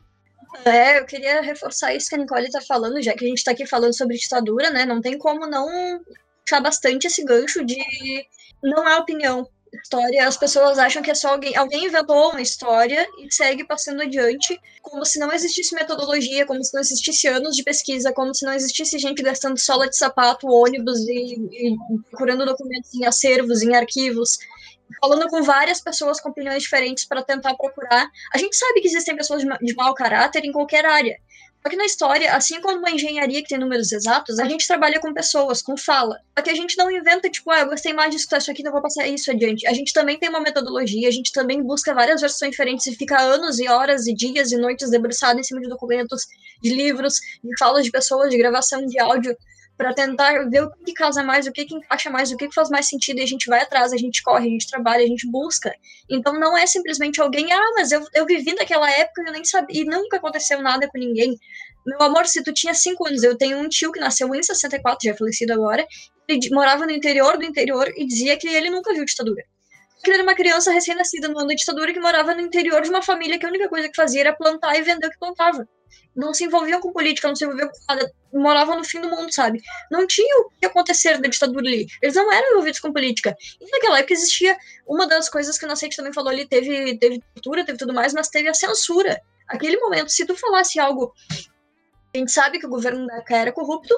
É, 0.64 0.98
eu 0.98 1.06
queria 1.06 1.40
reforçar 1.40 1.94
isso 1.94 2.08
que 2.08 2.14
a 2.14 2.18
Nicole 2.18 2.46
está 2.46 2.60
falando, 2.60 3.00
já 3.02 3.14
que 3.14 3.24
a 3.24 3.28
gente 3.28 3.38
está 3.38 3.52
aqui 3.52 3.66
falando 3.66 3.96
sobre 3.96 4.16
ditadura, 4.16 4.70
né? 4.70 4.84
Não 4.84 5.00
tem 5.00 5.18
como 5.18 5.46
não 5.46 5.66
puxar 6.44 6.60
bastante 6.60 7.06
esse 7.06 7.24
gancho 7.24 7.64
de 7.64 7.78
não 8.62 8.86
há 8.86 8.98
opinião 8.98 9.48
história, 9.72 10.26
as 10.26 10.36
pessoas 10.36 10.78
acham 10.78 11.02
que 11.02 11.10
é 11.10 11.14
só 11.14 11.28
alguém, 11.28 11.56
alguém 11.56 11.86
inventou 11.86 12.30
uma 12.30 12.42
história 12.42 13.06
e 13.18 13.32
segue 13.32 13.64
passando 13.64 14.02
adiante, 14.02 14.58
como 14.82 15.04
se 15.04 15.18
não 15.18 15.32
existisse 15.32 15.74
metodologia, 15.74 16.44
como 16.44 16.62
se 16.64 16.74
não 16.74 16.80
existisse 16.80 17.28
anos 17.28 17.56
de 17.56 17.62
pesquisa, 17.62 18.12
como 18.12 18.34
se 18.34 18.44
não 18.44 18.52
existisse 18.52 18.98
gente 18.98 19.22
gastando 19.22 19.58
sola 19.58 19.88
de 19.88 19.96
sapato, 19.96 20.48
ônibus 20.48 21.00
e, 21.06 21.34
e 21.52 21.76
procurando 22.10 22.44
documentos 22.44 22.92
em 22.94 23.04
acervos, 23.06 23.62
em 23.62 23.74
arquivos, 23.74 24.38
falando 25.00 25.28
com 25.28 25.42
várias 25.42 25.80
pessoas 25.80 26.20
com 26.20 26.30
opiniões 26.30 26.62
diferentes 26.62 27.04
para 27.04 27.22
tentar 27.22 27.54
procurar. 27.54 28.08
A 28.32 28.38
gente 28.38 28.56
sabe 28.56 28.80
que 28.80 28.88
existem 28.88 29.16
pessoas 29.16 29.42
de, 29.42 29.74
mau 29.74 29.94
caráter 29.94 30.44
em 30.44 30.52
qualquer 30.52 30.84
área. 30.84 31.16
Só 31.62 31.68
que 31.68 31.76
na 31.76 31.84
história, 31.84 32.34
assim 32.34 32.58
como 32.62 32.78
uma 32.78 32.90
engenharia 32.90 33.42
que 33.42 33.48
tem 33.48 33.58
números 33.58 33.92
exatos, 33.92 34.38
a 34.38 34.46
gente 34.46 34.66
trabalha 34.66 34.98
com 34.98 35.12
pessoas, 35.12 35.60
com 35.60 35.76
fala. 35.76 36.18
Só 36.36 36.42
que 36.42 36.48
a 36.48 36.54
gente 36.54 36.74
não 36.78 36.90
inventa, 36.90 37.28
tipo, 37.28 37.50
ah, 37.50 37.60
eu 37.60 37.68
gostei 37.68 37.92
mais 37.92 38.14
disso, 38.14 38.26
isso 38.34 38.50
aqui, 38.50 38.62
então 38.62 38.72
vou 38.72 38.80
passar 38.80 39.06
isso 39.06 39.30
adiante. 39.30 39.66
A 39.66 39.74
gente 39.74 39.92
também 39.92 40.18
tem 40.18 40.30
uma 40.30 40.40
metodologia, 40.40 41.06
a 41.06 41.12
gente 41.12 41.30
também 41.32 41.62
busca 41.62 41.94
várias 41.94 42.22
versões 42.22 42.52
diferentes 42.52 42.86
e 42.86 42.96
fica 42.96 43.20
anos 43.20 43.58
e 43.58 43.68
horas 43.68 44.06
e 44.06 44.14
dias 44.14 44.52
e 44.52 44.56
noites 44.56 44.90
debruçado 44.90 45.38
em 45.38 45.42
cima 45.42 45.60
de 45.60 45.68
documentos, 45.68 46.26
de 46.62 46.74
livros, 46.74 47.16
de 47.44 47.58
falas 47.58 47.84
de 47.84 47.90
pessoas, 47.90 48.30
de 48.30 48.38
gravação 48.38 48.86
de 48.86 48.98
áudio 48.98 49.36
para 49.80 49.94
tentar 49.94 50.46
ver 50.50 50.62
o 50.62 50.70
que 50.84 50.92
casa 50.92 51.22
mais, 51.22 51.46
o 51.46 51.52
que, 51.52 51.64
que 51.64 51.74
encaixa 51.74 52.10
mais, 52.10 52.30
o 52.30 52.36
que, 52.36 52.48
que 52.48 52.54
faz 52.54 52.68
mais 52.68 52.86
sentido, 52.86 53.18
e 53.18 53.22
a 53.22 53.26
gente 53.26 53.46
vai 53.46 53.62
atrás, 53.62 53.94
a 53.94 53.96
gente 53.96 54.22
corre, 54.22 54.46
a 54.46 54.50
gente 54.50 54.68
trabalha, 54.68 55.02
a 55.02 55.06
gente 55.06 55.26
busca. 55.26 55.74
Então 56.10 56.38
não 56.38 56.54
é 56.54 56.66
simplesmente 56.66 57.18
alguém, 57.18 57.50
ah, 57.50 57.72
mas 57.74 57.90
eu, 57.90 58.06
eu 58.12 58.26
vivi 58.26 58.54
naquela 58.54 58.90
época 58.90 59.22
e 59.22 59.26
eu 59.26 59.32
nem 59.32 59.42
sabia, 59.42 59.80
e 59.80 59.84
nunca 59.86 60.18
aconteceu 60.18 60.60
nada 60.60 60.86
com 60.86 60.98
ninguém. 60.98 61.34
Meu 61.86 62.02
amor, 62.02 62.26
se 62.26 62.42
tu 62.42 62.52
tinha 62.52 62.74
cinco 62.74 63.06
anos, 63.06 63.22
eu 63.22 63.38
tenho 63.38 63.56
um 63.56 63.70
tio 63.70 63.90
que 63.90 63.98
nasceu 63.98 64.34
em 64.34 64.42
64, 64.42 64.98
já 65.02 65.12
é 65.12 65.16
falecido 65.16 65.54
agora, 65.54 65.86
ele 66.28 66.50
morava 66.50 66.84
no 66.84 66.92
interior 66.92 67.38
do 67.38 67.44
interior 67.46 67.90
e 67.96 68.06
dizia 68.06 68.36
que 68.36 68.48
ele 68.48 68.68
nunca 68.68 68.92
viu 68.92 69.02
ditadura. 69.06 69.42
Ele 70.04 70.14
era 70.14 70.22
uma 70.22 70.34
criança 70.34 70.70
recém-nascida 70.70 71.26
no 71.26 71.38
ano 71.38 71.48
da 71.48 71.54
ditadura 71.54 71.90
que 71.90 72.00
morava 72.00 72.34
no 72.34 72.42
interior 72.42 72.82
de 72.82 72.90
uma 72.90 73.00
família 73.00 73.38
que 73.38 73.46
a 73.46 73.48
única 73.48 73.66
coisa 73.70 73.88
que 73.88 73.96
fazia 73.96 74.20
era 74.20 74.36
plantar 74.36 74.76
e 74.76 74.82
vender 74.82 75.06
o 75.06 75.10
que 75.10 75.18
plantava 75.18 75.66
não 76.14 76.34
se 76.34 76.44
envolviam 76.44 76.80
com 76.80 76.92
política, 76.92 77.28
não 77.28 77.36
se 77.36 77.44
envolviam 77.44 77.68
com 77.68 77.78
nada, 77.88 78.12
moravam 78.32 78.76
no 78.76 78.84
fim 78.84 79.00
do 79.00 79.08
mundo, 79.08 79.32
sabe? 79.32 79.62
Não 79.90 80.06
tinha 80.06 80.36
o 80.38 80.50
que 80.60 80.66
acontecer 80.66 81.20
da 81.20 81.28
ditadura 81.28 81.66
ali. 81.66 81.86
Eles 82.02 82.14
não 82.14 82.30
eram 82.32 82.50
envolvidos 82.52 82.80
com 82.80 82.92
política. 82.92 83.36
E 83.60 83.70
naquela 83.70 83.98
época 83.98 84.14
existia 84.14 84.56
uma 84.86 85.06
das 85.06 85.28
coisas 85.28 85.58
que 85.58 85.64
o 85.64 85.68
Nascente 85.68 85.96
também 85.96 86.12
falou 86.12 86.30
ali, 86.30 86.46
teve, 86.46 86.98
teve 86.98 87.22
tortura, 87.34 87.64
teve 87.64 87.78
tudo 87.78 87.94
mais, 87.94 88.12
mas 88.12 88.28
teve 88.28 88.48
a 88.48 88.54
censura. 88.54 89.20
Aquele 89.48 89.76
momento, 89.78 90.10
se 90.10 90.24
tu 90.24 90.36
falasse 90.36 90.78
algo, 90.78 91.12
a 92.14 92.18
gente 92.18 92.30
sabe 92.30 92.58
que 92.58 92.66
o 92.66 92.70
governo 92.70 93.06
da 93.06 93.16
época 93.16 93.36
era 93.36 93.52
corrupto, 93.52 93.94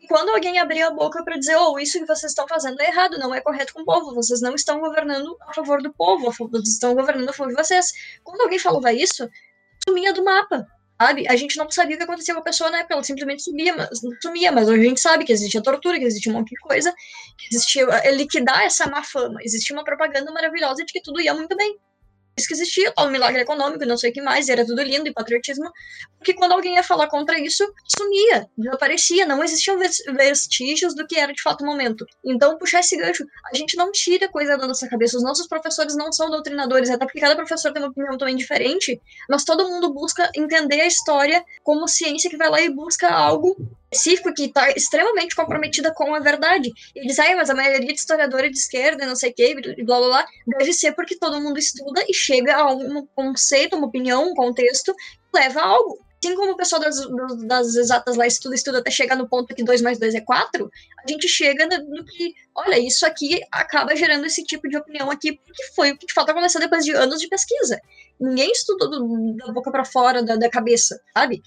e 0.00 0.06
quando 0.06 0.30
alguém 0.30 0.58
abria 0.58 0.88
a 0.88 0.90
boca 0.90 1.22
para 1.22 1.36
dizer, 1.36 1.56
oh, 1.56 1.78
isso 1.78 1.98
que 1.98 2.06
vocês 2.06 2.32
estão 2.32 2.48
fazendo 2.48 2.80
é 2.80 2.86
errado, 2.86 3.18
não 3.18 3.34
é 3.34 3.40
correto 3.40 3.74
com 3.74 3.82
o 3.82 3.84
povo, 3.84 4.14
vocês 4.14 4.40
não 4.40 4.54
estão 4.54 4.80
governando 4.80 5.36
a 5.42 5.52
favor 5.52 5.82
do 5.82 5.92
povo, 5.92 6.32
vocês 6.32 6.68
estão 6.68 6.94
governando 6.94 7.28
a 7.28 7.32
favor 7.32 7.50
de 7.50 7.62
vocês. 7.62 7.92
Quando 8.24 8.40
alguém 8.40 8.58
falava 8.58 8.92
isso, 8.92 9.28
sumia 9.86 10.12
do 10.12 10.24
mapa 10.24 10.66
sabe? 11.00 11.26
A 11.28 11.36
gente 11.36 11.56
não 11.56 11.70
sabia 11.70 11.96
o 11.96 11.98
que 11.98 12.04
acontecia 12.04 12.34
com 12.34 12.40
a 12.40 12.44
pessoa 12.44 12.70
época, 12.76 12.94
ela 12.94 13.02
simplesmente 13.02 13.42
sumia, 13.42 13.74
mas, 13.74 13.88
sumia, 14.20 14.52
mas 14.52 14.68
hoje 14.68 14.80
a 14.80 14.84
gente 14.84 15.00
sabe 15.00 15.24
que 15.24 15.32
existia 15.32 15.62
tortura, 15.62 15.98
que 15.98 16.04
existia 16.04 16.30
um 16.30 16.36
monte 16.36 16.50
de 16.50 16.60
coisa, 16.60 16.92
que 17.38 17.54
existia 17.54 17.84
é, 17.84 18.10
liquidar 18.12 18.62
essa 18.62 18.86
má 18.86 19.02
fama, 19.02 19.40
existia 19.42 19.74
uma 19.74 19.84
propaganda 19.84 20.30
maravilhosa 20.30 20.84
de 20.84 20.92
que 20.92 21.00
tudo 21.00 21.20
ia 21.20 21.32
muito 21.32 21.56
bem 21.56 21.78
que 22.46 22.54
existia, 22.54 22.92
tal 22.92 23.10
milagre 23.10 23.42
econômico, 23.42 23.84
não 23.84 23.96
sei 23.96 24.10
o 24.10 24.12
que 24.12 24.22
mais, 24.22 24.48
era 24.48 24.64
tudo 24.64 24.82
lindo 24.82 25.08
e 25.08 25.12
patriotismo, 25.12 25.70
porque 26.18 26.34
quando 26.34 26.52
alguém 26.52 26.74
ia 26.74 26.82
falar 26.82 27.08
contra 27.08 27.38
isso, 27.38 27.64
sumia, 27.98 28.48
desaparecia, 28.56 29.26
não 29.26 29.42
existiam 29.42 29.78
vestígios 29.78 30.94
do 30.94 31.06
que 31.06 31.18
era 31.18 31.32
de 31.32 31.42
fato 31.42 31.62
o 31.62 31.66
momento. 31.66 32.04
Então, 32.24 32.58
puxar 32.58 32.80
esse 32.80 32.96
gancho, 32.96 33.24
a 33.52 33.56
gente 33.56 33.76
não 33.76 33.90
tira 33.90 34.28
coisa 34.28 34.56
da 34.56 34.66
nossa 34.66 34.88
cabeça, 34.88 35.16
os 35.16 35.22
nossos 35.22 35.46
professores 35.46 35.96
não 35.96 36.12
são 36.12 36.30
doutrinadores, 36.30 36.90
até 36.90 37.04
porque 37.04 37.20
cada 37.20 37.36
professor 37.36 37.72
tem 37.72 37.82
uma 37.82 37.90
opinião 37.90 38.18
também 38.18 38.36
diferente, 38.36 39.00
mas 39.28 39.44
todo 39.44 39.68
mundo 39.68 39.92
busca 39.92 40.30
entender 40.36 40.80
a 40.80 40.86
história 40.86 41.44
como 41.62 41.88
ciência 41.88 42.30
que 42.30 42.36
vai 42.36 42.50
lá 42.50 42.60
e 42.60 42.70
busca 42.70 43.08
algo 43.08 43.56
específico 43.92 44.32
que 44.32 44.44
está 44.44 44.70
extremamente 44.70 45.34
comprometida 45.34 45.92
com 45.92 46.14
a 46.14 46.20
verdade. 46.20 46.70
E 46.94 47.06
diz, 47.06 47.18
ah, 47.18 47.36
mas 47.36 47.50
a 47.50 47.54
maioria 47.54 47.86
de 47.86 47.92
historiadora 47.92 48.48
de 48.48 48.56
esquerda, 48.56 49.06
não 49.06 49.16
sei 49.16 49.30
o 49.30 49.34
que, 49.34 49.54
blá 49.84 49.98
blá 49.98 50.08
blá, 50.08 50.26
deve 50.46 50.72
ser 50.72 50.92
porque 50.92 51.18
todo 51.18 51.40
mundo 51.40 51.58
estuda 51.58 52.02
e 52.08 52.14
chega 52.14 52.56
a 52.56 52.72
um 52.72 53.06
conceito, 53.14 53.76
uma 53.76 53.88
opinião, 53.88 54.30
um 54.30 54.34
contexto, 54.34 54.94
leva 55.34 55.60
a 55.60 55.66
algo. 55.66 55.98
Assim 56.22 56.36
como 56.36 56.52
o 56.52 56.56
pessoal 56.56 56.82
das, 56.82 56.96
das 57.46 57.74
exatas 57.76 58.14
lá 58.14 58.26
estuda, 58.26 58.54
estuda 58.54 58.78
até 58.78 58.90
chegar 58.90 59.16
no 59.16 59.26
ponto 59.26 59.54
que 59.54 59.64
2 59.64 59.80
mais 59.80 59.98
2 59.98 60.14
é 60.14 60.20
4, 60.20 60.70
a 61.02 61.10
gente 61.10 61.26
chega 61.26 61.66
no, 61.66 61.96
no, 61.96 62.04
que, 62.04 62.34
olha, 62.54 62.78
isso 62.78 63.06
aqui 63.06 63.40
acaba 63.50 63.96
gerando 63.96 64.26
esse 64.26 64.44
tipo 64.44 64.68
de 64.68 64.76
opinião 64.76 65.10
aqui, 65.10 65.32
porque 65.32 65.62
foi 65.74 65.92
o 65.92 65.96
que 65.96 66.04
de 66.04 66.12
fato 66.12 66.30
aconteceu 66.30 66.60
depois 66.60 66.84
de 66.84 66.92
anos 66.92 67.20
de 67.20 67.26
pesquisa. 67.26 67.80
Ninguém 68.20 68.52
estudou 68.52 68.90
do, 68.90 69.34
da 69.36 69.50
boca 69.50 69.70
para 69.70 69.82
fora 69.82 70.22
da, 70.22 70.36
da 70.36 70.50
cabeça, 70.50 71.00
sabe? 71.16 71.42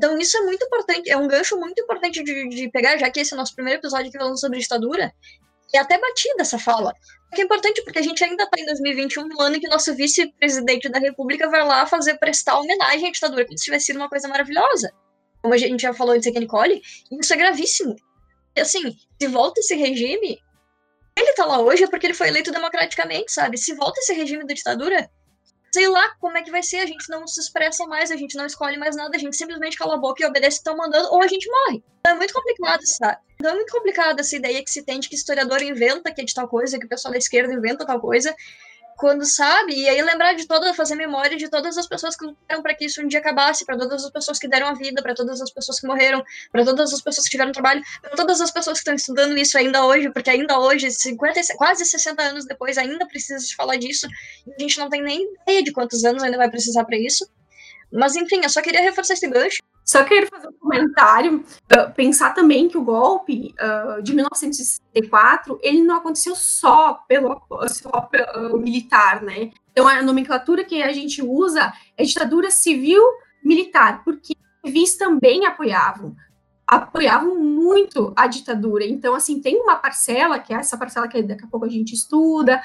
Então 0.00 0.18
isso 0.18 0.34
é 0.38 0.40
muito 0.40 0.64
importante, 0.64 1.10
é 1.10 1.16
um 1.18 1.28
gancho 1.28 1.58
muito 1.58 1.78
importante 1.78 2.24
de, 2.24 2.48
de 2.48 2.70
pegar, 2.70 2.96
já 2.96 3.10
que 3.10 3.20
esse 3.20 3.34
é 3.34 3.36
o 3.36 3.38
nosso 3.38 3.54
primeiro 3.54 3.80
episódio 3.80 4.10
que 4.10 4.16
falando 4.16 4.40
sobre 4.40 4.58
ditadura, 4.58 5.12
e 5.74 5.76
até 5.76 6.00
batida 6.00 6.40
essa 6.40 6.58
fala. 6.58 6.94
Que 7.34 7.42
é 7.42 7.44
importante 7.44 7.84
porque 7.84 7.98
a 7.98 8.02
gente 8.02 8.24
ainda 8.24 8.44
está 8.44 8.58
em 8.58 8.64
2021, 8.64 9.28
no 9.28 9.42
ano 9.42 9.60
que 9.60 9.68
nosso 9.68 9.94
vice-presidente 9.94 10.88
da 10.88 10.98
República 10.98 11.50
vai 11.50 11.62
lá 11.66 11.84
fazer 11.84 12.16
prestar 12.16 12.58
homenagem 12.58 13.08
à 13.08 13.12
ditadura, 13.12 13.44
como 13.44 13.58
se 13.58 13.64
tivesse 13.64 13.86
sido 13.86 13.96
uma 13.96 14.08
coisa 14.08 14.26
maravilhosa. 14.26 14.90
Como 15.42 15.52
a 15.52 15.58
gente 15.58 15.82
já 15.82 15.92
falou 15.92 16.14
antes 16.14 16.26
aqui, 16.26 16.40
Nicole, 16.40 16.80
isso 17.20 17.34
é 17.34 17.36
gravíssimo. 17.36 17.94
E 18.56 18.60
assim, 18.62 18.96
se 19.20 19.28
volta 19.28 19.60
esse 19.60 19.74
regime, 19.74 20.38
ele 21.14 21.34
tá 21.34 21.44
lá 21.44 21.60
hoje 21.60 21.84
é 21.84 21.86
porque 21.88 22.06
ele 22.06 22.14
foi 22.14 22.28
eleito 22.28 22.50
democraticamente, 22.50 23.30
sabe? 23.30 23.58
Se 23.58 23.74
volta 23.74 24.00
esse 24.00 24.14
regime 24.14 24.46
da 24.46 24.54
ditadura, 24.54 25.10
sei 25.72 25.88
lá 25.88 26.14
como 26.20 26.36
é 26.36 26.42
que 26.42 26.50
vai 26.50 26.62
ser, 26.62 26.78
a 26.78 26.86
gente 26.86 27.08
não 27.08 27.26
se 27.26 27.40
expressa 27.40 27.86
mais, 27.86 28.10
a 28.10 28.16
gente 28.16 28.36
não 28.36 28.46
escolhe 28.46 28.76
mais 28.76 28.96
nada, 28.96 29.16
a 29.16 29.18
gente 29.18 29.36
simplesmente 29.36 29.76
cala 29.76 29.94
a 29.94 29.98
boca 29.98 30.22
e 30.22 30.26
obedece 30.26 30.56
o 30.56 30.62
que 30.62 30.68
estão 30.68 30.76
mandando, 30.76 31.08
ou 31.12 31.22
a 31.22 31.28
gente 31.28 31.48
morre. 31.48 31.82
Então 32.00 32.12
é 32.12 32.16
muito 32.16 32.34
complicado, 32.34 32.80
sabe? 32.84 33.18
Então 33.38 33.52
é 33.52 33.54
muito 33.54 33.72
complicado 33.72 34.20
essa 34.20 34.36
ideia 34.36 34.62
que 34.62 34.70
se 34.70 34.84
tem 34.84 35.00
de 35.00 35.08
que 35.08 35.14
historiador 35.14 35.62
inventa 35.62 36.12
que 36.12 36.20
é 36.20 36.24
de 36.24 36.34
tal 36.34 36.48
coisa, 36.48 36.78
que 36.78 36.86
o 36.86 36.88
pessoal 36.88 37.12
da 37.12 37.18
esquerda 37.18 37.52
inventa 37.52 37.86
tal 37.86 38.00
coisa, 38.00 38.34
quando 39.00 39.24
sabe, 39.24 39.72
e 39.72 39.88
aí 39.88 40.02
lembrar 40.02 40.34
de 40.34 40.46
toda, 40.46 40.74
fazer 40.74 40.94
memória 40.94 41.34
de 41.34 41.48
todas 41.48 41.78
as 41.78 41.88
pessoas 41.88 42.14
que 42.14 42.26
lutaram 42.26 42.62
para 42.62 42.74
que 42.74 42.84
isso 42.84 43.02
um 43.02 43.08
dia 43.08 43.18
acabasse, 43.18 43.64
para 43.64 43.78
todas 43.78 44.04
as 44.04 44.10
pessoas 44.10 44.38
que 44.38 44.46
deram 44.46 44.66
a 44.66 44.74
vida, 44.74 45.02
para 45.02 45.14
todas 45.14 45.40
as 45.40 45.50
pessoas 45.50 45.80
que 45.80 45.86
morreram, 45.86 46.22
para 46.52 46.66
todas 46.66 46.92
as 46.92 47.00
pessoas 47.00 47.24
que 47.24 47.30
tiveram 47.30 47.50
trabalho, 47.50 47.82
para 48.02 48.10
todas 48.10 48.42
as 48.42 48.50
pessoas 48.50 48.76
que 48.76 48.82
estão 48.82 48.94
estudando 48.94 49.38
isso 49.38 49.56
ainda 49.56 49.86
hoje, 49.86 50.10
porque 50.10 50.28
ainda 50.28 50.60
hoje, 50.60 50.90
50, 50.90 51.40
quase 51.56 51.86
60 51.86 52.22
anos 52.22 52.44
depois, 52.44 52.76
ainda 52.76 53.06
precisa 53.06 53.38
se 53.38 53.54
falar 53.54 53.76
disso, 53.76 54.06
e 54.46 54.52
a 54.52 54.58
gente 54.60 54.78
não 54.78 54.90
tem 54.90 55.02
nem 55.02 55.26
ideia 55.44 55.62
de 55.62 55.72
quantos 55.72 56.04
anos 56.04 56.22
ainda 56.22 56.36
vai 56.36 56.50
precisar 56.50 56.84
para 56.84 56.98
isso. 56.98 57.26
Mas 57.90 58.14
enfim, 58.16 58.42
eu 58.42 58.50
só 58.50 58.60
queria 58.60 58.82
reforçar 58.82 59.14
esse 59.14 59.26
gancho 59.26 59.62
só 59.90 60.04
quero 60.04 60.28
fazer 60.28 60.46
um 60.46 60.52
comentário, 60.52 61.38
uh, 61.40 61.92
pensar 61.96 62.32
também 62.32 62.68
que 62.68 62.78
o 62.78 62.84
golpe 62.84 63.52
uh, 63.58 64.00
de 64.00 64.14
1964, 64.14 65.58
ele 65.60 65.82
não 65.82 65.96
aconteceu 65.96 66.36
só 66.36 66.94
pelo, 67.08 67.42
só 67.66 68.02
pelo 68.02 68.54
uh, 68.54 68.60
militar, 68.60 69.20
né? 69.20 69.50
Então, 69.72 69.88
a 69.88 70.00
nomenclatura 70.00 70.62
que 70.62 70.80
a 70.80 70.92
gente 70.92 71.20
usa 71.20 71.72
é 71.96 72.04
ditadura 72.04 72.52
civil-militar, 72.52 74.04
porque 74.04 74.32
os 74.62 74.70
civis 74.70 74.96
também 74.96 75.44
apoiavam, 75.44 76.14
apoiavam 76.64 77.34
muito 77.34 78.12
a 78.14 78.28
ditadura. 78.28 78.84
Então, 78.84 79.16
assim, 79.16 79.40
tem 79.40 79.60
uma 79.60 79.74
parcela, 79.74 80.38
que 80.38 80.54
é 80.54 80.56
essa 80.56 80.78
parcela 80.78 81.08
que 81.08 81.20
daqui 81.20 81.44
a 81.44 81.48
pouco 81.48 81.66
a 81.66 81.68
gente 81.68 81.96
estuda, 81.96 82.62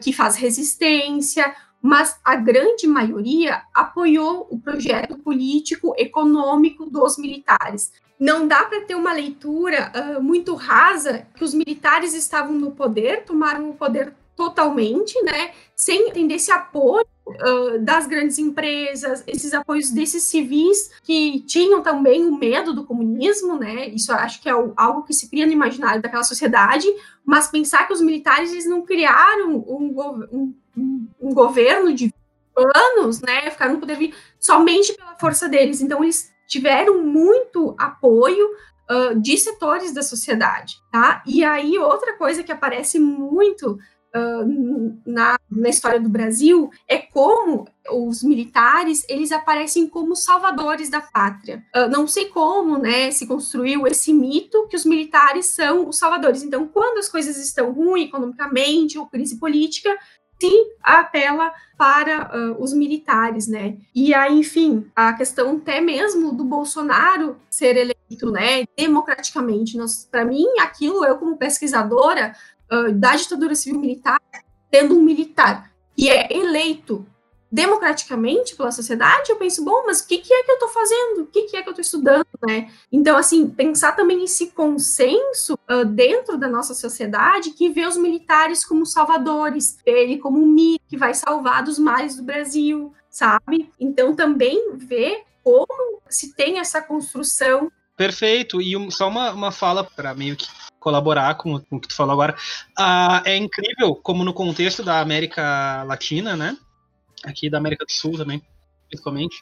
que 0.00 0.12
faz 0.12 0.36
resistência, 0.36 1.54
mas 1.80 2.18
a 2.24 2.36
grande 2.36 2.86
maioria 2.86 3.62
apoiou 3.74 4.46
o 4.50 4.58
projeto 4.58 5.18
político 5.18 5.94
econômico 5.96 6.86
dos 6.86 7.16
militares. 7.18 7.92
Não 8.18 8.48
dá 8.48 8.64
para 8.64 8.80
ter 8.80 8.94
uma 8.94 9.12
leitura 9.12 9.92
uh, 9.94 10.22
muito 10.22 10.54
rasa 10.54 11.26
que 11.34 11.44
os 11.44 11.52
militares 11.52 12.14
estavam 12.14 12.52
no 12.52 12.72
poder, 12.72 13.24
tomaram 13.24 13.70
o 13.70 13.74
poder 13.74 14.14
totalmente, 14.34 15.20
né, 15.22 15.52
sem 15.74 16.08
entender 16.08 16.34
esse 16.34 16.52
apoio 16.52 17.06
uh, 17.26 17.78
das 17.80 18.06
grandes 18.06 18.38
empresas, 18.38 19.24
esses 19.26 19.54
apoios 19.54 19.90
desses 19.90 20.24
civis 20.24 20.90
que 21.02 21.40
tinham 21.40 21.82
também 21.82 22.22
o 22.22 22.38
medo 22.38 22.74
do 22.74 22.84
comunismo, 22.84 23.58
né, 23.58 23.88
isso 23.88 24.12
acho 24.12 24.42
que 24.42 24.48
é 24.48 24.52
algo 24.52 25.04
que 25.04 25.14
se 25.14 25.30
cria 25.30 25.46
no 25.46 25.52
imaginário 25.52 26.02
daquela 26.02 26.22
sociedade, 26.22 26.86
mas 27.24 27.48
pensar 27.48 27.86
que 27.86 27.94
os 27.94 28.02
militares 28.02 28.52
eles 28.52 28.66
não 28.66 28.82
criaram 28.82 29.56
um, 29.56 30.26
um 30.30 30.54
um, 30.76 31.32
governo 31.32 31.92
de 31.92 32.12
anos, 32.74 33.20
né, 33.20 33.50
ficaram 33.50 33.74
no 33.74 33.80
poder 33.80 34.14
somente 34.38 34.94
pela 34.94 35.16
força 35.16 35.48
deles. 35.48 35.80
Então, 35.80 36.02
eles 36.02 36.32
tiveram 36.46 37.02
muito 37.02 37.74
apoio 37.78 38.46
uh, 38.90 39.20
de 39.20 39.36
setores 39.36 39.92
da 39.92 40.02
sociedade, 40.02 40.76
tá? 40.90 41.22
E 41.26 41.44
aí, 41.44 41.78
outra 41.78 42.16
coisa 42.16 42.42
que 42.42 42.52
aparece 42.52 42.98
muito 42.98 43.72
uh, 43.72 45.00
na, 45.04 45.38
na 45.50 45.68
história 45.68 46.00
do 46.00 46.08
Brasil 46.08 46.70
é 46.88 46.98
como 46.98 47.66
os 47.90 48.22
militares, 48.22 49.04
eles 49.08 49.30
aparecem 49.32 49.88
como 49.88 50.16
salvadores 50.16 50.88
da 50.88 51.00
pátria. 51.00 51.62
Uh, 51.74 51.88
não 51.90 52.06
sei 52.06 52.26
como, 52.26 52.78
né, 52.78 53.10
se 53.10 53.26
construiu 53.26 53.86
esse 53.86 54.12
mito 54.12 54.66
que 54.68 54.76
os 54.76 54.84
militares 54.84 55.46
são 55.46 55.88
os 55.88 55.98
salvadores. 55.98 56.42
Então, 56.42 56.66
quando 56.66 56.98
as 56.98 57.08
coisas 57.08 57.36
estão 57.36 57.72
ruins 57.72 58.08
economicamente 58.08 58.98
ou 58.98 59.06
crise 59.06 59.38
política, 59.38 59.96
se 60.40 60.76
apela 60.82 61.52
para 61.76 62.30
uh, 62.34 62.62
os 62.62 62.72
militares, 62.72 63.46
né? 63.46 63.76
E 63.94 64.14
aí, 64.14 64.38
enfim, 64.38 64.86
a 64.94 65.12
questão 65.12 65.56
até 65.56 65.80
mesmo 65.80 66.32
do 66.32 66.44
Bolsonaro 66.44 67.36
ser 67.50 67.76
eleito, 67.76 68.30
né, 68.30 68.64
democraticamente. 68.76 69.76
Para 70.10 70.24
mim, 70.24 70.46
aquilo, 70.60 71.04
eu 71.04 71.18
como 71.18 71.36
pesquisadora 71.36 72.34
uh, 72.72 72.92
da 72.92 73.16
ditadura 73.16 73.54
civil-militar, 73.54 74.20
tendo 74.70 74.96
um 74.96 75.02
militar 75.02 75.70
que 75.94 76.10
é 76.10 76.32
eleito 76.34 77.06
democraticamente 77.56 78.54
pela 78.54 78.70
sociedade, 78.70 79.30
eu 79.30 79.36
penso, 79.36 79.64
bom, 79.64 79.84
mas 79.86 80.00
o 80.00 80.06
que, 80.06 80.18
que 80.18 80.30
é 80.30 80.42
que 80.42 80.50
eu 80.50 80.56
estou 80.56 80.68
fazendo? 80.68 81.22
O 81.22 81.26
que, 81.26 81.44
que 81.44 81.56
é 81.56 81.62
que 81.62 81.68
eu 81.70 81.72
estou 81.72 81.80
estudando, 81.80 82.26
né? 82.46 82.70
Então, 82.92 83.16
assim, 83.16 83.48
pensar 83.48 83.92
também 83.92 84.22
esse 84.22 84.48
consenso 84.48 85.54
uh, 85.54 85.82
dentro 85.86 86.36
da 86.36 86.48
nossa 86.48 86.74
sociedade 86.74 87.52
que 87.52 87.70
vê 87.70 87.86
os 87.86 87.96
militares 87.96 88.62
como 88.62 88.84
salvadores, 88.84 89.78
ele 89.86 90.18
como 90.18 90.38
um 90.38 90.46
mito 90.46 90.84
que 90.86 90.98
vai 90.98 91.14
salvar 91.14 91.64
dos 91.64 91.78
males 91.78 92.14
do 92.16 92.22
Brasil, 92.22 92.92
sabe? 93.08 93.72
Então, 93.80 94.14
também 94.14 94.76
ver 94.76 95.22
como 95.42 96.02
se 96.10 96.34
tem 96.34 96.58
essa 96.58 96.82
construção. 96.82 97.72
Perfeito. 97.96 98.60
E 98.60 98.76
um, 98.76 98.90
só 98.90 99.08
uma, 99.08 99.32
uma 99.32 99.50
fala 99.50 99.82
para 99.82 100.14
meio 100.14 100.36
que 100.36 100.46
colaborar 100.78 101.34
com, 101.36 101.58
com, 101.58 101.76
o 101.76 101.80
que 101.80 101.88
tu 101.88 101.96
falou 101.96 102.12
agora. 102.12 102.36
Uh, 102.78 103.22
é 103.24 103.34
incrível 103.34 103.94
como 103.94 104.22
no 104.22 104.34
contexto 104.34 104.82
da 104.82 105.00
América 105.00 105.84
Latina, 105.84 106.36
né? 106.36 106.54
Aqui 107.26 107.50
da 107.50 107.58
América 107.58 107.84
do 107.84 107.92
Sul 107.92 108.16
também, 108.16 108.42
principalmente, 108.88 109.36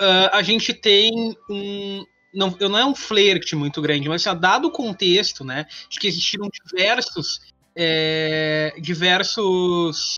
uh, 0.00 0.30
a 0.32 0.42
gente 0.42 0.74
tem 0.74 1.36
um. 1.48 2.04
Não, 2.34 2.50
não 2.60 2.78
é 2.78 2.84
um 2.84 2.94
flerte 2.94 3.56
muito 3.56 3.80
grande, 3.80 4.08
mas 4.08 4.26
assim, 4.26 4.38
dado 4.38 4.68
o 4.68 4.70
contexto, 4.70 5.44
né, 5.44 5.64
de 5.88 5.98
que 5.98 6.06
existiram 6.06 6.46
diversos, 6.52 7.40
é, 7.74 8.74
diversos 8.78 10.16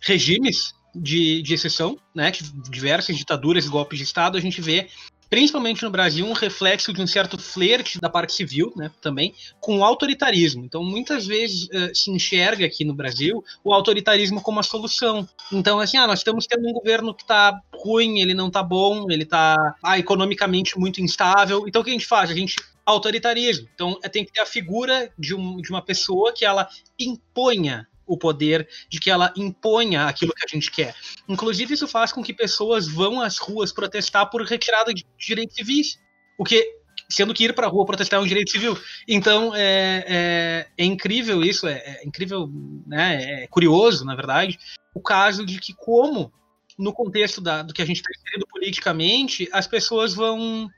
regimes 0.00 0.72
de, 0.94 1.42
de 1.42 1.52
exceção, 1.52 1.98
né, 2.14 2.32
diversas 2.70 3.14
ditaduras 3.14 3.66
e 3.66 3.68
golpes 3.68 3.98
de 3.98 4.04
Estado, 4.04 4.38
a 4.38 4.40
gente 4.40 4.62
vê 4.62 4.88
principalmente 5.28 5.82
no 5.82 5.90
Brasil, 5.90 6.26
um 6.26 6.32
reflexo 6.32 6.92
de 6.92 7.00
um 7.00 7.06
certo 7.06 7.38
flerte 7.38 8.00
da 8.00 8.08
parte 8.08 8.32
civil, 8.32 8.72
né, 8.76 8.90
também, 9.00 9.34
com 9.60 9.78
o 9.78 9.84
autoritarismo. 9.84 10.64
Então, 10.64 10.82
muitas 10.82 11.26
vezes 11.26 11.64
uh, 11.64 11.94
se 11.94 12.10
enxerga 12.10 12.64
aqui 12.66 12.84
no 12.84 12.94
Brasil 12.94 13.44
o 13.64 13.72
autoritarismo 13.72 14.40
como 14.40 14.60
a 14.60 14.62
solução. 14.62 15.28
Então, 15.52 15.80
assim, 15.80 15.96
ah, 15.96 16.06
nós 16.06 16.20
estamos 16.20 16.46
tendo 16.46 16.68
um 16.68 16.72
governo 16.72 17.14
que 17.14 17.22
está 17.22 17.60
ruim, 17.74 18.20
ele 18.20 18.34
não 18.34 18.48
está 18.48 18.62
bom, 18.62 19.10
ele 19.10 19.24
está 19.24 19.74
ah, 19.82 19.98
economicamente 19.98 20.78
muito 20.78 21.00
instável. 21.00 21.64
Então, 21.66 21.82
o 21.82 21.84
que 21.84 21.90
a 21.90 21.94
gente 21.94 22.06
faz? 22.06 22.30
A 22.30 22.34
gente 22.34 22.56
autoritarismo. 22.86 23.68
Então, 23.74 23.98
é, 24.02 24.08
tem 24.08 24.24
que 24.24 24.32
ter 24.32 24.40
a 24.40 24.46
figura 24.46 25.10
de, 25.18 25.34
um, 25.34 25.60
de 25.60 25.70
uma 25.70 25.82
pessoa 25.82 26.32
que 26.32 26.44
ela 26.44 26.68
imponha 26.98 27.88
o 28.06 28.16
poder 28.16 28.68
de 28.88 29.00
que 29.00 29.10
ela 29.10 29.32
imponha 29.36 30.06
aquilo 30.06 30.32
que 30.32 30.44
a 30.44 30.48
gente 30.48 30.70
quer. 30.70 30.94
Inclusive, 31.28 31.74
isso 31.74 31.88
faz 31.88 32.12
com 32.12 32.22
que 32.22 32.32
pessoas 32.32 32.86
vão 32.86 33.20
às 33.20 33.38
ruas 33.38 33.72
protestar 33.72 34.30
por 34.30 34.42
retirada 34.42 34.94
de 34.94 35.04
direitos 35.18 35.56
civis. 35.56 35.98
O 36.38 36.44
que, 36.44 36.64
sendo 37.08 37.34
que 37.34 37.44
ir 37.44 37.54
para 37.54 37.66
a 37.66 37.70
rua 37.70 37.84
protestar 37.84 38.20
é 38.20 38.22
um 38.22 38.26
direito 38.26 38.50
civil. 38.50 38.78
Então, 39.08 39.54
é, 39.54 40.04
é, 40.06 40.66
é 40.78 40.84
incrível 40.84 41.42
isso, 41.42 41.66
é, 41.66 41.78
é, 41.78 42.06
incrível, 42.06 42.48
né, 42.86 43.42
é 43.42 43.46
curioso, 43.48 44.04
na 44.04 44.14
verdade, 44.14 44.58
o 44.94 45.00
caso 45.00 45.44
de 45.44 45.58
que, 45.58 45.74
como 45.74 46.32
no 46.78 46.92
contexto 46.92 47.40
da, 47.40 47.62
do 47.62 47.72
que 47.72 47.82
a 47.82 47.86
gente 47.86 47.98
está 47.98 48.10
inserido 48.14 48.46
politicamente, 48.46 49.48
as 49.52 49.66
pessoas 49.66 50.14
vão. 50.14 50.68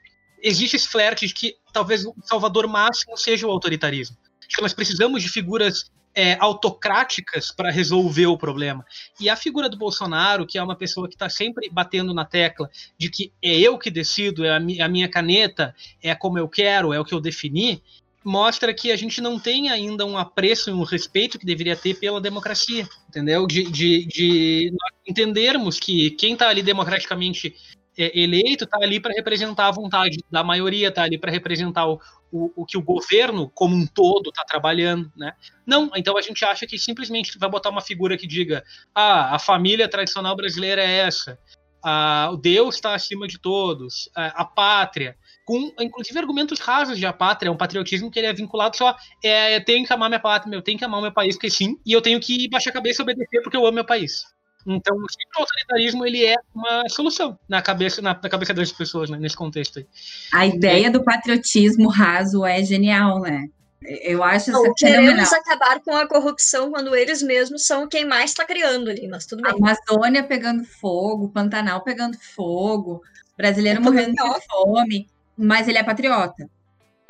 Existe 0.40 0.76
esse 0.76 0.88
flerte 0.88 1.26
de 1.26 1.34
que 1.34 1.56
talvez 1.72 2.06
o 2.06 2.14
salvador 2.22 2.68
máximo 2.68 3.16
seja 3.16 3.46
o 3.46 3.50
autoritarismo. 3.50 4.16
Que 4.48 4.62
nós 4.62 4.72
precisamos 4.72 5.22
de 5.22 5.28
figuras 5.28 5.90
é, 6.18 6.36
autocráticas 6.40 7.52
para 7.52 7.70
resolver 7.70 8.26
o 8.26 8.36
problema. 8.36 8.84
E 9.20 9.30
a 9.30 9.36
figura 9.36 9.68
do 9.68 9.76
Bolsonaro, 9.76 10.44
que 10.44 10.58
é 10.58 10.62
uma 10.62 10.74
pessoa 10.74 11.06
que 11.06 11.14
está 11.14 11.30
sempre 11.30 11.70
batendo 11.70 12.12
na 12.12 12.24
tecla 12.24 12.68
de 12.98 13.08
que 13.08 13.32
é 13.40 13.56
eu 13.56 13.78
que 13.78 13.88
decido, 13.88 14.44
é 14.44 14.56
a, 14.56 14.58
mi 14.58 14.80
a 14.80 14.88
minha 14.88 15.08
caneta, 15.08 15.72
é 16.02 16.12
como 16.16 16.36
eu 16.36 16.48
quero, 16.48 16.92
é 16.92 16.98
o 16.98 17.04
que 17.04 17.14
eu 17.14 17.20
defini, 17.20 17.80
mostra 18.24 18.74
que 18.74 18.90
a 18.90 18.96
gente 18.96 19.20
não 19.20 19.38
tem 19.38 19.70
ainda 19.70 20.04
um 20.04 20.18
apreço 20.18 20.70
e 20.70 20.72
um 20.72 20.82
respeito 20.82 21.38
que 21.38 21.46
deveria 21.46 21.76
ter 21.76 21.94
pela 21.94 22.20
democracia, 22.20 22.88
entendeu? 23.08 23.46
De, 23.46 23.62
de, 23.70 24.04
de 24.06 24.72
entendermos 25.06 25.78
que 25.78 26.10
quem 26.10 26.32
está 26.32 26.48
ali 26.48 26.62
democraticamente 26.64 27.54
é, 27.98 28.18
eleito 28.18 28.64
está 28.64 28.78
ali 28.78 29.00
para 29.00 29.12
representar 29.12 29.66
a 29.66 29.72
vontade 29.72 30.18
da 30.30 30.44
maioria, 30.44 30.88
está 30.88 31.02
ali 31.02 31.18
para 31.18 31.32
representar 31.32 31.86
o, 31.86 32.00
o, 32.30 32.62
o, 32.62 32.64
que 32.64 32.78
o 32.78 32.82
governo 32.82 33.50
como 33.50 33.74
um 33.74 33.86
todo 33.86 34.28
está 34.30 34.44
trabalhando, 34.44 35.10
né? 35.16 35.32
Não, 35.66 35.90
então 35.96 36.16
a 36.16 36.22
gente 36.22 36.44
acha 36.44 36.66
que 36.66 36.78
simplesmente 36.78 37.36
vai 37.38 37.50
botar 37.50 37.70
uma 37.70 37.80
figura 37.80 38.16
que 38.16 38.26
diga, 38.26 38.62
ah, 38.94 39.34
a 39.34 39.38
família 39.38 39.88
tradicional 39.88 40.36
brasileira 40.36 40.80
é 40.80 40.98
essa, 40.98 41.38
ah, 41.84 42.30
o 42.32 42.36
Deus 42.36 42.76
está 42.76 42.94
acima 42.94 43.26
de 43.26 43.38
todos, 43.38 44.08
a, 44.14 44.42
a 44.42 44.44
pátria, 44.44 45.16
com 45.44 45.72
inclusive 45.80 46.18
argumentos 46.18 46.60
rasos 46.60 46.98
de 46.98 47.06
a 47.06 47.12
pátria, 47.12 47.48
é 47.48 47.52
um 47.52 47.56
patriotismo 47.56 48.10
que 48.10 48.18
ele 48.18 48.28
é 48.28 48.32
vinculado 48.32 48.76
só, 48.76 48.94
é, 49.24 49.56
eu 49.56 49.64
tenho 49.64 49.86
que 49.86 49.92
amar 49.92 50.08
minha 50.08 50.20
pátria, 50.20 50.54
eu 50.54 50.62
tenho 50.62 50.78
que 50.78 50.84
amar 50.84 51.02
meu 51.02 51.12
país, 51.12 51.34
porque 51.34 51.50
sim, 51.50 51.76
e 51.84 51.92
eu 51.92 52.02
tenho 52.02 52.20
que 52.20 52.48
baixar 52.48 52.70
a 52.70 52.74
cabeça 52.74 53.00
e 53.00 53.04
obedecer 53.04 53.42
porque 53.42 53.56
eu 53.56 53.66
amo 53.66 53.74
meu 53.74 53.84
país. 53.84 54.22
Então, 54.66 54.96
o 54.96 55.40
autoritarismo 55.40 56.06
ele 56.06 56.24
é 56.24 56.36
uma 56.54 56.88
solução 56.88 57.38
na 57.48 57.62
cabeça, 57.62 58.02
na, 58.02 58.18
na 58.20 58.28
cabeça 58.28 58.52
das 58.52 58.70
pessoas, 58.72 59.08
né, 59.08 59.18
nesse 59.18 59.36
contexto 59.36 59.78
aí. 59.78 59.86
A 60.32 60.46
ideia 60.46 60.90
do 60.90 61.02
patriotismo 61.02 61.88
raso 61.88 62.44
é 62.44 62.62
genial, 62.62 63.20
né? 63.20 63.46
Eu 63.80 64.22
acho 64.24 64.50
Não, 64.50 64.74
queremos 64.74 65.32
acabar 65.32 65.80
com 65.80 65.94
a 65.96 66.06
corrupção 66.06 66.70
quando 66.70 66.94
eles 66.96 67.22
mesmos 67.22 67.64
são 67.64 67.88
quem 67.88 68.04
mais 68.04 68.30
está 68.30 68.44
criando 68.44 68.90
ali, 68.90 69.06
mas 69.06 69.24
tudo 69.24 69.42
bem. 69.42 69.52
A 69.52 69.54
Amazônia 69.54 70.24
pegando 70.24 70.64
fogo, 70.64 71.28
Pantanal 71.28 71.82
pegando 71.82 72.18
fogo, 72.34 73.00
brasileiro 73.36 73.80
é 73.80 73.82
morrendo 73.82 74.14
de 74.14 74.46
fome 74.46 75.08
mas 75.38 75.68
ele 75.68 75.78
é 75.78 75.84
patriota. 75.84 76.50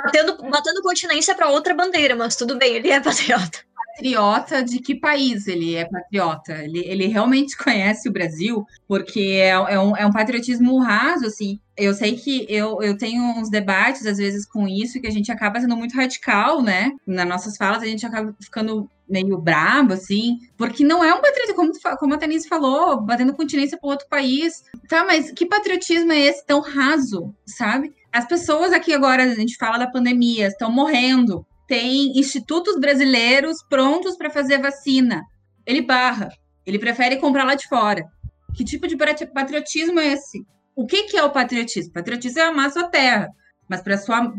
Batendo, 0.00 0.36
batendo 0.50 0.82
continência 0.82 1.34
para 1.34 1.48
outra 1.48 1.74
bandeira, 1.74 2.14
mas 2.14 2.36
tudo 2.36 2.56
bem, 2.58 2.76
ele 2.76 2.90
é 2.90 3.00
patriota. 3.00 3.60
Patriota 3.98 4.62
de 4.62 4.78
que 4.78 4.94
país 4.94 5.48
ele 5.48 5.74
é 5.74 5.84
patriota? 5.84 6.52
Ele, 6.52 6.78
ele 6.86 7.06
realmente 7.06 7.56
conhece 7.58 8.08
o 8.08 8.12
Brasil, 8.12 8.64
porque 8.86 9.20
é, 9.20 9.48
é, 9.48 9.80
um, 9.80 9.96
é 9.96 10.06
um 10.06 10.12
patriotismo 10.12 10.78
raso, 10.78 11.26
assim. 11.26 11.58
Eu 11.76 11.92
sei 11.94 12.16
que 12.16 12.46
eu, 12.48 12.80
eu 12.82 12.96
tenho 12.96 13.22
uns 13.22 13.50
debates, 13.50 14.06
às 14.06 14.18
vezes, 14.18 14.46
com 14.46 14.66
isso, 14.68 15.00
que 15.00 15.06
a 15.06 15.12
gente 15.12 15.30
acaba 15.30 15.60
sendo 15.60 15.76
muito 15.76 15.96
radical, 15.96 16.62
né? 16.62 16.92
Nas 17.06 17.26
nossas 17.26 17.56
falas, 17.56 17.82
a 17.82 17.86
gente 17.86 18.06
acaba 18.06 18.34
ficando 18.40 18.88
meio 19.08 19.38
brabo, 19.38 19.94
assim, 19.94 20.38
porque 20.56 20.84
não 20.84 21.02
é 21.02 21.12
um 21.14 21.20
patriotismo, 21.20 21.54
como, 21.54 21.72
como 21.98 22.14
a 22.14 22.18
Tanise 22.18 22.48
falou, 22.48 23.00
batendo 23.00 23.32
continência 23.32 23.78
para 23.78 23.90
outro 23.90 24.06
país. 24.08 24.62
Tá, 24.88 25.04
mas 25.04 25.30
que 25.32 25.46
patriotismo 25.46 26.12
é 26.12 26.20
esse 26.20 26.44
tão 26.44 26.60
raso, 26.60 27.34
sabe? 27.46 27.92
As 28.12 28.26
pessoas 28.26 28.72
aqui 28.72 28.92
agora, 28.92 29.22
a 29.22 29.34
gente 29.34 29.56
fala 29.56 29.78
da 29.78 29.86
pandemia, 29.86 30.48
estão 30.48 30.70
morrendo. 30.70 31.46
Tem 31.68 32.18
institutos 32.18 32.80
brasileiros 32.80 33.62
prontos 33.68 34.16
para 34.16 34.30
fazer 34.30 34.58
vacina. 34.58 35.22
Ele 35.66 35.82
barra. 35.82 36.30
Ele 36.66 36.78
prefere 36.78 37.18
comprar 37.18 37.44
lá 37.44 37.54
de 37.54 37.68
fora. 37.68 38.02
Que 38.54 38.64
tipo 38.64 38.88
de 38.88 38.96
patriotismo 38.96 40.00
é 40.00 40.14
esse? 40.14 40.44
O 40.74 40.86
que, 40.86 41.04
que 41.04 41.16
é 41.16 41.22
o 41.22 41.30
patriotismo? 41.30 41.92
Patriotismo 41.92 42.40
é 42.40 42.44
amar 42.44 42.72
sua 42.72 42.88
terra. 42.88 43.28
Mas 43.68 43.82
para 43.82 43.96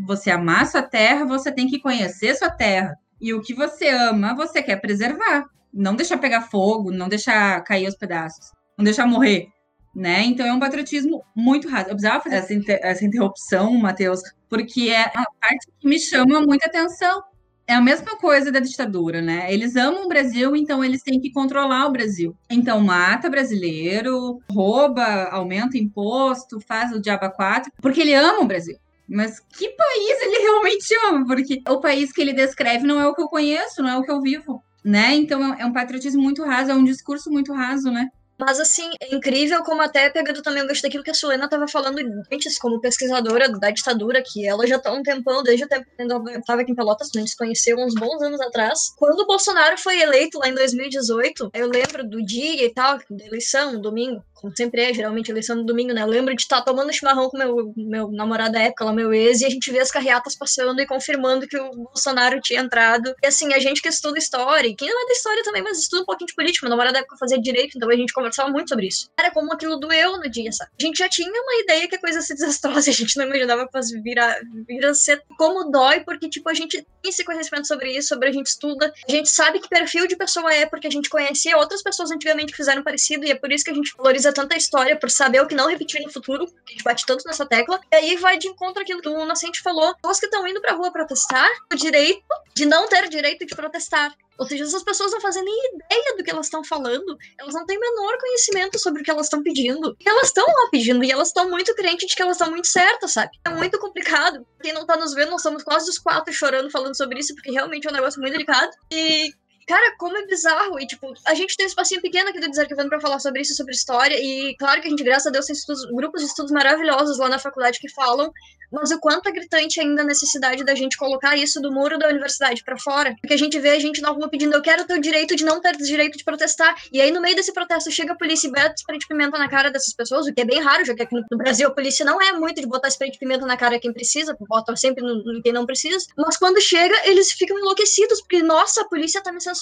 você 0.07 0.31
amar 0.31 0.65
sua 0.65 0.81
terra, 0.81 1.23
você 1.23 1.51
tem 1.51 1.67
que 1.67 1.79
conhecer 1.79 2.35
sua 2.35 2.49
terra. 2.49 2.95
E 3.21 3.31
o 3.31 3.41
que 3.41 3.53
você 3.53 3.89
ama, 3.89 4.35
você 4.35 4.63
quer 4.63 4.81
preservar. 4.81 5.45
Não 5.71 5.95
deixar 5.95 6.17
pegar 6.17 6.41
fogo, 6.41 6.91
não 6.91 7.07
deixar 7.07 7.63
cair 7.63 7.87
os 7.87 7.95
pedaços, 7.95 8.51
não 8.75 8.83
deixar 8.83 9.05
morrer 9.05 9.47
né? 9.95 10.23
Então 10.23 10.45
é 10.45 10.53
um 10.53 10.59
patriotismo 10.59 11.23
muito 11.35 11.67
raso. 11.67 11.89
Eu 11.89 11.95
precisava 11.95 12.23
fazer 12.23 12.35
essa, 12.35 12.53
inter 12.53 12.79
essa 12.81 13.05
interrupção, 13.05 13.73
Matheus, 13.73 14.21
porque 14.47 14.89
é 14.89 15.03
a 15.03 15.25
parte 15.41 15.67
que 15.79 15.87
me 15.87 15.99
chama 15.99 16.41
muita 16.41 16.67
atenção. 16.67 17.23
É 17.67 17.73
a 17.73 17.81
mesma 17.81 18.17
coisa 18.17 18.51
da 18.51 18.59
ditadura, 18.59 19.21
né? 19.21 19.53
Eles 19.53 19.75
amam 19.75 20.05
o 20.05 20.07
Brasil, 20.07 20.55
então 20.55 20.83
eles 20.83 21.03
têm 21.03 21.19
que 21.19 21.31
controlar 21.31 21.85
o 21.85 21.91
Brasil. 21.91 22.35
Então 22.49 22.79
mata 22.81 23.29
brasileiro, 23.29 24.39
rouba, 24.51 25.29
aumenta 25.31 25.77
imposto, 25.77 26.59
faz 26.59 26.91
o 26.91 26.99
diaba 26.99 27.29
4, 27.29 27.71
porque 27.79 28.01
ele 28.01 28.15
ama 28.15 28.39
o 28.39 28.47
Brasil. 28.47 28.75
Mas 29.07 29.39
que 29.39 29.69
país 29.69 30.21
ele 30.21 30.39
realmente 30.43 30.95
ama? 31.05 31.25
Porque 31.25 31.61
o 31.67 31.79
país 31.79 32.11
que 32.11 32.21
ele 32.21 32.33
descreve 32.33 32.87
não 32.87 32.99
é 32.99 33.07
o 33.07 33.13
que 33.13 33.21
eu 33.21 33.27
conheço, 33.27 33.83
não 33.83 33.89
é 33.89 33.97
o 33.97 34.03
que 34.03 34.11
eu 34.11 34.21
vivo, 34.21 34.63
né? 34.83 35.13
Então 35.15 35.53
é 35.53 35.65
um 35.65 35.73
patriotismo 35.73 36.21
muito 36.21 36.43
raso, 36.43 36.71
é 36.71 36.73
um 36.73 36.83
discurso 36.83 37.29
muito 37.29 37.53
raso, 37.53 37.91
né? 37.91 38.09
Mas, 38.39 38.59
assim, 38.59 38.89
é 39.01 39.13
incrível 39.13 39.61
como 39.63 39.81
até 39.81 40.09
pegando 40.09 40.41
também 40.41 40.63
o 40.63 40.67
gancho 40.67 40.81
daquilo 40.81 41.03
que 41.03 41.11
a 41.11 41.13
Suena 41.13 41.45
estava 41.45 41.67
falando 41.67 41.99
antes, 42.31 42.57
como 42.57 42.79
pesquisadora 42.79 43.49
da 43.49 43.69
ditadura, 43.69 44.23
que 44.25 44.47
ela 44.47 44.65
já 44.65 44.77
está 44.77 44.91
um 44.93 45.03
tempão, 45.03 45.43
desde 45.43 45.65
o 45.65 45.67
tempo 45.67 45.85
que 45.85 46.01
eu 46.01 46.39
estava 46.39 46.61
aqui 46.61 46.71
em 46.71 46.75
Pelotas, 46.75 47.09
a 47.13 47.19
gente 47.19 47.31
se 47.31 47.37
conheceu 47.37 47.77
uns 47.77 47.93
bons 47.93 48.21
anos 48.21 48.39
atrás. 48.39 48.93
Quando 48.97 49.19
o 49.19 49.27
Bolsonaro 49.27 49.77
foi 49.77 49.99
eleito 49.99 50.39
lá 50.39 50.47
em 50.47 50.55
2018, 50.55 51.49
eu 51.53 51.69
lembro 51.69 52.07
do 52.07 52.23
dia 52.25 52.65
e 52.65 52.73
tal, 52.73 52.97
da 53.09 53.25
eleição, 53.25 53.79
domingo, 53.81 54.23
como 54.39 54.55
sempre 54.55 54.81
é, 54.81 54.93
geralmente 54.93 55.29
eleição 55.29 55.55
no 55.55 55.65
domingo, 55.65 55.93
né? 55.93 56.01
Eu 56.01 56.07
lembro 56.07 56.35
de 56.35 56.41
estar 56.41 56.57
tá 56.57 56.63
tomando 56.63 56.93
chimarrão 56.93 57.29
com 57.29 57.37
meu, 57.37 57.73
meu 57.75 58.11
namorado 58.11 58.53
da 58.53 58.61
época, 58.61 58.85
lá, 58.85 58.93
meu 58.93 59.13
ex, 59.13 59.41
e 59.41 59.45
a 59.45 59.49
gente 59.49 59.71
vê 59.71 59.79
as 59.79 59.91
carreatas 59.91 60.35
passando 60.35 60.79
e 60.79 60.87
confirmando 60.87 61.47
que 61.47 61.57
o 61.57 61.71
Bolsonaro 61.71 62.39
tinha 62.41 62.61
entrado. 62.61 63.13
E 63.21 63.27
assim, 63.27 63.53
a 63.53 63.59
gente 63.59 63.81
que 63.81 63.89
estuda 63.89 64.17
história, 64.17 64.73
quem 64.75 64.89
não 64.89 65.03
é 65.03 65.05
da 65.07 65.13
história 65.13 65.43
também, 65.43 65.61
mas 65.61 65.79
estuda 65.79 66.03
um 66.03 66.05
pouquinho 66.05 66.27
de 66.27 66.35
política, 66.35 66.65
meu 66.65 66.71
namorado 66.71 66.93
da 66.93 66.99
época 66.99 67.17
fazia 67.17 67.39
direito, 67.39 67.75
então 67.75 67.89
a 67.89 67.95
gente 67.95 68.13
conversava 68.13 68.49
muito 68.49 68.69
sobre 68.69 68.87
isso. 68.87 69.09
Era 69.19 69.31
como 69.31 69.51
aquilo 69.53 69.77
doeu 69.77 70.17
no 70.17 70.29
dia, 70.29 70.51
sabe? 70.51 70.71
A 70.79 70.85
gente 70.85 70.97
já 70.97 71.09
tinha 71.09 71.29
uma 71.29 71.61
ideia 71.61 71.87
que 71.87 71.95
a 71.95 71.99
coisa 71.99 72.19
ia 72.19 72.21
ser 72.21 72.35
desastrosa, 72.35 72.89
a 72.89 72.93
gente 72.93 73.17
não 73.17 73.25
imaginava 73.25 73.67
que 73.67 74.01
virar, 74.01 74.39
virar 74.67 74.93
ser 74.93 75.21
como 75.37 75.69
dói, 75.69 76.01
porque, 76.01 76.29
tipo, 76.29 76.49
a 76.49 76.53
gente 76.53 76.77
tem 77.01 77.09
esse 77.09 77.23
conhecimento 77.23 77.67
sobre 77.67 77.91
isso, 77.97 78.09
sobre 78.09 78.29
a 78.29 78.31
gente 78.31 78.47
estuda, 78.47 78.93
a 79.07 79.11
gente 79.11 79.29
sabe 79.29 79.59
que 79.59 79.67
perfil 79.67 80.07
de 80.07 80.15
pessoa 80.15 80.53
é, 80.53 80.65
porque 80.65 80.87
a 80.87 80.91
gente 80.91 81.09
conhecia 81.09 81.57
outras 81.57 81.81
pessoas 81.81 82.11
antigamente 82.11 82.51
que 82.51 82.57
fizeram 82.57 82.83
parecido, 82.83 83.25
e 83.25 83.31
é 83.31 83.35
por 83.35 83.51
isso 83.51 83.63
que 83.63 83.71
a 83.71 83.73
gente 83.73 83.93
valoriza 83.97 84.28
valoriza 84.29 84.33
tanta 84.33 84.55
história 84.55 84.97
por 84.97 85.09
saber 85.09 85.41
o 85.41 85.47
que 85.47 85.55
não 85.55 85.67
repetir 85.67 86.01
no 86.01 86.11
futuro, 86.11 86.45
que 86.47 86.53
a 86.53 86.71
gente 86.71 86.83
bate 86.83 87.05
tanto 87.05 87.23
nessa 87.25 87.45
tecla, 87.45 87.79
e 87.91 87.95
aí 87.95 88.17
vai 88.17 88.37
de 88.37 88.47
encontro 88.47 88.81
aquilo 88.81 89.01
que 89.01 89.09
o 89.09 89.25
Nascente 89.25 89.61
falou. 89.61 89.93
Pessoas 89.95 90.19
que 90.19 90.25
estão 90.27 90.47
indo 90.47 90.61
pra 90.61 90.73
rua 90.73 90.91
protestar, 90.91 91.49
o 91.71 91.75
direito 91.75 92.23
de 92.55 92.65
não 92.65 92.87
ter 92.87 93.09
direito 93.09 93.45
de 93.45 93.55
protestar. 93.55 94.15
Ou 94.37 94.45
seja, 94.45 94.63
essas 94.63 94.83
pessoas 94.83 95.11
não 95.11 95.19
fazem 95.19 95.43
nem 95.43 95.75
ideia 95.75 96.15
do 96.15 96.23
que 96.23 96.31
elas 96.31 96.45
estão 96.45 96.63
falando, 96.63 97.17
elas 97.37 97.53
não 97.53 97.65
têm 97.65 97.77
menor 97.77 98.17
conhecimento 98.17 98.79
sobre 98.79 99.01
o 99.01 99.03
que 99.03 99.11
elas 99.11 99.25
estão 99.25 99.43
pedindo. 99.43 99.97
E 99.99 100.09
elas 100.09 100.27
estão 100.27 100.45
lá 100.45 100.69
pedindo, 100.71 101.03
e 101.03 101.11
elas 101.11 101.27
estão 101.27 101.49
muito 101.49 101.75
crentes 101.75 102.07
de 102.07 102.15
que 102.15 102.21
elas 102.21 102.37
estão 102.37 102.49
muito 102.49 102.67
certas, 102.67 103.11
sabe? 103.11 103.31
É 103.43 103.49
muito 103.49 103.77
complicado. 103.79 104.45
Quem 104.61 104.71
não 104.71 104.85
tá 104.85 104.95
nos 104.95 105.13
vendo, 105.13 105.31
nós 105.31 105.41
estamos 105.41 105.61
quase 105.61 105.89
os 105.89 105.99
quatro 105.99 106.33
chorando 106.33 106.71
falando 106.71 106.95
sobre 106.95 107.19
isso, 107.19 107.35
porque 107.35 107.51
realmente 107.51 107.85
é 107.85 107.89
um 107.89 107.93
negócio 107.93 108.21
muito 108.21 108.31
delicado. 108.31 108.71
E 108.89 109.33
Cara, 109.69 109.95
como 109.99 110.17
é 110.17 110.25
bizarro. 110.25 110.79
E, 110.79 110.87
tipo, 110.87 111.13
a 111.27 111.35
gente 111.35 111.55
tem 111.55 111.63
um 111.63 111.69
espacinho 111.69 112.01
pequeno 112.01 112.29
aqui 112.29 112.39
do 112.39 112.49
Desarquivando 112.49 112.89
pra 112.89 112.99
falar 112.99 113.19
sobre 113.19 113.41
isso, 113.41 113.53
sobre 113.53 113.71
história. 113.71 114.19
E, 114.19 114.55
claro 114.57 114.81
que 114.81 114.87
a 114.87 114.89
gente, 114.89 115.03
graças 115.03 115.27
a 115.27 115.29
Deus, 115.29 115.45
tem 115.45 115.55
estudos, 115.55 115.85
grupos 115.85 116.21
de 116.21 116.27
estudos 116.27 116.51
maravilhosos 116.51 117.19
lá 117.19 117.29
na 117.29 117.37
faculdade 117.37 117.77
que 117.77 117.87
falam 117.87 118.33
mas 118.71 118.91
o 118.91 118.99
quanto 118.99 119.27
é 119.27 119.31
gritante 119.31 119.79
ainda 119.79 120.01
a 120.01 120.05
necessidade 120.05 120.63
da 120.63 120.75
gente 120.75 120.97
colocar 120.97 121.35
isso 121.35 121.59
do 121.61 121.71
muro 121.71 121.97
da 121.97 122.07
universidade 122.07 122.63
para 122.63 122.77
fora. 122.77 123.15
Porque 123.19 123.33
a 123.33 123.37
gente 123.37 123.59
vê 123.59 123.69
a 123.69 123.79
gente 123.79 124.01
na 124.01 124.09
rua 124.09 124.29
pedindo, 124.29 124.53
eu 124.53 124.61
quero 124.61 124.85
ter 124.85 124.97
o 124.97 125.01
direito 125.01 125.35
de 125.35 125.43
não 125.43 125.59
ter 125.59 125.75
o 125.75 125.77
direito 125.77 126.17
de 126.17 126.23
protestar. 126.23 126.75
E 126.91 127.01
aí, 127.01 127.11
no 127.11 127.21
meio 127.21 127.35
desse 127.35 127.51
protesto, 127.51 127.91
chega 127.91 128.13
a 128.13 128.15
polícia 128.15 128.47
e 128.47 128.51
bota 128.51 128.75
spray 128.77 128.99
de 128.99 129.07
pimenta 129.07 129.37
na 129.37 129.49
cara 129.49 129.71
dessas 129.71 129.93
pessoas, 129.93 130.27
o 130.27 130.33
que 130.33 130.41
é 130.41 130.45
bem 130.45 130.61
raro, 130.61 130.85
já 130.85 130.93
que 130.93 131.03
aqui 131.03 131.15
no 131.15 131.37
Brasil 131.37 131.67
a 131.67 131.71
polícia 131.71 132.05
não 132.05 132.21
é 132.21 132.33
muito 132.33 132.61
de 132.61 132.67
botar 132.67 132.87
spray 132.89 133.11
de 133.11 133.17
pimenta 133.17 133.45
na 133.45 133.57
cara 133.57 133.79
quem 133.79 133.91
precisa, 133.91 134.37
bota 134.47 134.75
sempre 134.75 135.03
no, 135.03 135.41
quem 135.41 135.51
não 135.51 135.65
precisa. 135.65 136.05
Mas 136.15 136.37
quando 136.37 136.61
chega, 136.61 136.95
eles 137.05 137.31
ficam 137.31 137.57
enlouquecidos, 137.57 138.21
porque, 138.21 138.43
nossa, 138.43 138.81
a 138.81 138.85
polícia 138.85 139.21
tá 139.21 139.31
me 139.31 139.41
censurando. 139.41 139.58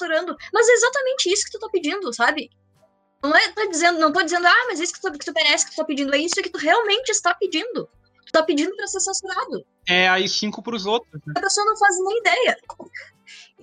Mas 0.54 0.68
é 0.68 0.74
exatamente 0.74 1.32
isso 1.32 1.46
que 1.46 1.52
tu 1.52 1.60
tá 1.60 1.70
pedindo, 1.70 2.14
sabe? 2.14 2.50
Não 3.24 3.36
é, 3.36 3.48
tô 3.50 3.68
dizendo, 3.68 4.00
não 4.00 4.14
tô 4.14 4.22
dizendo, 4.22 4.48
ah, 4.48 4.66
mas 4.68 4.80
isso 4.80 4.94
que 4.94 5.02
tu, 5.02 5.12
que 5.12 5.26
tu 5.26 5.34
merece, 5.34 5.66
que 5.66 5.72
tu 5.72 5.78
tá 5.78 5.86
pedindo, 5.86 6.14
é 6.14 6.20
isso 6.20 6.36
que 6.36 6.50
tu 6.50 6.60
realmente 6.60 7.10
está 7.10 7.34
pedindo 7.34 7.90
tá 8.32 8.44
pedindo 8.44 8.76
para 8.76 8.88
ser 8.88 9.00
censurado. 9.00 9.66
É 9.88 10.08
aí 10.08 10.28
cinco 10.28 10.62
pros 10.62 10.86
outros. 10.86 11.22
Né? 11.26 11.34
A 11.38 11.42
pessoa 11.42 11.66
não 11.66 11.78
faz 11.78 11.96
nem 12.04 12.20
ideia. 12.20 12.58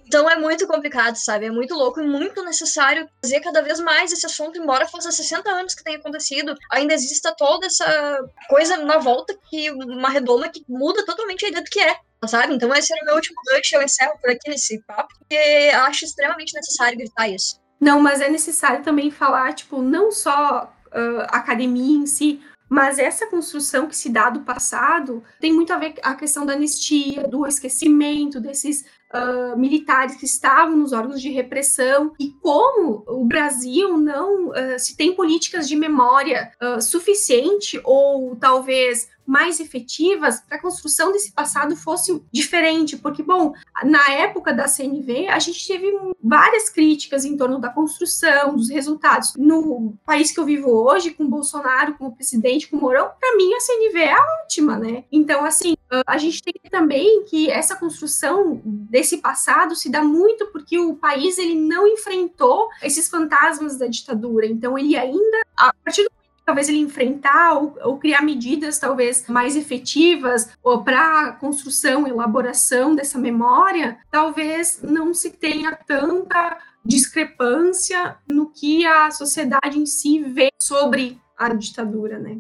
Então 0.07 0.28
é 0.28 0.37
muito 0.37 0.66
complicado, 0.66 1.16
sabe? 1.16 1.47
É 1.47 1.51
muito 1.51 1.74
louco 1.74 2.01
e 2.01 2.07
muito 2.07 2.43
necessário 2.45 3.09
fazer 3.22 3.41
cada 3.41 3.62
vez 3.62 3.80
mais 3.80 4.12
esse 4.12 4.26
assunto, 4.26 4.59
embora 4.59 4.87
faça 4.87 5.11
60 5.11 5.51
anos 5.51 5.74
que 5.74 5.82
tenha 5.82 5.99
acontecido, 5.99 6.55
ainda 6.70 6.95
exista 6.95 7.35
toda 7.37 7.66
essa 7.66 8.18
coisa 8.49 8.76
na 8.78 8.99
volta 8.99 9.37
que 9.49 9.70
uma 9.70 10.11
redoma 10.11 10.49
que 10.49 10.62
muda 10.68 11.05
totalmente 11.05 11.47
a 11.47 11.49
ideia 11.49 11.64
do 11.64 11.70
que 11.70 11.80
é. 11.80 11.97
Sabe? 12.27 12.55
Então 12.55 12.72
esse 12.75 12.93
era 12.93 13.03
o 13.03 13.07
meu 13.07 13.14
último 13.16 13.37
gancho, 13.47 13.77
eu 13.77 13.83
encerro 13.83 14.18
por 14.20 14.31
aqui 14.31 14.49
nesse 14.49 14.83
papo, 14.85 15.14
porque 15.18 15.70
acho 15.75 16.05
extremamente 16.05 16.55
necessário 16.55 16.99
gritar 16.99 17.29
isso. 17.29 17.61
Não, 17.81 18.01
mas 18.01 18.20
é 18.20 18.31
necessário 18.31 18.83
também 18.83 19.11
falar, 19.11 19.53
tipo, 19.53 19.83
não 19.83 20.11
só 20.11 20.72
uh, 20.87 21.20
academia 21.29 21.99
em 21.99 22.07
si, 22.07 22.41
mas 22.68 22.99
essa 22.99 23.27
construção 23.27 23.87
que 23.87 23.97
se 23.97 24.09
dá 24.09 24.31
do 24.31 24.41
passado 24.41 25.22
tem 25.41 25.53
muito 25.53 25.72
a 25.72 25.79
ver 25.79 25.95
com 25.95 26.01
a 26.03 26.14
questão 26.14 26.47
da 26.47 26.55
anistia, 26.55 27.29
do 27.29 27.47
esquecimento 27.47 28.41
desses 28.41 28.85
uh, 29.15 29.57
militares 29.57 30.17
que 30.17 30.25
estavam 30.25 30.77
nos 30.77 30.93
órgãos 30.93 31.23
de 31.23 31.31
repressão 31.31 32.12
e 32.19 32.31
como 32.43 33.05
o 33.07 33.25
Brasil 33.25 33.97
não 33.97 34.49
uh, 34.49 34.79
se 34.79 34.97
tem 34.97 35.15
políticas 35.15 35.69
de 35.69 35.77
memória 35.77 36.53
uh, 36.61 36.81
suficiente 36.83 37.81
ou 37.85 38.37
talvez 38.37 39.09
mais 39.27 39.59
efetivas 39.59 40.41
para 40.41 40.57
a 40.57 40.61
construção 40.61 41.12
desse 41.12 41.33
passado 41.33 41.77
fosse 41.77 42.23
diferente, 42.31 42.97
porque, 42.97 43.23
bom, 43.23 43.55
na 43.83 44.11
época 44.12 44.53
da 44.53 44.69
CNV, 44.69 45.29
a 45.29 45.39
gente 45.39 45.67
teve 45.67 45.91
várias 46.23 46.69
críticas 46.69 47.25
em 47.25 47.37
torno 47.37 47.59
da 47.59 47.71
construção, 47.71 48.55
dos 48.55 48.69
resultados. 48.69 49.35
No 49.37 49.95
país 50.05 50.31
que 50.31 50.39
eu 50.39 50.45
vivo 50.45 50.71
hoje, 50.71 51.11
com 51.11 51.29
Bolsonaro 51.29 51.95
como 51.95 52.15
presidente, 52.15 52.69
com 52.69 52.77
Mourão, 52.77 53.11
para 53.19 53.37
mim 53.37 53.53
a 53.55 53.61
CNV 53.61 53.99
é 53.99 54.17
ótima, 54.43 54.79
né? 54.79 55.05
Então, 55.11 55.45
assim, 55.45 55.74
a 56.07 56.18
gente 56.18 56.43
tem 56.43 56.55
também 56.70 57.24
que 57.24 57.51
essa 57.51 57.76
construção 57.76 58.61
desse 58.64 59.18
passado 59.18 59.76
se 59.76 59.91
dá 59.91 60.03
muito 60.03 60.47
porque 60.47 60.78
o 60.78 60.97
país 60.97 61.39
ele 61.39 61.55
não 61.55 61.87
enfrentou 61.87 62.68
esses 62.82 63.09
fantasmas 63.09 63.78
da 63.78 63.87
ditadura. 63.87 64.47
Então 64.47 64.78
ele 64.78 64.97
ainda, 64.97 65.43
a 65.57 65.72
partir 65.72 66.05
do 66.05 66.11
talvez 66.45 66.68
ele 66.68 66.78
enfrentar 66.78 67.55
ou, 67.55 67.76
ou, 67.82 67.99
criar 67.99 68.20
medidas 68.20 68.78
talvez 68.78 69.26
mais 69.28 69.57
efetivas 69.57 70.51
para 70.85 71.32
construção, 71.32 72.07
elaboração 72.07 72.95
dessa 72.95 73.18
memória, 73.18 73.99
talvez 74.11 74.82
não 74.82 75.14
se 75.14 75.30
tenha 75.30 75.74
tanta 75.74 76.59
discrepância 76.85 78.18
no 78.30 78.51
que 78.51 78.85
a 78.85 79.11
sociedade 79.11 79.78
em 79.78 79.87
si 79.87 80.20
vê 80.20 80.51
sobre 80.61 81.18
a 81.37 81.49
ditadura, 81.55 82.18
né? 82.18 82.39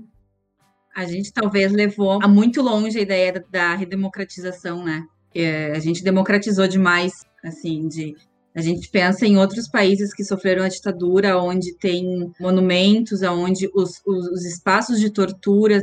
A 0.94 1.04
gente 1.04 1.32
talvez 1.32 1.72
levou 1.72 2.20
a 2.22 2.28
muito 2.28 2.62
longe 2.62 2.98
a 2.98 3.02
ideia 3.02 3.44
da, 3.50 3.74
redemocratização, 3.74 4.84
né? 4.84 5.04
É, 5.34 5.72
a 5.72 5.80
gente 5.80 6.04
democratizou 6.04 6.68
demais, 6.68 7.12
assim, 7.42 7.88
de 7.88 8.14
a 8.54 8.62
gente 8.62 8.88
pensa 8.88 9.26
em 9.26 9.36
outros 9.36 9.68
países 9.68 10.14
que 10.14 10.22
sofreram 10.22 10.62
a 10.62 10.68
ditadura, 10.68 11.36
onde 11.42 11.74
tem 11.76 12.32
monumentos, 12.38 13.20
onde 13.22 13.68
os, 13.74 14.00
os, 14.06 14.28
os 14.28 14.44
espaços 14.44 15.00
de 15.00 15.10
tortura 15.10 15.82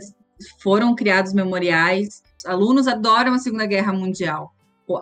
foram 0.62 0.96
criados 0.96 1.34
memoriais. 1.34 2.24
Alunos 2.46 2.88
adoram 2.88 3.34
a 3.34 3.40
Segunda 3.40 3.66
Guerra 3.66 3.92
Mundial. 3.92 4.54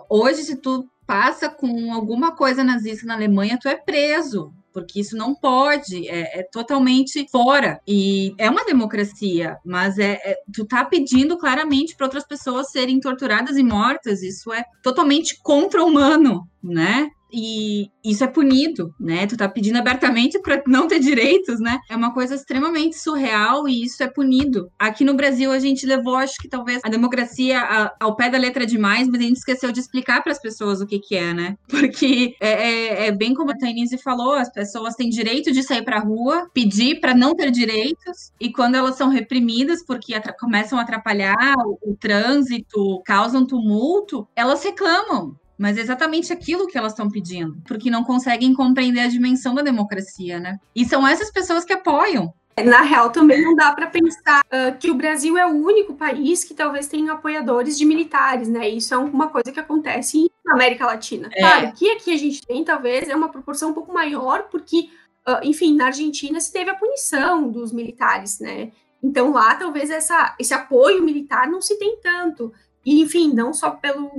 Hoje, 0.08 0.42
se 0.42 0.56
tu 0.56 0.84
passa 1.06 1.48
com 1.48 1.92
alguma 1.92 2.34
coisa 2.34 2.64
nazista 2.64 3.06
na 3.06 3.14
Alemanha, 3.14 3.58
tu 3.60 3.68
é 3.68 3.76
preso 3.76 4.52
porque 4.72 5.00
isso 5.00 5.16
não 5.16 5.34
pode, 5.34 6.08
é, 6.08 6.40
é, 6.40 6.42
totalmente 6.42 7.26
fora. 7.30 7.80
E 7.86 8.34
é 8.38 8.48
uma 8.48 8.64
democracia, 8.64 9.56
mas 9.64 9.98
é, 9.98 10.12
é 10.24 10.36
tu 10.52 10.64
tá 10.64 10.84
pedindo 10.84 11.38
claramente 11.38 11.96
para 11.96 12.06
outras 12.06 12.26
pessoas 12.26 12.70
serem 12.70 13.00
torturadas 13.00 13.56
e 13.56 13.62
mortas, 13.62 14.22
isso 14.22 14.52
é 14.52 14.64
totalmente 14.82 15.40
contra-humano, 15.42 16.48
né? 16.62 17.10
e 17.32 17.90
isso 18.04 18.24
é 18.24 18.26
punido, 18.26 18.94
né? 18.98 19.26
Tu 19.26 19.36
tá 19.36 19.48
pedindo 19.48 19.78
abertamente 19.78 20.40
para 20.40 20.62
não 20.66 20.86
ter 20.88 20.98
direitos, 21.00 21.60
né? 21.60 21.78
É 21.88 21.96
uma 21.96 22.12
coisa 22.12 22.34
extremamente 22.34 22.96
surreal 22.98 23.68
e 23.68 23.84
isso 23.84 24.02
é 24.02 24.08
punido. 24.08 24.70
Aqui 24.78 25.04
no 25.04 25.14
Brasil 25.14 25.50
a 25.50 25.58
gente 25.58 25.86
levou, 25.86 26.16
acho 26.16 26.36
que 26.40 26.48
talvez 26.48 26.80
a 26.84 26.88
democracia 26.88 27.60
ao 28.00 28.16
pé 28.16 28.28
da 28.30 28.38
letra 28.38 28.66
demais, 28.66 29.08
mas 29.08 29.20
a 29.20 29.24
gente 29.24 29.36
esqueceu 29.36 29.72
de 29.72 29.80
explicar 29.80 30.22
para 30.22 30.32
as 30.32 30.40
pessoas 30.40 30.80
o 30.80 30.86
que 30.86 30.98
que 30.98 31.16
é, 31.16 31.32
né? 31.32 31.56
Porque 31.68 32.34
é, 32.40 32.50
é, 32.50 33.06
é 33.06 33.12
bem 33.12 33.34
como 33.34 33.50
a 33.50 33.56
Tainise 33.56 33.98
falou, 33.98 34.34
as 34.34 34.50
pessoas 34.50 34.94
têm 34.94 35.08
direito 35.08 35.52
de 35.52 35.62
sair 35.62 35.84
para 35.84 36.00
rua, 36.00 36.48
pedir 36.52 37.00
para 37.00 37.14
não 37.14 37.34
ter 37.34 37.50
direitos 37.50 38.32
e 38.40 38.50
quando 38.52 38.74
elas 38.74 38.96
são 38.96 39.08
reprimidas 39.08 39.84
porque 39.84 40.14
começam 40.38 40.78
a 40.78 40.82
atrapalhar 40.82 41.54
o, 41.64 41.92
o 41.92 41.96
trânsito, 41.96 43.00
causam 43.04 43.46
tumulto, 43.46 44.26
elas 44.34 44.62
reclamam 44.62 45.36
mas 45.60 45.76
é 45.76 45.82
exatamente 45.82 46.32
aquilo 46.32 46.66
que 46.66 46.78
elas 46.78 46.92
estão 46.92 47.10
pedindo, 47.10 47.54
porque 47.66 47.90
não 47.90 48.02
conseguem 48.02 48.54
compreender 48.54 49.00
a 49.00 49.08
dimensão 49.08 49.54
da 49.54 49.60
democracia, 49.60 50.40
né? 50.40 50.58
E 50.74 50.86
são 50.86 51.06
essas 51.06 51.30
pessoas 51.30 51.66
que 51.66 51.72
apoiam. 51.74 52.32
Na 52.64 52.80
real, 52.80 53.10
também 53.10 53.42
não 53.42 53.54
dá 53.54 53.70
para 53.72 53.86
pensar 53.86 54.40
uh, 54.46 54.78
que 54.78 54.90
o 54.90 54.94
Brasil 54.94 55.36
é 55.36 55.46
o 55.46 55.50
único 55.50 55.94
país 55.94 56.44
que 56.44 56.54
talvez 56.54 56.86
tenha 56.86 57.12
apoiadores 57.12 57.76
de 57.76 57.84
militares, 57.84 58.48
né? 58.48 58.70
Isso 58.70 58.94
é 58.94 58.96
uma 58.96 59.28
coisa 59.28 59.52
que 59.52 59.60
acontece 59.60 60.30
na 60.42 60.54
América 60.54 60.86
Latina. 60.86 61.28
É. 61.30 61.40
Claro, 61.40 61.72
que 61.74 61.90
aqui 61.90 62.14
a 62.14 62.18
gente 62.18 62.40
tem, 62.46 62.64
talvez, 62.64 63.10
é 63.10 63.14
uma 63.14 63.28
proporção 63.28 63.68
um 63.68 63.74
pouco 63.74 63.92
maior, 63.92 64.44
porque, 64.50 64.88
uh, 65.28 65.40
enfim, 65.42 65.76
na 65.76 65.86
Argentina 65.86 66.40
se 66.40 66.50
teve 66.50 66.70
a 66.70 66.74
punição 66.74 67.50
dos 67.50 67.70
militares, 67.70 68.40
né? 68.40 68.72
Então 69.02 69.32
lá 69.32 69.54
talvez 69.56 69.90
essa, 69.90 70.34
esse 70.38 70.54
apoio 70.54 71.02
militar 71.02 71.48
não 71.48 71.60
se 71.60 71.78
tem 71.78 71.98
tanto. 72.02 72.50
E, 72.84 73.00
enfim, 73.02 73.32
não 73.32 73.52
só 73.52 73.70
pelo, 73.70 74.10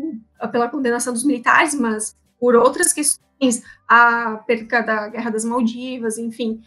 pela 0.52 0.70
condenação 0.70 1.14
dos 1.14 1.24
militares, 1.24 1.74
mas 1.74 2.16
por 2.40 2.56
outras 2.56 2.94
questões, 2.94 3.64
a 3.88 4.38
perca 4.48 4.82
da 4.82 5.08
Guerra 5.10 5.32
das 5.32 5.46
Maldivas, 5.46 6.18
enfim. 6.18 6.62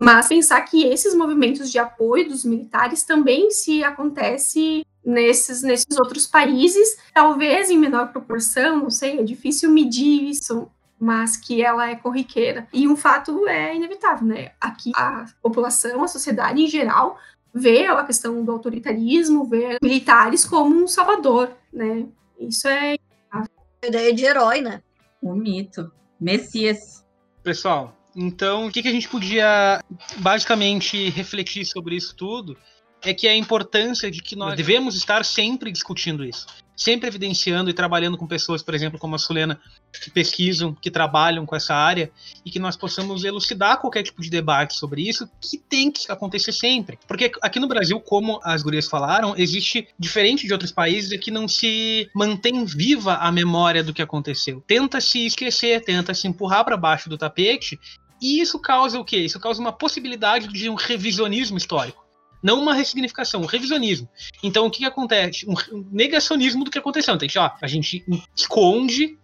Mas 0.00 0.28
pensar 0.28 0.60
que 0.62 0.84
esses 0.84 1.14
movimentos 1.14 1.70
de 1.70 1.78
apoio 1.78 2.28
dos 2.28 2.44
militares 2.44 3.04
também 3.04 3.50
se 3.50 3.82
acontece 3.82 4.84
nesses, 5.04 5.62
nesses 5.62 5.96
outros 5.98 6.26
países, 6.26 6.96
talvez 7.12 7.70
em 7.70 7.78
menor 7.78 8.10
proporção, 8.10 8.78
não 8.78 8.90
sei, 8.90 9.20
é 9.20 9.22
difícil 9.22 9.70
medir 9.70 10.24
isso, 10.24 10.68
mas 10.98 11.36
que 11.36 11.62
ela 11.62 11.90
é 11.90 11.96
corriqueira. 11.96 12.66
E 12.72 12.88
um 12.88 12.96
fato 12.96 13.46
é 13.46 13.76
inevitável, 13.76 14.26
né? 14.26 14.52
Aqui 14.60 14.92
a 14.96 15.26
população, 15.42 16.02
a 16.02 16.08
sociedade 16.08 16.62
em 16.62 16.66
geral, 16.66 17.18
vê 17.54 17.86
a 17.86 18.02
questão 18.04 18.44
do 18.44 18.50
autoritarismo, 18.50 19.48
vê 19.48 19.78
militares 19.80 20.44
como 20.44 20.74
um 20.74 20.88
salvador, 20.88 21.50
né? 21.72 22.06
Isso 22.38 22.66
é 22.66 22.96
a 23.30 23.46
ideia 23.86 24.12
de 24.12 24.24
herói, 24.24 24.60
né? 24.60 24.82
Um 25.22 25.34
mito, 25.34 25.90
Messias. 26.20 27.04
Pessoal, 27.42 27.96
então 28.16 28.66
o 28.66 28.72
que, 28.72 28.82
que 28.82 28.88
a 28.88 28.92
gente 28.92 29.08
podia 29.08 29.80
basicamente 30.18 31.10
refletir 31.10 31.64
sobre 31.64 31.94
isso 31.94 32.16
tudo 32.16 32.56
é 33.04 33.14
que 33.14 33.28
a 33.28 33.36
importância 33.36 34.10
de 34.10 34.22
que 34.22 34.36
nós 34.36 34.54
devemos 34.54 34.96
estar 34.96 35.24
sempre 35.24 35.70
discutindo 35.70 36.24
isso 36.24 36.46
sempre 36.76 37.08
evidenciando 37.08 37.70
e 37.70 37.72
trabalhando 37.72 38.18
com 38.18 38.26
pessoas, 38.26 38.62
por 38.62 38.74
exemplo, 38.74 38.98
como 38.98 39.14
a 39.14 39.18
Sulena, 39.18 39.60
que 40.02 40.10
pesquisam, 40.10 40.74
que 40.74 40.90
trabalham 40.90 41.46
com 41.46 41.54
essa 41.54 41.74
área, 41.74 42.10
e 42.44 42.50
que 42.50 42.58
nós 42.58 42.76
possamos 42.76 43.24
elucidar 43.24 43.80
qualquer 43.80 44.02
tipo 44.02 44.20
de 44.20 44.30
debate 44.30 44.74
sobre 44.74 45.08
isso, 45.08 45.28
que 45.40 45.58
tem 45.58 45.90
que 45.90 46.10
acontecer 46.10 46.52
sempre. 46.52 46.98
Porque 47.06 47.30
aqui 47.40 47.60
no 47.60 47.68
Brasil, 47.68 48.00
como 48.00 48.40
as 48.42 48.62
gurias 48.62 48.86
falaram, 48.86 49.34
existe, 49.36 49.88
diferente 49.98 50.46
de 50.46 50.52
outros 50.52 50.72
países, 50.72 51.12
é 51.12 51.18
que 51.18 51.30
não 51.30 51.46
se 51.46 52.10
mantém 52.14 52.64
viva 52.64 53.14
a 53.14 53.30
memória 53.30 53.82
do 53.82 53.94
que 53.94 54.02
aconteceu. 54.02 54.62
Tenta 54.66 55.00
se 55.00 55.26
esquecer, 55.26 55.82
tenta 55.82 56.12
se 56.14 56.26
empurrar 56.26 56.64
para 56.64 56.76
baixo 56.76 57.08
do 57.08 57.18
tapete, 57.18 57.78
e 58.20 58.40
isso 58.40 58.58
causa 58.58 58.98
o 58.98 59.04
quê? 59.04 59.18
Isso 59.18 59.38
causa 59.38 59.60
uma 59.60 59.72
possibilidade 59.72 60.48
de 60.48 60.68
um 60.68 60.74
revisionismo 60.74 61.58
histórico 61.58 62.03
não 62.44 62.60
uma 62.60 62.74
ressignificação, 62.74 63.40
um 63.40 63.46
revisionismo. 63.46 64.06
Então, 64.42 64.66
o 64.66 64.70
que, 64.70 64.80
que 64.80 64.84
acontece? 64.84 65.46
Um 65.48 65.54
negacionismo 65.90 66.62
do 66.62 66.70
que 66.70 66.78
aconteceu. 66.78 67.14
Então, 67.14 67.26
ó, 67.42 67.50
a 67.60 67.66
gente 67.66 68.04
esconde 68.36 69.18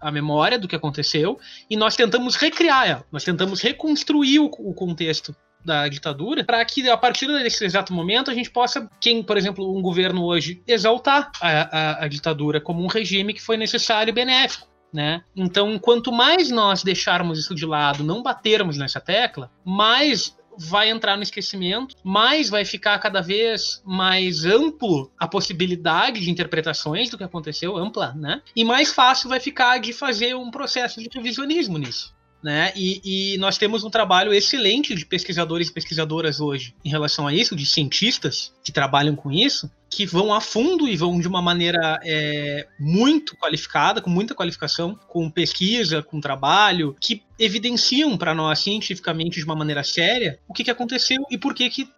a 0.00 0.10
memória 0.10 0.58
do 0.58 0.66
que 0.66 0.74
aconteceu 0.74 1.38
e 1.68 1.76
nós 1.76 1.94
tentamos 1.94 2.36
recriar 2.36 2.88
ela, 2.88 3.04
nós 3.10 3.24
tentamos 3.24 3.60
reconstruir 3.60 4.40
o, 4.40 4.46
o 4.46 4.74
contexto 4.74 5.34
da 5.64 5.88
ditadura 5.88 6.44
para 6.44 6.64
que 6.64 6.88
a 6.88 6.96
partir 6.96 7.26
desse 7.26 7.64
exato 7.64 7.92
momento 7.92 8.30
a 8.30 8.34
gente 8.34 8.50
possa, 8.50 8.88
quem, 9.00 9.22
por 9.22 9.36
exemplo, 9.36 9.76
um 9.76 9.82
governo 9.82 10.24
hoje 10.24 10.62
exaltar 10.66 11.30
a, 11.40 11.48
a, 11.48 12.04
a 12.04 12.08
ditadura 12.08 12.60
como 12.60 12.82
um 12.82 12.86
regime 12.86 13.34
que 13.34 13.42
foi 13.42 13.56
necessário 13.56 14.10
e 14.10 14.14
benéfico. 14.14 14.66
Né? 14.92 15.22
Então, 15.36 15.78
quanto 15.78 16.10
mais 16.10 16.50
nós 16.50 16.82
deixarmos 16.82 17.38
isso 17.38 17.54
de 17.54 17.66
lado, 17.66 18.02
não 18.02 18.22
batermos 18.22 18.78
nessa 18.78 19.00
tecla, 19.00 19.50
mais 19.62 20.37
vai 20.58 20.90
entrar 20.90 21.16
no 21.16 21.22
esquecimento, 21.22 21.94
mais 22.02 22.50
vai 22.50 22.64
ficar 22.64 22.98
cada 22.98 23.20
vez 23.20 23.80
mais 23.84 24.44
amplo 24.44 25.10
a 25.18 25.28
possibilidade 25.28 26.20
de 26.20 26.30
interpretações 26.30 27.08
do 27.08 27.16
que 27.16 27.24
aconteceu, 27.24 27.76
ampla, 27.76 28.12
né? 28.14 28.42
E 28.56 28.64
mais 28.64 28.92
fácil 28.92 29.28
vai 29.28 29.38
ficar 29.38 29.78
de 29.78 29.92
fazer 29.92 30.34
um 30.34 30.50
processo 30.50 31.00
de 31.00 31.08
revisionismo 31.12 31.78
nisso. 31.78 32.16
Né? 32.40 32.72
E, 32.76 33.34
e, 33.34 33.38
nós 33.38 33.58
temos 33.58 33.82
um 33.82 33.90
trabalho 33.90 34.32
excelente 34.32 34.94
de 34.94 35.04
pesquisadores 35.04 35.68
e 35.68 35.72
pesquisadoras 35.72 36.38
hoje 36.38 36.72
em 36.84 36.88
relação 36.88 37.26
a 37.26 37.34
isso, 37.34 37.56
de 37.56 37.66
cientistas 37.66 38.52
que 38.62 38.70
trabalham 38.70 39.16
com 39.16 39.32
isso, 39.32 39.68
que 39.90 40.04
vão 40.04 40.32
a 40.32 40.40
fundo 40.40 40.86
e 40.86 40.96
vão 40.96 41.18
de 41.18 41.26
uma 41.26 41.40
maneira 41.40 41.98
é, 42.04 42.66
muito 42.78 43.36
qualificada, 43.36 44.00
com 44.00 44.10
muita 44.10 44.34
qualificação, 44.34 44.98
com 45.08 45.30
pesquisa, 45.30 46.02
com 46.02 46.20
trabalho, 46.20 46.94
que 47.00 47.22
evidenciam 47.38 48.16
para 48.16 48.34
nós 48.34 48.58
cientificamente 48.58 49.38
de 49.38 49.44
uma 49.44 49.54
maneira 49.54 49.84
séria 49.84 50.40
o 50.48 50.52
que, 50.52 50.64
que 50.64 50.70
aconteceu 50.70 51.22
e 51.30 51.38
por 51.38 51.54
que 51.54 51.70
que, 51.70 51.88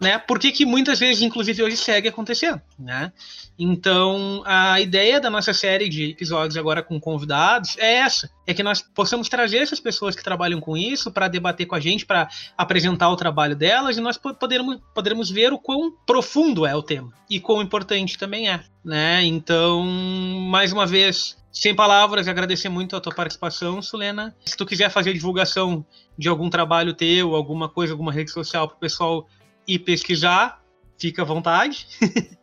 né, 0.00 0.18
por 0.18 0.38
que 0.38 0.52
que 0.52 0.66
muitas 0.66 0.98
vezes, 0.98 1.22
inclusive 1.22 1.62
hoje, 1.62 1.76
segue 1.76 2.08
acontecendo, 2.08 2.60
né? 2.78 3.10
Então, 3.58 4.42
a 4.46 4.80
ideia 4.80 5.20
da 5.20 5.28
nossa 5.28 5.52
série 5.52 5.88
de 5.88 6.10
episódios 6.10 6.56
agora 6.56 6.82
com 6.82 7.00
convidados 7.00 7.76
é 7.78 7.94
essa, 7.96 8.30
é 8.46 8.54
que 8.54 8.62
nós 8.62 8.82
possamos 8.82 9.28
trazer 9.28 9.58
essas 9.58 9.80
pessoas 9.80 10.14
que 10.14 10.22
trabalham 10.22 10.60
com 10.60 10.76
isso 10.76 11.10
para 11.10 11.28
debater 11.28 11.66
com 11.66 11.74
a 11.74 11.80
gente, 11.80 12.06
para 12.06 12.28
apresentar 12.56 13.10
o 13.10 13.16
trabalho 13.16 13.56
delas 13.56 13.96
e 13.96 14.00
nós 14.00 14.18
podermos, 14.18 14.78
podermos 14.94 15.30
ver 15.30 15.52
o 15.52 15.58
quão 15.58 15.92
profundo 16.06 16.66
é 16.66 16.74
o 16.74 16.82
tema 16.82 17.12
e 17.30 17.39
quão 17.40 17.62
importante 17.62 18.18
também 18.18 18.48
é, 18.48 18.60
né? 18.84 19.24
Então, 19.24 19.84
mais 19.84 20.72
uma 20.72 20.86
vez, 20.86 21.36
sem 21.52 21.74
palavras, 21.74 22.28
agradecer 22.28 22.68
muito 22.68 22.94
a 22.94 23.00
tua 23.00 23.14
participação, 23.14 23.82
Sulena. 23.82 24.34
Se 24.44 24.56
tu 24.56 24.64
quiser 24.64 24.90
fazer 24.90 25.12
divulgação 25.12 25.84
de 26.16 26.28
algum 26.28 26.48
trabalho 26.48 26.94
teu, 26.94 27.34
alguma 27.34 27.68
coisa, 27.68 27.92
alguma 27.92 28.12
rede 28.12 28.30
social 28.30 28.68
para 28.68 28.76
o 28.76 28.80
pessoal 28.80 29.26
ir 29.66 29.80
pesquisar, 29.80 30.62
fica 30.98 31.22
à 31.22 31.24
vontade. 31.24 31.86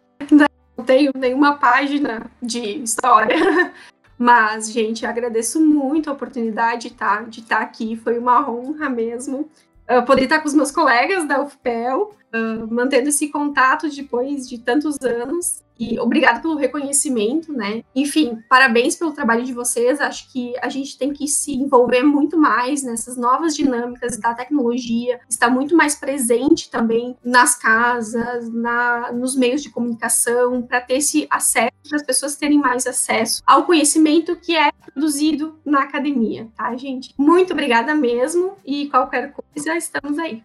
Não 0.77 0.85
tenho 0.85 1.11
nenhuma 1.15 1.57
página 1.57 2.29
de 2.41 2.59
história, 2.59 3.73
mas, 4.17 4.71
gente, 4.71 5.05
agradeço 5.05 5.59
muito 5.59 6.09
a 6.09 6.13
oportunidade 6.13 6.89
tá, 6.91 7.21
de 7.21 7.39
estar 7.39 7.57
tá 7.57 7.63
aqui. 7.63 7.95
Foi 7.95 8.19
uma 8.19 8.49
honra 8.49 8.89
mesmo. 8.89 9.49
Uh, 9.89 10.05
poder 10.05 10.23
estar 10.23 10.41
com 10.41 10.47
os 10.47 10.53
meus 10.53 10.69
colegas 10.69 11.25
da 11.25 11.41
UFPEL, 11.41 12.13
uh, 12.33 12.73
mantendo 12.73 13.09
esse 13.09 13.29
contato 13.29 13.89
depois 13.89 14.47
de 14.47 14.57
tantos 14.59 14.97
anos. 15.01 15.65
E 15.79 15.99
obrigado 15.99 16.41
pelo 16.41 16.55
reconhecimento, 16.55 17.53
né? 17.53 17.83
Enfim, 17.95 18.39
parabéns 18.49 18.95
pelo 18.95 19.11
trabalho 19.11 19.43
de 19.43 19.53
vocês. 19.53 20.01
Acho 20.01 20.31
que 20.31 20.55
a 20.59 20.69
gente 20.69 20.97
tem 20.97 21.13
que 21.13 21.27
se 21.27 21.53
envolver 21.53 22.01
muito 22.01 22.35
mais 22.35 22.81
nessas 22.81 23.15
novas 23.15 23.55
dinâmicas 23.55 24.17
da 24.17 24.33
tecnologia, 24.33 25.19
está 25.29 25.49
muito 25.49 25.75
mais 25.75 25.93
presente 25.93 26.71
também 26.71 27.15
nas 27.23 27.55
casas, 27.55 28.51
na, 28.51 29.11
nos 29.11 29.35
meios 29.35 29.61
de 29.61 29.69
comunicação, 29.69 30.63
para 30.63 30.81
ter 30.81 30.95
esse 30.95 31.27
acesso, 31.29 31.71
para 31.87 31.97
as 31.97 32.03
pessoas 32.03 32.35
terem 32.35 32.57
mais 32.57 32.87
acesso 32.87 33.43
ao 33.45 33.63
conhecimento 33.63 34.35
que 34.35 34.55
é 34.55 34.71
produzido 34.71 35.59
na 35.63 35.83
academia, 35.83 36.47
tá, 36.57 36.75
gente? 36.75 37.13
Muito 37.17 37.53
obrigada 37.53 37.93
mesmo 37.93 38.55
e 38.65 38.89
qualquer 38.89 39.31
coisa, 39.31 39.75
estamos 39.75 40.17
aí. 40.17 40.41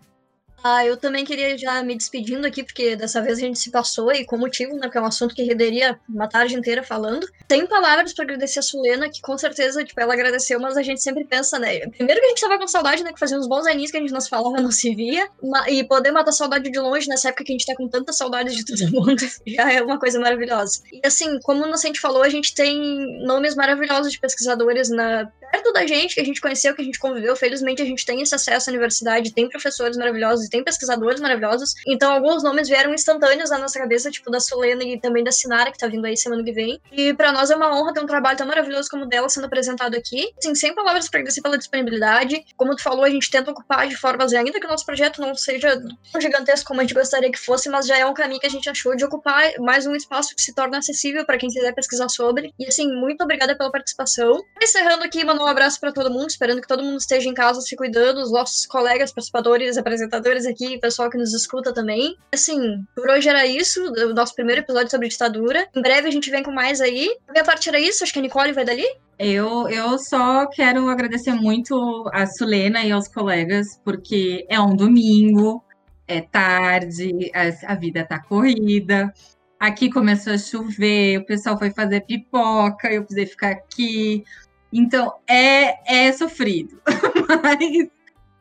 Ah, 0.63 0.87
eu 0.87 0.97
também 0.97 1.25
queria 1.25 1.59
já 1.59 1.83
me 1.83 1.97
despedindo 1.97 2.47
aqui, 2.47 2.63
porque 2.63 2.95
dessa 2.95 3.21
vez 3.21 3.39
a 3.39 3.41
gente 3.41 3.59
se 3.59 3.71
passou 3.71 4.13
e 4.13 4.25
com 4.25 4.39
motivo, 4.39 4.75
né? 4.75 4.83
Porque 4.83 4.99
é 4.99 5.01
um 5.01 5.07
assunto 5.07 5.35
que 5.35 5.43
renderia 5.43 5.99
uma 6.09 6.29
tarde 6.29 6.55
inteira 6.55 6.83
falando. 6.83 7.27
Tem 7.49 7.67
palavras 7.67 8.13
para 8.13 8.25
agradecer 8.25 8.61
a 8.61 8.63
Sulena, 8.63 9.11
que 9.11 9.21
com 9.21 9.37
certeza, 9.37 9.85
tipo, 9.85 10.01
ela 10.01 10.15
agradeceu, 10.15 10.61
mas 10.61 10.77
a 10.77 10.83
gente 10.83 11.03
sempre 11.03 11.25
pensa, 11.25 11.59
né? 11.59 11.81
Primeiro 11.89 12.21
que 12.21 12.27
a 12.27 12.29
gente 12.31 12.41
tava 12.41 12.59
com 12.59 12.69
saudade, 12.69 13.03
né? 13.03 13.13
Que 13.13 13.19
fazia 13.19 13.37
uns 13.37 13.49
bons 13.49 13.67
aninhos 13.67 13.91
que 13.91 13.97
a 13.97 14.01
gente 14.01 14.13
não 14.13 14.21
se 14.21 14.29
falava, 14.29 14.57
não 14.63 14.71
se 14.71 14.95
via. 14.95 15.29
E 15.69 15.83
poder 15.85 16.13
matar 16.13 16.33
saudade 16.33 16.71
de 16.71 16.79
longe 16.79 17.09
nessa 17.09 17.29
época 17.29 17.45
que 17.45 17.53
a 17.53 17.55
gente 17.55 17.67
tá 17.67 17.75
com 17.75 17.89
tanta 17.89 18.13
saudade 18.13 18.55
de 18.55 18.65
todo 18.65 18.93
mundo, 18.93 19.17
já 19.47 19.73
é 19.73 19.83
uma 19.83 19.99
coisa 19.99 20.21
maravilhosa. 20.21 20.83
E 20.93 21.01
assim, 21.05 21.41
como 21.41 21.65
a 21.65 21.77
gente 21.77 22.01
falou, 22.01 22.23
a 22.23 22.29
gente 22.29 22.55
tem 22.55 22.79
nomes 23.27 23.57
maravilhosos 23.57 24.13
de 24.13 24.21
pesquisadores 24.21 24.91
na, 24.91 25.29
perto 25.53 25.73
da 25.73 25.87
gente, 25.87 26.15
que 26.15 26.21
a 26.21 26.25
gente 26.25 26.41
conheceu, 26.41 26.75
que 26.75 26.81
a 26.81 26.85
gente 26.85 26.99
conviveu. 26.99 27.37
Felizmente 27.37 27.83
a 27.83 27.85
gente 27.85 28.07
tem 28.07 28.23
esse 28.23 28.35
acesso 28.35 28.71
à 28.71 28.73
universidade, 28.73 29.33
tem 29.33 29.49
professores 29.49 29.97
maravilhosos 29.97 30.49
tem 30.53 30.63
pesquisadores 30.63 31.21
maravilhosos. 31.21 31.75
Então, 31.87 32.13
alguns 32.13 32.43
nomes 32.43 32.69
vieram 32.69 32.93
instantâneos 32.93 33.51
na 33.51 33.59
nossa 33.59 33.79
cabeça, 33.79 34.11
tipo 34.11 34.31
da 34.31 34.39
Solena 34.39 34.85
e 34.85 35.01
também 35.01 35.25
da 35.25 35.33
Sinara, 35.33 35.73
que 35.73 35.79
tá 35.79 35.87
vindo 35.87 36.05
aí 36.05 36.17
semana 36.17 36.45
que 36.45 36.53
vem. 36.53 36.79
E 36.93 37.15
para 37.15 37.33
nós 37.33 37.51
é 37.51 37.57
uma 37.57 37.75
honra 37.75 37.95
ter 37.95 38.01
um 38.01 38.07
trabalho 38.07 38.37
tão 38.37 38.47
maravilhoso 38.47 38.89
como 38.91 39.05
o 39.05 39.09
dela 39.09 39.29
sendo 39.31 39.47
apresentado 39.47 39.97
aqui. 39.97 40.31
Assim, 40.39 40.55
sem 40.55 40.75
palavras 40.75 41.09
para 41.09 41.21
agradecer 41.21 41.41
pela 41.41 41.57
disponibilidade. 41.57 42.45
Como 42.57 42.77
tu 42.77 42.83
falou, 42.83 43.05
a 43.05 43.11
gente 43.11 43.31
tenta 43.31 43.51
ocupar 43.51 43.89
de 43.89 43.97
formas, 43.97 44.33
ainda 44.33 44.61
que 44.61 44.67
o 44.67 44.69
nosso 44.69 44.85
projeto 44.85 45.21
não 45.21 45.35
seja 45.35 45.81
tão 46.13 46.21
gigantesco 46.21 46.69
como 46.69 46.81
a 46.81 46.85
gente 46.85 46.95
gostaria 46.95 47.31
que 47.31 47.39
fosse, 47.39 47.69
mas 47.71 47.87
já 47.87 47.97
é 47.97 48.05
um 48.05 48.15
caminho 48.15 48.41
que 48.41 48.47
a 48.47 48.51
gente 48.51 48.69
achou 48.69 48.95
de 48.95 49.05
ocupar 49.05 49.53
mais 49.59 49.87
um 49.87 49.95
espaço 49.95 50.35
que 50.35 50.43
se 50.43 50.55
torna 50.55 50.79
acessível 50.79 51.25
para 51.25 51.39
quem 51.39 51.49
quiser 51.49 51.73
pesquisar 51.75 52.09
sobre. 52.09 52.53
E 52.59 52.67
assim, 52.67 52.93
muito 52.93 53.25
obrigada 53.25 53.57
pela 53.57 53.71
participação. 53.71 54.39
Encerrando 54.61 55.05
aqui, 55.05 55.25
mandar 55.25 55.42
um 55.43 55.47
abraço 55.47 55.81
para 55.81 55.93
todo 55.93 56.11
mundo, 56.11 56.31
esperando 56.31 56.61
que 56.61 56.69
todo 56.69 56.83
mundo 56.83 56.99
esteja 56.99 57.29
em 57.29 57.35
casa 57.35 57.61
se 57.61 57.77
cuidando, 57.77 58.19
os 58.19 58.33
nossos 58.33 58.67
colegas, 58.67 59.13
participadores, 59.13 59.77
apresentadores 59.77 60.47
aqui, 60.47 60.79
pessoal 60.79 61.11
que 61.11 61.19
nos 61.19 61.33
escuta 61.35 61.73
também. 61.73 62.17
Assim, 62.33 62.85
por 62.95 63.11
hoje 63.11 63.29
era 63.29 63.47
isso, 63.47 63.83
o 63.85 64.15
nosso 64.15 64.35
primeiro 64.35 64.63
episódio 64.63 64.91
sobre 64.91 65.09
ditadura. 65.09 65.69
Em 65.75 65.83
breve 65.83 66.09
a 66.09 66.11
gente 66.11 66.31
vem 66.31 66.43
com 66.43 66.53
mais 66.53 66.81
aí. 66.81 67.11
A 67.29 67.33
minha 67.33 67.45
parte 67.45 67.69
era 67.69 67.79
isso, 67.79 68.03
acho 68.03 68.13
que 68.13 68.19
a 68.19 68.23
Nicole 68.23 68.53
vai 68.53 68.65
dali. 68.65 68.87
Eu, 69.19 69.69
eu 69.69 69.99
só 69.99 70.47
quero 70.47 70.89
agradecer 70.89 71.33
muito 71.33 72.11
a 72.13 72.27
Sulena 72.27 72.83
e 72.83 72.91
aos 72.91 73.09
colegas, 73.09 73.81
porque 73.85 74.47
é 74.49 74.61
um 74.61 74.75
domingo, 74.75 75.63
é 76.09 76.21
tarde, 76.21 77.31
a, 77.35 77.73
a 77.73 77.75
vida 77.75 78.05
tá 78.05 78.19
corrida. 78.19 79.13
Aqui 79.61 79.89
começou 79.89 80.33
a 80.33 80.39
chover, 80.39 81.19
o 81.19 81.25
pessoal 81.25 81.57
foi 81.57 81.71
fazer 81.71 82.01
pipoca, 82.01 82.93
eu 82.93 83.03
precisei 83.03 83.27
ficar 83.27 83.51
aqui. 83.51 84.25
Então, 84.73 85.15
é, 85.29 86.07
é 86.07 86.13
sofrido, 86.13 86.81
mas 87.43 87.89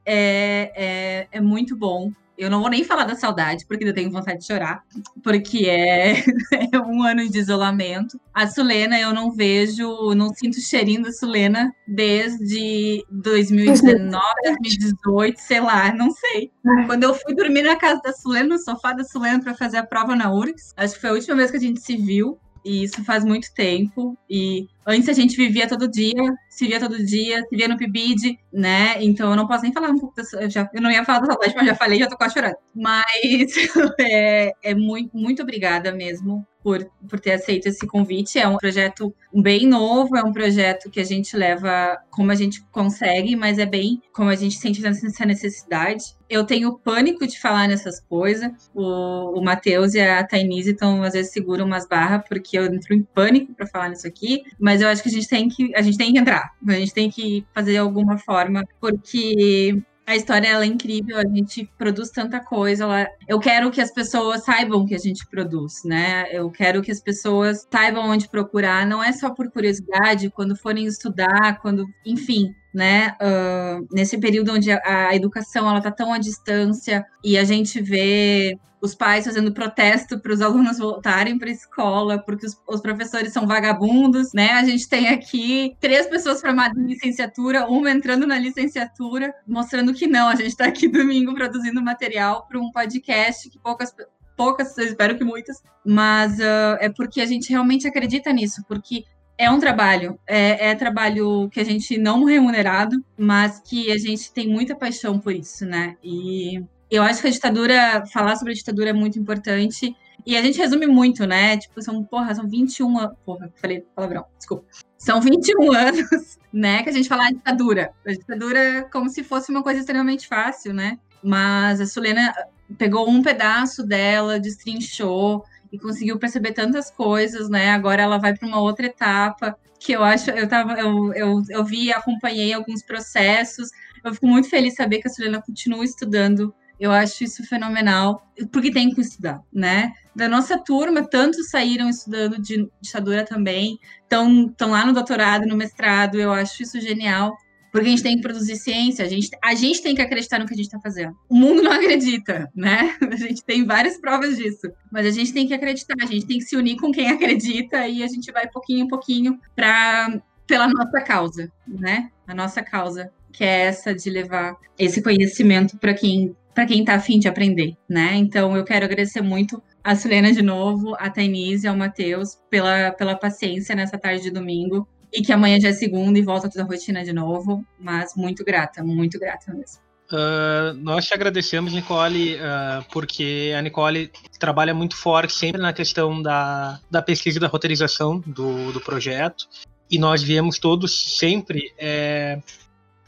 é, 0.05 0.71
é, 0.75 1.27
é 1.32 1.41
muito 1.41 1.75
bom 1.75 2.11
eu 2.41 2.49
não 2.49 2.59
vou 2.59 2.71
nem 2.71 2.84
falar 2.84 3.03
da 3.03 3.15
saudade, 3.15 3.67
porque 3.67 3.84
eu 3.84 3.93
tenho 3.93 4.09
vontade 4.09 4.39
de 4.39 4.47
chorar, 4.47 4.84
porque 5.23 5.67
é, 5.69 6.13
é 6.73 6.79
um 6.79 7.03
ano 7.03 7.29
de 7.29 7.38
isolamento. 7.38 8.19
A 8.34 8.47
Sulena, 8.47 8.99
eu 8.99 9.13
não 9.13 9.32
vejo, 9.32 10.15
não 10.15 10.34
sinto 10.34 10.59
cheirinho 10.59 11.03
da 11.03 11.11
Sulena 11.11 11.71
desde 11.88 13.05
2019, 13.11 14.19
2018, 14.43 15.38
sei 15.38 15.59
lá, 15.59 15.93
não 15.93 16.09
sei. 16.09 16.51
É. 16.65 16.86
Quando 16.88 17.03
eu 17.03 17.13
fui 17.13 17.36
dormir 17.36 17.61
na 17.61 17.75
casa 17.75 18.01
da 18.01 18.11
Sulena, 18.11 18.49
no 18.49 18.57
sofá 18.57 18.91
da 18.93 19.03
Sulena, 19.03 19.39
para 19.39 19.53
fazer 19.53 19.77
a 19.77 19.86
prova 19.86 20.15
na 20.15 20.34
URGS, 20.34 20.73
acho 20.75 20.95
que 20.95 21.01
foi 21.01 21.11
a 21.11 21.13
última 21.13 21.36
vez 21.36 21.51
que 21.51 21.57
a 21.57 21.61
gente 21.61 21.79
se 21.79 21.95
viu. 21.95 22.39
E 22.64 22.84
isso 22.84 23.03
faz 23.03 23.24
muito 23.24 23.53
tempo. 23.53 24.18
E 24.30 24.68
antes 24.86 25.09
a 25.09 25.14
gente 25.14 25.36
vivia 25.36 25.68
todo 25.68 25.89
dia, 25.89 26.22
se 26.49 26.68
via 26.68 26.80
todo 26.80 27.03
dia, 27.03 27.43
se 27.47 27.55
via 27.55 27.68
no 27.68 27.78
PIBID, 27.78 28.39
né? 28.53 29.01
Então 29.03 29.32
eu 29.32 29.36
não 29.36 29.47
posso 29.47 29.64
nem 29.64 29.74
falar 29.74 29.89
um 29.89 29.99
pouco 29.99 30.16
da, 30.16 30.24
eu, 30.41 30.49
já, 30.49 30.70
eu 30.74 30.82
não 30.82 30.91
ia 30.91 31.05
falar 31.05 31.20
da 31.20 31.28
saudade, 31.28 31.55
mas 31.55 31.68
já 31.68 31.76
falei, 31.76 31.99
já 31.99 32.07
tô 32.07 32.18
quase 32.18 32.34
chorando. 32.34 32.55
Mas 32.76 33.53
é, 33.99 34.53
é 34.64 34.76
muito, 34.76 35.16
muito 35.16 35.41
obrigada 35.41 35.91
mesmo 35.91 36.45
por, 36.64 36.89
por 37.09 37.20
ter 37.20 37.34
aceito 37.34 37.68
esse 37.68 37.86
convite. 37.88 38.39
É 38.39 38.47
um 38.47 38.57
projeto 38.57 39.14
bem 39.34 39.68
novo, 39.68 40.16
é 40.16 40.24
um 40.24 40.32
projeto 40.32 40.89
que 40.89 40.99
a 40.99 41.03
gente 41.03 41.36
leva 41.36 41.97
como 42.09 42.32
a 42.32 42.36
gente 42.36 42.64
consegue, 42.72 43.36
mas 43.36 43.59
é 43.59 43.66
bem 43.66 44.01
como 44.14 44.30
a 44.30 44.36
gente 44.36 44.57
sente 44.57 44.86
essa 44.86 45.26
necessidade. 45.26 46.03
Eu 46.30 46.45
tenho 46.45 46.78
pânico 46.78 47.28
de 47.28 47.39
falar 47.39 47.68
nessas 47.68 47.99
coisas. 47.99 48.51
O, 48.74 49.39
o 49.39 49.43
Matheus 49.43 49.93
e 49.93 49.99
a 49.99 50.24
Tainise 50.26 50.72
estão, 50.72 51.03
às 51.03 51.14
vezes, 51.14 51.32
seguram 51.32 51.66
umas 51.66 51.88
barras, 51.88 52.24
porque 52.28 52.57
eu 52.57 52.66
entro 52.66 52.93
em 52.93 53.03
pânico 53.03 53.53
para 53.53 53.68
falar 53.68 53.89
nisso 53.89 54.07
aqui, 54.07 54.43
mas 54.59 54.82
eu 54.82 54.88
acho 54.88 55.03
que 55.03 55.09
a 55.09 55.12
gente 55.12 55.28
tem 55.28 55.49
que, 55.49 55.76
a 55.76 55.82
gente 55.82 55.97
tem 55.97 56.14
que 56.14 56.20
entrar, 56.20 56.51
a 56.66 56.74
gente 56.74 56.93
tem 56.93 57.09
que 57.09 57.45
fazer 57.53 57.72
de 57.72 57.78
alguma 57.78 58.18
forma, 58.18 58.64
porque 58.80 59.82
a 60.05 60.15
história 60.15 60.47
ela 60.47 60.63
é 60.63 60.67
incrível, 60.67 61.17
a 61.17 61.27
gente 61.27 61.69
produz 61.77 62.09
tanta 62.09 62.39
coisa. 62.39 62.83
Ela... 62.83 63.07
Eu 63.27 63.39
quero 63.39 63.71
que 63.71 63.79
as 63.79 63.91
pessoas 63.91 64.43
saibam 64.43 64.85
que 64.85 64.95
a 64.95 64.99
gente 64.99 65.25
produz, 65.27 65.83
né? 65.85 66.25
Eu 66.31 66.49
quero 66.49 66.81
que 66.81 66.91
as 66.91 66.99
pessoas 66.99 67.67
saibam 67.71 68.09
onde 68.09 68.27
procurar, 68.27 68.85
não 68.85 69.03
é 69.03 69.11
só 69.11 69.29
por 69.29 69.49
curiosidade, 69.51 70.29
quando 70.29 70.55
forem 70.55 70.85
estudar, 70.85 71.59
quando, 71.61 71.85
enfim, 72.05 72.53
né? 72.73 73.15
Uh, 73.21 73.87
nesse 73.91 74.17
período 74.17 74.53
onde 74.53 74.71
a, 74.71 74.81
a 74.85 75.15
educação 75.15 75.67
ela 75.69 75.77
está 75.77 75.91
tão 75.91 76.13
à 76.13 76.17
distância 76.17 77.05
e 77.23 77.37
a 77.37 77.43
gente 77.43 77.81
vê 77.81 78.57
os 78.82 78.95
pais 78.95 79.25
fazendo 79.25 79.53
protesto 79.53 80.19
para 80.19 80.34
os 80.34 80.41
alunos 80.41 80.79
voltarem 80.79 81.38
para 81.38 81.49
a 81.49 81.51
escola, 81.51 82.17
porque 82.17 82.45
os, 82.45 82.59
os, 82.67 82.82
professores 82.82 83.32
são 83.32 83.45
vagabundos, 83.45 84.34
né? 84.34 84.53
A 84.53 84.63
gente 84.63 84.89
tem 84.89 85.09
aqui 85.09 85.75
três 85.79 86.07
pessoas 86.07 86.41
formadas 86.41 86.77
em 86.77 86.88
licenciatura, 86.88 87.67
uma 87.67 87.91
entrando 87.91 88.25
na 88.25 88.39
licenciatura, 88.39 89.34
mostrando 89.47 89.93
que 89.93 90.07
não, 90.07 90.27
a 90.27 90.36
gente 90.36 90.47
está 90.49 90.65
aqui 90.65 90.88
domingo 90.88 91.34
produzindo 91.36 91.82
material 91.82 92.45
para 92.47 92.59
um 92.59 92.71
podcast 92.71 93.49
que 93.49 93.59
poucas 93.59 93.93
poucas, 94.36 94.75
espero 94.79 95.15
que 95.15 95.23
muitas, 95.23 95.61
mas 95.86 96.39
uh, 96.39 96.77
é 96.79 96.89
porque 96.89 97.21
a 97.21 97.27
gente 97.27 97.51
realmente 97.51 97.88
acredita 97.88 98.34
nisso, 98.34 98.63
porque 98.67 99.03
é 99.38 99.49
um 99.49 99.59
trabalho, 99.59 100.19
é, 100.25 100.69
é, 100.69 100.75
trabalho 100.75 101.47
que 101.49 101.59
a 101.59 101.63
gente 101.63 101.97
não 101.97 102.23
remunerado, 102.23 103.03
mas 103.17 103.59
que 103.59 103.91
a 103.91 103.97
gente 103.97 104.32
tem 104.32 104.47
muita 104.47 104.75
paixão 104.75 105.19
por 105.19 105.34
isso, 105.34 105.65
né? 105.65 105.95
E 106.03 106.63
eu 106.91 107.03
acho 107.03 107.21
que 107.21 107.27
a 107.27 107.31
ditadura, 107.31 108.05
falar 108.11 108.35
sobre 108.35 108.51
a 108.51 108.55
ditadura 108.55 108.89
é 108.89 108.93
muito 108.93 109.17
importante. 109.17 109.95
E 110.25 110.37
a 110.37 110.41
gente 110.41 110.59
resume 110.59 110.85
muito, 110.85 111.25
né? 111.25 111.57
Tipo, 111.57 111.81
são, 111.81 112.03
porra, 112.03 112.35
são 112.35 112.47
21. 112.47 112.93
Porra, 113.25 113.51
falei 113.55 113.85
palavrão, 113.95 114.25
desculpa. 114.37 114.65
São 114.97 115.19
21 115.19 115.71
anos, 115.73 116.37
né? 116.53 116.83
Que 116.83 116.89
a 116.89 116.93
gente 116.93 117.09
fala 117.09 117.27
a 117.27 117.31
ditadura. 117.31 117.91
A 118.05 118.11
ditadura 118.11 118.87
como 118.91 119.09
se 119.09 119.23
fosse 119.23 119.49
uma 119.51 119.63
coisa 119.63 119.79
extremamente 119.79 120.27
fácil, 120.27 120.73
né? 120.73 120.99
Mas 121.23 121.81
a 121.81 121.85
Sulena 121.85 122.33
pegou 122.77 123.09
um 123.09 123.21
pedaço 123.21 123.83
dela, 123.85 124.39
destrinchou 124.39 125.43
e 125.71 125.79
conseguiu 125.79 126.19
perceber 126.19 126.51
tantas 126.51 126.91
coisas, 126.91 127.49
né? 127.49 127.71
Agora 127.71 128.01
ela 128.01 128.17
vai 128.17 128.35
para 128.35 128.47
uma 128.47 128.59
outra 128.59 128.85
etapa 128.85 129.57
que 129.79 129.93
eu 129.93 130.03
acho, 130.03 130.29
eu 130.29 130.47
tava, 130.47 130.79
eu, 130.79 131.11
eu, 131.15 131.41
eu 131.49 131.65
vi, 131.65 131.91
acompanhei 131.91 132.53
alguns 132.53 132.83
processos. 132.83 133.69
Eu 134.03 134.13
fico 134.13 134.27
muito 134.27 134.47
feliz 134.47 134.75
saber 134.75 134.99
que 134.99 135.07
a 135.07 135.11
Suliana 135.11 135.41
continua 135.41 135.83
estudando. 135.83 136.53
Eu 136.82 136.91
acho 136.91 137.23
isso 137.23 137.43
fenomenal, 137.43 138.27
porque 138.51 138.71
tem 138.71 138.89
que 138.89 138.99
estudar, 139.01 139.39
né? 139.53 139.93
Da 140.15 140.27
nossa 140.27 140.57
turma, 140.57 141.07
tantos 141.07 141.51
saíram 141.51 141.88
estudando 141.88 142.41
de 142.41 142.67
ditadura 142.82 143.23
também, 143.23 143.77
estão 144.01 144.71
lá 144.71 144.84
no 144.84 144.91
doutorado, 144.91 145.45
no 145.45 145.55
mestrado, 145.55 146.19
eu 146.19 146.34
acho 146.34 146.63
isso 146.63 146.82
genial. 146.82 147.38
Porque 147.71 147.86
a 147.86 147.89
gente 147.91 148.01
tem 148.01 148.15
que 148.15 148.23
produzir 148.23 148.55
ciência, 148.55 149.05
a 149.05 149.07
gente, 149.07 149.29
a 149.43 149.53
gente 149.53 149.79
tem 149.84 149.93
que 149.93 150.01
acreditar 150.01 150.39
no 150.39 150.47
que 150.47 150.55
a 150.55 150.57
gente 150.57 150.65
está 150.65 150.79
fazendo. 150.79 151.15
O 151.29 151.36
mundo 151.36 151.61
não 151.61 151.71
acredita, 151.71 152.51
né? 152.55 152.97
A 153.13 153.15
gente 153.15 153.45
tem 153.45 153.63
várias 153.63 153.97
provas 153.97 154.36
disso. 154.36 154.67
Mas 154.91 155.05
a 155.05 155.11
gente 155.11 155.32
tem 155.32 155.47
que 155.47 155.53
acreditar, 155.53 155.95
a 156.01 156.05
gente 156.05 156.25
tem 156.25 156.39
que 156.39 156.45
se 156.45 156.57
unir 156.57 156.77
com 156.77 156.91
quem 156.91 157.09
acredita 157.09 157.88
e 157.88 158.03
a 158.03 158.07
gente 158.07 158.29
vai 158.32 158.47
pouquinho 158.49 158.86
em 158.86 158.88
pouquinho 158.88 159.39
para 159.55 160.19
pela 160.47 160.67
nossa 160.67 160.99
causa, 160.99 161.49
né? 161.65 162.09
A 162.27 162.36
nossa 162.36 162.61
causa, 162.61 163.09
que 163.32 163.43
é 163.43 163.67
essa 163.67 163.95
de 163.95 164.09
levar 164.09 164.57
esse 164.77 165.01
conhecimento 165.01 165.77
para 165.77 165.93
quem 165.93 166.36
para 166.53 166.65
quem 166.65 166.81
está 166.81 166.95
afim 166.95 167.19
de 167.19 167.27
aprender, 167.27 167.75
né? 167.89 168.15
Então 168.15 168.55
eu 168.55 168.63
quero 168.63 168.85
agradecer 168.85 169.21
muito 169.21 169.61
a 169.83 169.95
Sulena 169.95 170.31
de 170.31 170.41
novo, 170.41 170.95
a 170.99 171.09
Tainise 171.09 171.65
e 171.65 171.69
ao 171.69 171.75
Matheus 171.75 172.37
pela, 172.49 172.91
pela 172.91 173.15
paciência 173.15 173.75
nessa 173.75 173.97
tarde 173.97 174.23
de 174.23 174.31
domingo 174.31 174.87
e 175.13 175.21
que 175.21 175.31
amanhã 175.31 175.59
já 175.59 175.69
é 175.69 175.73
segunda 175.73 176.17
e 176.17 176.21
volta 176.21 176.49
toda 176.49 176.63
a 176.63 176.67
rotina 176.67 177.03
de 177.03 177.13
novo. 177.13 177.65
Mas 177.79 178.15
muito 178.15 178.43
grata, 178.43 178.83
muito 178.83 179.19
grata 179.19 179.53
mesmo. 179.53 179.81
Uh, 180.11 180.73
nós 180.75 181.05
te 181.05 181.13
agradecemos, 181.13 181.71
Nicole, 181.71 182.35
uh, 182.35 182.83
porque 182.91 183.53
a 183.57 183.61
Nicole 183.61 184.11
trabalha 184.39 184.73
muito 184.73 184.97
forte 184.97 185.33
sempre 185.33 185.61
na 185.61 185.71
questão 185.71 186.21
da, 186.21 186.79
da 186.91 187.01
pesquisa 187.01 187.37
e 187.37 187.41
da 187.41 187.47
roteirização 187.47 188.19
do, 188.19 188.73
do 188.73 188.81
projeto. 188.81 189.47
E 189.89 189.97
nós 189.97 190.21
viemos 190.21 190.59
todos 190.59 191.17
sempre 191.17 191.73
é, 191.77 192.39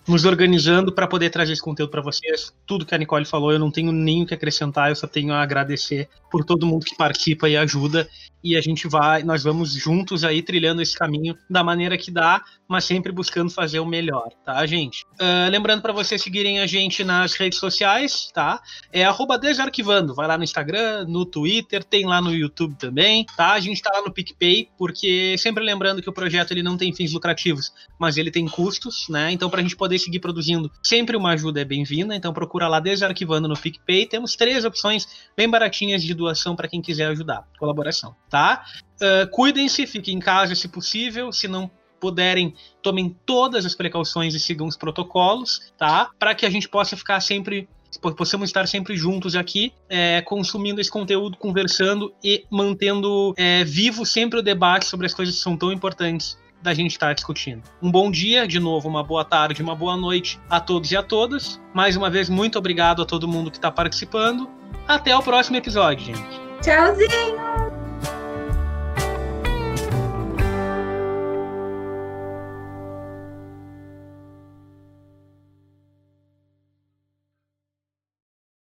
nos 0.08 0.26
organizando 0.26 0.92
para 0.92 1.08
poder 1.08 1.30
trazer 1.30 1.54
esse 1.54 1.62
conteúdo 1.62 1.90
para 1.90 2.02
vocês. 2.02 2.54
Tudo 2.66 2.86
que 2.86 2.94
a 2.94 2.98
Nicole 2.98 3.26
falou, 3.26 3.52
eu 3.52 3.60
não 3.60 3.72
tenho 3.72 3.92
nem 3.92 4.24
o 4.24 4.26
que 4.26 4.34
acrescentar, 4.34 4.90
eu 4.90 4.96
só 4.96 5.08
tenho 5.08 5.34
a 5.34 5.42
agradecer 5.42 6.10
por 6.32 6.44
todo 6.44 6.66
mundo 6.66 6.86
que 6.86 6.96
participa 6.96 7.48
e 7.48 7.56
ajuda. 7.56 8.08
E 8.44 8.58
a 8.58 8.62
gente 8.62 8.88
vai, 8.88 9.24
nós 9.24 9.44
vamos 9.44 9.74
juntos 9.74 10.24
aí 10.24 10.42
trilhando 10.42 10.82
esse 10.82 10.98
caminho 10.98 11.38
da 11.50 11.64
maneira 11.64 11.98
que 11.98 12.12
dá, 12.12 12.44
mas 12.68 12.84
sempre 12.84 13.12
buscando 13.12 13.50
fazer 13.50 13.80
o 13.80 13.86
melhor, 13.86 14.30
tá, 14.44 14.66
gente? 14.66 15.06
Uh, 15.14 15.50
lembrando 15.50 15.82
para 15.82 15.94
vocês 15.94 16.22
seguirem 16.22 16.60
a 16.60 16.68
gente 16.68 17.04
nas 17.04 17.34
redes 17.34 17.60
sociais, 17.60 18.30
tá? 18.34 18.62
É 18.92 19.04
desarquivando. 19.40 20.14
Vai 20.14 20.28
lá 20.28 20.38
no 20.38 20.44
Instagram, 20.44 21.06
no 21.08 21.26
Twitter, 21.26 21.84
tem 21.84 22.06
lá 22.06 22.22
no 22.22 22.34
YouTube 22.34 22.76
também, 22.76 23.26
tá? 23.38 23.54
A 23.54 23.60
gente 23.60 23.82
tá 23.82 23.92
lá 23.94 24.02
no 24.02 24.12
PicPay, 24.12 24.70
porque 24.78 25.36
sempre 25.38 25.64
lembrando 25.64 26.02
que 26.02 26.10
o 26.10 26.14
projeto 26.14 26.52
ele 26.52 26.64
não 26.64 26.78
tem 26.78 26.94
fins 26.94 27.14
lucrativos, 27.14 27.72
mas 28.00 28.18
ele 28.18 28.32
tem 28.32 28.48
custos, 28.48 29.08
né? 29.10 29.32
Então, 29.32 29.50
pra 29.50 29.62
gente 29.62 29.76
poder 29.76 30.00
seguir 30.00 30.20
produzindo, 30.20 30.72
sempre 30.82 31.16
uma 31.16 31.32
ajuda 31.32 31.62
é 31.62 31.66
bem-vinda. 31.66 32.16
Então, 32.16 32.34
procura 32.34 32.68
lá 32.68 32.80
Desarquivando 32.80 33.48
no 33.48 33.58
PicPay. 33.58 34.06
Temos 34.06 34.36
três 34.36 34.66
opções 34.66 35.08
bem 35.38 35.50
baratinhas 35.50 36.04
de 36.04 36.14
doação 36.14 36.56
para 36.56 36.68
quem 36.68 36.82
quiser 36.82 37.08
ajudar. 37.08 37.48
Colaboração, 37.58 38.16
tá? 38.34 38.66
Uh, 38.96 39.30
Cuidem-se, 39.30 39.86
fiquem 39.86 40.16
em 40.16 40.20
casa 40.20 40.56
se 40.56 40.68
possível. 40.68 41.32
Se 41.32 41.48
não 41.48 41.70
puderem, 42.00 42.56
tomem 42.82 43.16
todas 43.28 43.64
as 43.64 43.76
precauções 43.76 44.34
e 44.34 44.40
sigam 44.40 44.66
os 44.66 44.76
protocolos, 44.76 45.72
tá? 45.78 46.10
Para 46.18 46.34
que 46.34 46.44
a 46.44 46.50
gente 46.50 46.68
possa 46.68 46.98
ficar 46.98 47.22
sempre 47.22 47.70
possamos 48.18 48.50
estar 48.50 48.68
sempre 48.68 48.98
juntos 48.98 49.36
aqui, 49.36 49.72
é, 49.88 50.20
consumindo 50.24 50.82
esse 50.82 50.90
conteúdo, 50.90 51.38
conversando 51.38 52.12
e 52.24 52.44
mantendo 52.50 53.36
é, 53.38 53.64
vivo 53.64 54.04
sempre 54.04 54.40
o 54.40 54.42
debate 54.42 54.88
sobre 54.88 55.06
as 55.06 55.14
coisas 55.14 55.36
que 55.36 55.42
são 55.42 55.56
tão 55.56 55.72
importantes 55.72 56.36
da 56.60 56.74
gente 56.74 56.90
estar 56.90 57.14
discutindo. 57.14 57.62
Um 57.84 57.92
bom 57.92 58.10
dia, 58.10 58.48
de 58.48 58.60
novo, 58.60 58.90
uma 58.90 59.04
boa 59.04 59.24
tarde, 59.24 59.62
uma 59.62 59.76
boa 59.76 59.96
noite 59.96 60.40
a 60.50 60.60
todos 60.60 60.92
e 60.92 60.98
a 60.98 61.04
todas. 61.04 61.62
Mais 61.72 61.96
uma 61.96 62.10
vez, 62.10 62.30
muito 62.30 62.58
obrigado 62.58 63.04
a 63.04 63.06
todo 63.06 63.28
mundo 63.28 63.52
que 63.52 63.58
está 63.58 63.70
participando. 63.70 64.50
Até 64.88 65.16
o 65.16 65.22
próximo 65.22 65.58
episódio, 65.58 66.04
gente. 66.04 66.42
Tchauzinho! 66.64 67.73